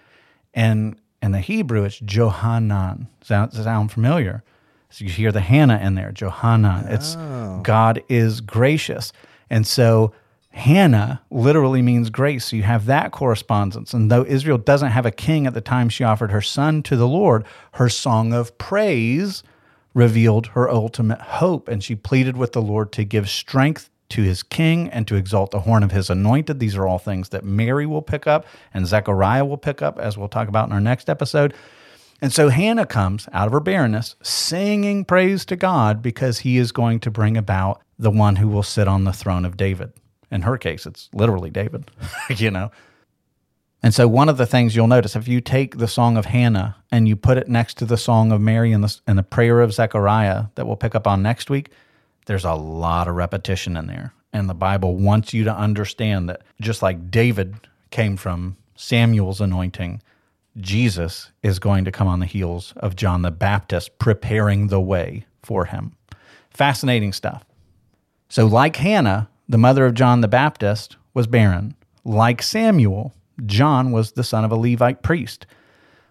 And 0.55 0.97
in 1.23 1.33
the 1.33 1.41
Hebrew, 1.41 1.85
it's 1.85 1.99
Johanan. 1.99 3.09
Sound, 3.23 3.53
sound 3.53 3.93
familiar? 3.93 4.43
So 4.91 5.05
you 5.05 5.11
hear 5.11 5.33
the 5.33 5.41
Hannah 5.41 5.79
in 5.79 5.95
there, 5.95 6.13
Johanan. 6.13 6.89
It's 6.89 7.17
oh. 7.17 7.61
God 7.63 8.03
is 8.09 8.41
gracious. 8.41 9.13
And 9.49 9.67
so 9.67 10.13
Hannah 10.53 11.23
literally 11.31 11.83
means 11.83 12.11
grace. 12.11 12.47
So 12.47 12.57
you 12.57 12.63
have 12.63 12.87
that 12.87 13.11
correspondence. 13.11 13.95
And 13.95 14.11
though 14.11 14.25
Israel 14.25 14.59
doesn't 14.59 14.91
have 14.91 15.07
a 15.07 15.11
king 15.11 15.47
at 15.47 15.55
the 15.55 15.61
time 15.61 15.89
she 15.89 16.05
offered 16.05 16.31
her 16.31 16.43
son 16.43 16.83
to 16.85 16.97
the 16.97 17.09
Lord, 17.09 17.45
her 17.73 17.89
song 17.89 18.33
of 18.33 18.57
praise 18.59 19.43
revealed 19.95 20.49
her 20.49 20.71
ultimate 20.71 21.21
hope. 21.21 21.69
And 21.69 21.83
she 21.83 21.95
pleaded 21.95 22.37
with 22.37 22.53
the 22.53 22.63
Lord 22.63 22.93
to 22.93 23.05
give 23.05 23.31
strength 23.31 23.89
to 24.11 24.23
his 24.23 24.43
king 24.43 24.91
and 24.91 25.09
to 25.09 25.17
exalt 25.17 25.53
the 25.53 25.61
horn 25.61 25.83
of 25.83 25.91
his 25.91 26.11
anointed. 26.11 26.59
These 26.59 26.77
are 26.77 26.87
all 26.87 26.99
things 26.99 27.31
that 27.31 27.45
Mary 27.45 27.87
will 27.87 28.03
pick 28.03 28.27
up 28.27 28.45
and 28.75 28.87
Zechariah 28.87 29.47
will 29.47 29.57
pick 29.57 29.81
up, 29.81 29.99
as 29.99 30.19
we'll 30.19 30.29
talk 30.29 30.49
about 30.49 30.69
in 30.69 30.73
our 30.73 30.81
next 30.81 31.09
episode. 31.09 31.55
And 32.21 32.31
so 32.31 32.51
Hannah 32.51 32.87
comes 32.87 33.27
out 33.33 33.47
of 33.47 33.53
her 33.53 33.61
barrenness 33.61 34.17
singing 34.23 35.07
praise 35.07 35.47
to 35.47 35.57
God 35.57 36.03
because 36.03 36.41
he 36.41 36.59
is 36.59 36.73
going 36.73 37.01
to 37.01 37.11
bring 37.11 37.39
about 37.39 37.81
the 37.99 38.11
one 38.11 38.37
who 38.37 38.49
will 38.49 38.63
sit 38.63 38.87
on 38.87 39.05
the 39.05 39.13
throne 39.15 39.47
of 39.47 39.57
David. 39.57 39.93
In 40.33 40.43
her 40.43 40.59
case, 40.59 40.87
it's 40.87 41.09
literally 41.13 41.51
David, 41.51 41.91
you 42.37 42.51
know. 42.51 42.73
And 43.83 43.93
so 43.93 44.09
one 44.09 44.29
of 44.29 44.37
the 44.37 44.47
things 44.47 44.75
you'll 44.75 44.87
notice 44.87 45.15
if 45.15 45.29
you 45.29 45.41
take 45.41 45.79
the 45.79 45.89
song 45.89 46.17
of 46.17 46.27
Hannah 46.27 46.77
and 46.91 47.07
you 47.07 47.17
put 47.17 47.37
it 47.37 47.49
next 47.49 47.79
to 47.79 47.85
the 47.85 47.97
song 47.97 48.33
of 48.33 48.41
Mary 48.41 48.73
and 48.73 48.83
the, 48.83 48.97
and 49.07 49.19
the 49.19 49.25
prayer 49.25 49.61
of 49.61 49.73
Zechariah 49.73 50.47
that 50.55 50.67
we'll 50.67 50.77
pick 50.77 50.95
up 50.95 51.07
on 51.07 51.23
next 51.23 51.51
week, 51.51 51.71
there's 52.27 52.45
a 52.45 52.55
lot 52.55 53.09
of 53.09 53.17
repetition 53.17 53.77
in 53.77 53.89
there. 53.89 54.15
And 54.33 54.49
the 54.49 54.55
Bible 54.55 54.97
wants 54.97 55.35
you 55.35 55.45
to 55.45 55.55
understand 55.55 56.29
that 56.29 56.43
just 56.61 56.81
like 56.81 57.11
David 57.11 57.55
came 57.91 58.17
from 58.17 58.57
Samuel's 58.77 59.41
anointing, 59.41 60.01
Jesus 60.59 61.31
is 61.43 61.59
going 61.59 61.85
to 61.85 61.93
come 61.93 62.09
on 62.09 62.21
the 62.21 62.27
heels 62.27 62.73
of 62.77 62.97
John 62.97 63.23
the 63.23 63.31
Baptist, 63.31 63.99
preparing 63.99 64.69
the 64.69 64.81
way 64.81 65.27
for 65.43 65.65
him. 65.65 65.97
Fascinating 66.51 67.13
stuff. 67.13 67.45
So, 68.29 68.47
like 68.47 68.77
Hannah, 68.77 69.29
the 69.53 69.59
mother 69.59 69.85
of 69.85 69.93
John 69.93 70.23
the 70.23 70.29
Baptist 70.29 70.97
was 71.13 71.27
barren. 71.27 71.75
Like 72.05 72.43
Samuel, 72.43 73.15
John 73.45 73.93
was 73.93 74.13
the 74.13 74.25
son 74.25 74.47
of 74.47 74.51
a 74.51 74.57
Levite 74.57 75.03
priest. 75.03 75.47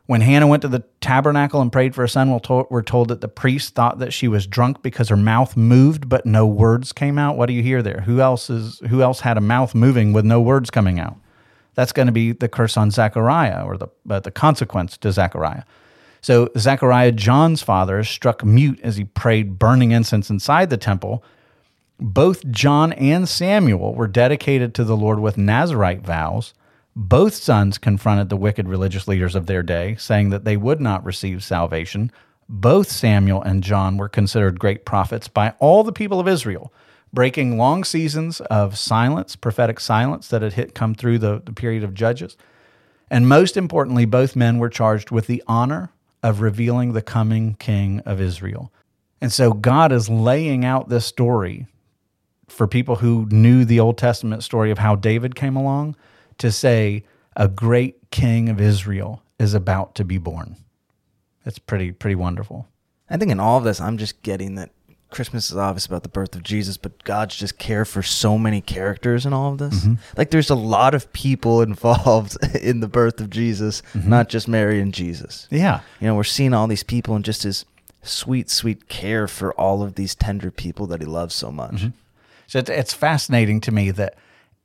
When 0.05 0.21
Hannah 0.21 0.45
went 0.45 0.61
to 0.61 0.67
the 0.67 0.83
tabernacle 0.99 1.59
and 1.59 1.71
prayed 1.71 1.95
for 1.95 2.03
a 2.03 2.09
son, 2.09 2.29
we're 2.69 2.83
told 2.83 3.07
that 3.07 3.21
the 3.21 3.27
priest 3.27 3.73
thought 3.73 3.97
that 3.97 4.13
she 4.13 4.27
was 4.27 4.45
drunk 4.45 4.83
because 4.83 5.09
her 5.09 5.17
mouth 5.17 5.57
moved, 5.57 6.07
but 6.07 6.25
no 6.25 6.45
words 6.45 6.91
came 6.91 7.17
out. 7.17 7.35
What 7.35 7.47
do 7.47 7.53
you 7.53 7.63
hear 7.63 7.81
there? 7.81 8.01
Who 8.01 8.21
else 8.21 8.49
is 8.49 8.79
who 8.89 9.01
else 9.01 9.21
had 9.21 9.37
a 9.37 9.41
mouth 9.41 9.73
moving 9.73 10.13
with 10.13 10.25
no 10.25 10.39
words 10.39 10.69
coming 10.69 10.99
out? 10.99 11.17
That's 11.73 11.93
going 11.93 12.07
to 12.07 12.11
be 12.11 12.33
the 12.33 12.49
curse 12.49 12.77
on 12.77 12.91
Zechariah, 12.91 13.63
or 13.65 13.77
the 13.77 13.87
uh, 14.07 14.19
the 14.19 14.31
consequence 14.31 14.97
to 14.97 15.11
Zechariah. 15.11 15.63
So 16.21 16.49
Zechariah, 16.57 17.13
John's 17.13 17.63
father, 17.63 17.99
is 17.99 18.09
struck 18.09 18.43
mute 18.43 18.79
as 18.83 18.97
he 18.97 19.05
prayed 19.05 19.57
burning 19.57 19.91
incense 19.91 20.29
inside 20.29 20.69
the 20.69 20.77
temple. 20.77 21.23
Both 22.03 22.49
John 22.49 22.93
and 22.93 23.29
Samuel 23.29 23.93
were 23.93 24.07
dedicated 24.07 24.73
to 24.73 24.83
the 24.83 24.97
Lord 24.97 25.19
with 25.19 25.37
Nazarite 25.37 26.01
vows. 26.01 26.55
Both 26.95 27.35
sons 27.35 27.77
confronted 27.77 28.29
the 28.29 28.37
wicked 28.37 28.67
religious 28.67 29.07
leaders 29.07 29.35
of 29.35 29.45
their 29.45 29.61
day, 29.61 29.95
saying 29.99 30.31
that 30.31 30.43
they 30.43 30.57
would 30.57 30.81
not 30.81 31.05
receive 31.05 31.43
salvation. 31.43 32.11
Both 32.49 32.89
Samuel 32.89 33.43
and 33.43 33.63
John 33.63 33.97
were 33.97 34.09
considered 34.09 34.59
great 34.59 34.83
prophets 34.83 35.27
by 35.27 35.53
all 35.59 35.83
the 35.83 35.93
people 35.93 36.19
of 36.19 36.27
Israel, 36.27 36.73
breaking 37.13 37.59
long 37.59 37.83
seasons 37.83 38.41
of 38.41 38.79
silence, 38.79 39.35
prophetic 39.35 39.79
silence 39.79 40.27
that 40.29 40.41
had 40.41 40.53
hit 40.53 40.73
come 40.73 40.95
through 40.95 41.19
the, 41.19 41.43
the 41.45 41.53
period 41.53 41.83
of 41.83 41.93
Judges. 41.93 42.35
And 43.11 43.29
most 43.29 43.55
importantly, 43.55 44.05
both 44.05 44.35
men 44.35 44.57
were 44.57 44.69
charged 44.69 45.11
with 45.11 45.27
the 45.27 45.43
honor 45.45 45.91
of 46.23 46.41
revealing 46.41 46.93
the 46.93 47.03
coming 47.03 47.53
king 47.59 47.99
of 48.07 48.19
Israel. 48.19 48.73
And 49.21 49.31
so 49.31 49.53
God 49.53 49.91
is 49.91 50.09
laying 50.09 50.65
out 50.65 50.89
this 50.89 51.05
story 51.05 51.67
for 52.51 52.67
people 52.67 52.97
who 52.97 53.27
knew 53.31 53.65
the 53.65 53.79
Old 53.79 53.97
Testament 53.97 54.43
story 54.43 54.71
of 54.71 54.77
how 54.77 54.95
David 54.95 55.35
came 55.35 55.55
along 55.55 55.95
to 56.37 56.51
say 56.51 57.03
a 57.35 57.47
great 57.47 58.11
king 58.11 58.49
of 58.49 58.59
Israel 58.59 59.23
is 59.39 59.53
about 59.53 59.95
to 59.95 60.03
be 60.03 60.17
born. 60.17 60.57
It's 61.45 61.59
pretty 61.59 61.91
pretty 61.91 62.15
wonderful. 62.15 62.67
I 63.09 63.17
think 63.17 63.31
in 63.31 63.39
all 63.39 63.57
of 63.57 63.63
this, 63.63 63.81
I'm 63.81 63.97
just 63.97 64.21
getting 64.21 64.55
that 64.55 64.71
Christmas 65.11 65.51
is 65.51 65.57
obvious 65.57 65.85
about 65.85 66.03
the 66.03 66.09
birth 66.09 66.35
of 66.35 66.43
Jesus, 66.43 66.77
but 66.77 67.03
God's 67.03 67.35
just 67.35 67.57
care 67.57 67.83
for 67.83 68.01
so 68.01 68.37
many 68.37 68.61
characters 68.61 69.25
in 69.25 69.33
all 69.33 69.51
of 69.51 69.57
this. 69.57 69.81
Mm-hmm. 69.81 69.95
Like 70.17 70.31
there's 70.31 70.49
a 70.49 70.55
lot 70.55 70.95
of 70.95 71.11
people 71.13 71.61
involved 71.61 72.37
in 72.55 72.79
the 72.79 72.87
birth 72.87 73.19
of 73.19 73.29
Jesus, 73.29 73.81
mm-hmm. 73.93 74.09
not 74.09 74.29
just 74.29 74.47
Mary 74.47 74.79
and 74.79 74.93
Jesus. 74.93 75.47
Yeah. 75.51 75.81
You 75.99 76.07
know, 76.07 76.15
we're 76.15 76.23
seeing 76.23 76.53
all 76.53 76.67
these 76.67 76.83
people 76.83 77.15
and 77.15 77.25
just 77.25 77.43
his 77.43 77.65
sweet, 78.01 78.49
sweet 78.49 78.87
care 78.87 79.27
for 79.27 79.53
all 79.53 79.83
of 79.83 79.95
these 79.95 80.15
tender 80.15 80.49
people 80.49 80.87
that 80.87 81.01
he 81.01 81.05
loves 81.05 81.35
so 81.35 81.51
much. 81.51 81.75
Mm-hmm. 81.75 81.89
So 82.51 82.59
it's, 82.59 82.69
it's 82.69 82.93
fascinating 82.93 83.61
to 83.61 83.71
me 83.71 83.91
that 83.91 84.15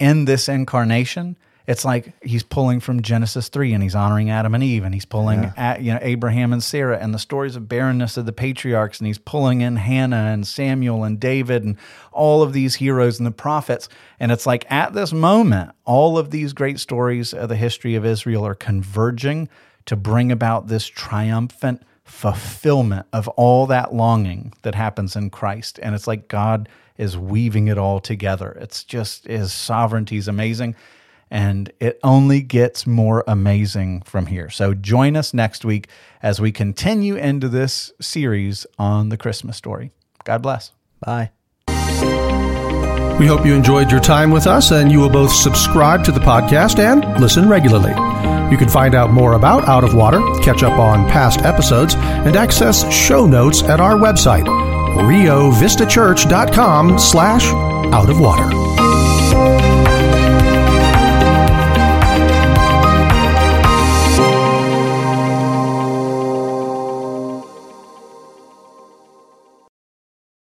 in 0.01 0.25
this 0.25 0.49
incarnation, 0.49 1.39
it's 1.69 1.85
like 1.85 2.15
he's 2.21 2.43
pulling 2.43 2.81
from 2.81 3.01
Genesis 3.01 3.49
3 3.49 3.75
and 3.75 3.81
he's 3.81 3.95
honoring 3.95 4.29
Adam 4.29 4.57
and 4.57 4.65
Eve 4.65 4.83
and 4.83 4.93
he's 4.93 5.05
pulling 5.05 5.45
yeah. 5.45 5.53
at, 5.57 5.83
you 5.83 5.93
know 5.93 6.01
Abraham 6.03 6.53
and 6.53 6.61
Sarah 6.61 6.99
and 6.99 7.15
the 7.15 7.21
stories 7.21 7.55
of 7.55 7.69
barrenness 7.69 8.17
of 8.17 8.27
the 8.27 8.33
patriarchs 8.33 8.99
and 8.99 9.07
he's 9.07 9.19
pulling 9.19 9.61
in 9.61 9.77
Hannah 9.77 10.33
and 10.33 10.45
Samuel 10.45 11.05
and 11.05 11.21
David 11.21 11.63
and 11.63 11.77
all 12.11 12.43
of 12.43 12.53
these 12.53 12.75
heroes 12.75 13.21
and 13.21 13.27
the 13.27 13.31
prophets 13.31 13.89
and 14.19 14.33
it's 14.33 14.47
like 14.47 14.67
at 14.69 14.93
this 14.93 15.13
moment 15.13 15.71
all 15.85 16.19
of 16.19 16.33
these 16.33 16.53
great 16.53 16.81
stories 16.81 17.33
of 17.33 17.49
the 17.49 17.57
history 17.57 17.95
of 17.95 18.05
Israel 18.05 18.45
are 18.45 18.57
converging 18.57 19.49
to 19.85 19.95
bring 19.95 20.33
about 20.33 20.67
this 20.67 20.89
triumphant 20.89 21.85
fulfillment 22.03 23.07
of 23.13 23.29
all 23.29 23.67
that 23.69 23.95
longing 23.95 24.53
that 24.63 24.75
happens 24.75 25.15
in 25.15 25.31
Christ 25.31 25.79
and 25.81 25.95
it's 25.95 26.09
like 26.09 26.27
God 26.27 26.69
is 26.99 27.17
weaving 27.17 27.69
it 27.69 27.79
all 27.79 28.01
together 28.01 28.57
it's 28.61 28.85
just 28.85 29.27
his 29.27 29.53
sovereignty 29.53 30.17
is 30.17 30.29
amazing 30.29 30.75
and 31.31 31.73
it 31.81 31.99
only 32.03 32.41
gets 32.41 32.87
more 32.87 33.25
amazing 33.27 34.03
from 34.03 34.27
here. 34.27 34.51
So 34.51 34.75
join 34.75 35.17
us 35.17 35.35
next 35.35 35.65
week 35.65 35.89
as 36.23 36.41
we 36.41 36.53
continue 36.53 37.17
into 37.17 37.49
this 37.49 37.93
series 38.01 38.67
on 38.79 39.09
the 39.09 39.17
Christmas 39.17 39.57
story. 39.57 39.91
God 40.25 40.43
bless. 40.43 40.73
Bye. 41.01 41.31
We 43.19 43.27
hope 43.27 43.47
you 43.47 43.55
enjoyed 43.55 43.91
your 43.91 44.01
time 44.01 44.31
with 44.31 44.47
us 44.47 44.71
and 44.73 44.93
you 44.93 45.01
will 45.01 45.11
both 45.11 45.33
subscribe 45.33 46.05
to 46.05 46.13
the 46.13 46.21
podcast 46.21 46.79
and 46.79 47.21
listen 47.21 47.49
regularly. 47.49 47.93
You 48.51 48.59
can 48.59 48.69
find 48.69 48.95
out 48.95 49.11
more 49.11 49.33
about 49.33 49.67
Out 49.67 49.85
of 49.85 49.95
Water, 49.95 50.21
catch 50.43 50.63
up 50.63 50.79
on 50.79 51.09
past 51.09 51.41
episodes, 51.41 51.95
and 51.97 52.37
access 52.37 52.89
show 52.93 53.27
notes 53.27 53.63
at 53.65 53.81
our 53.81 53.95
website, 53.95 54.47
riovistachurch.com 54.97 56.99
slash 56.99 57.45
out 57.93 58.11
of 58.11 58.21
water. 58.21 58.76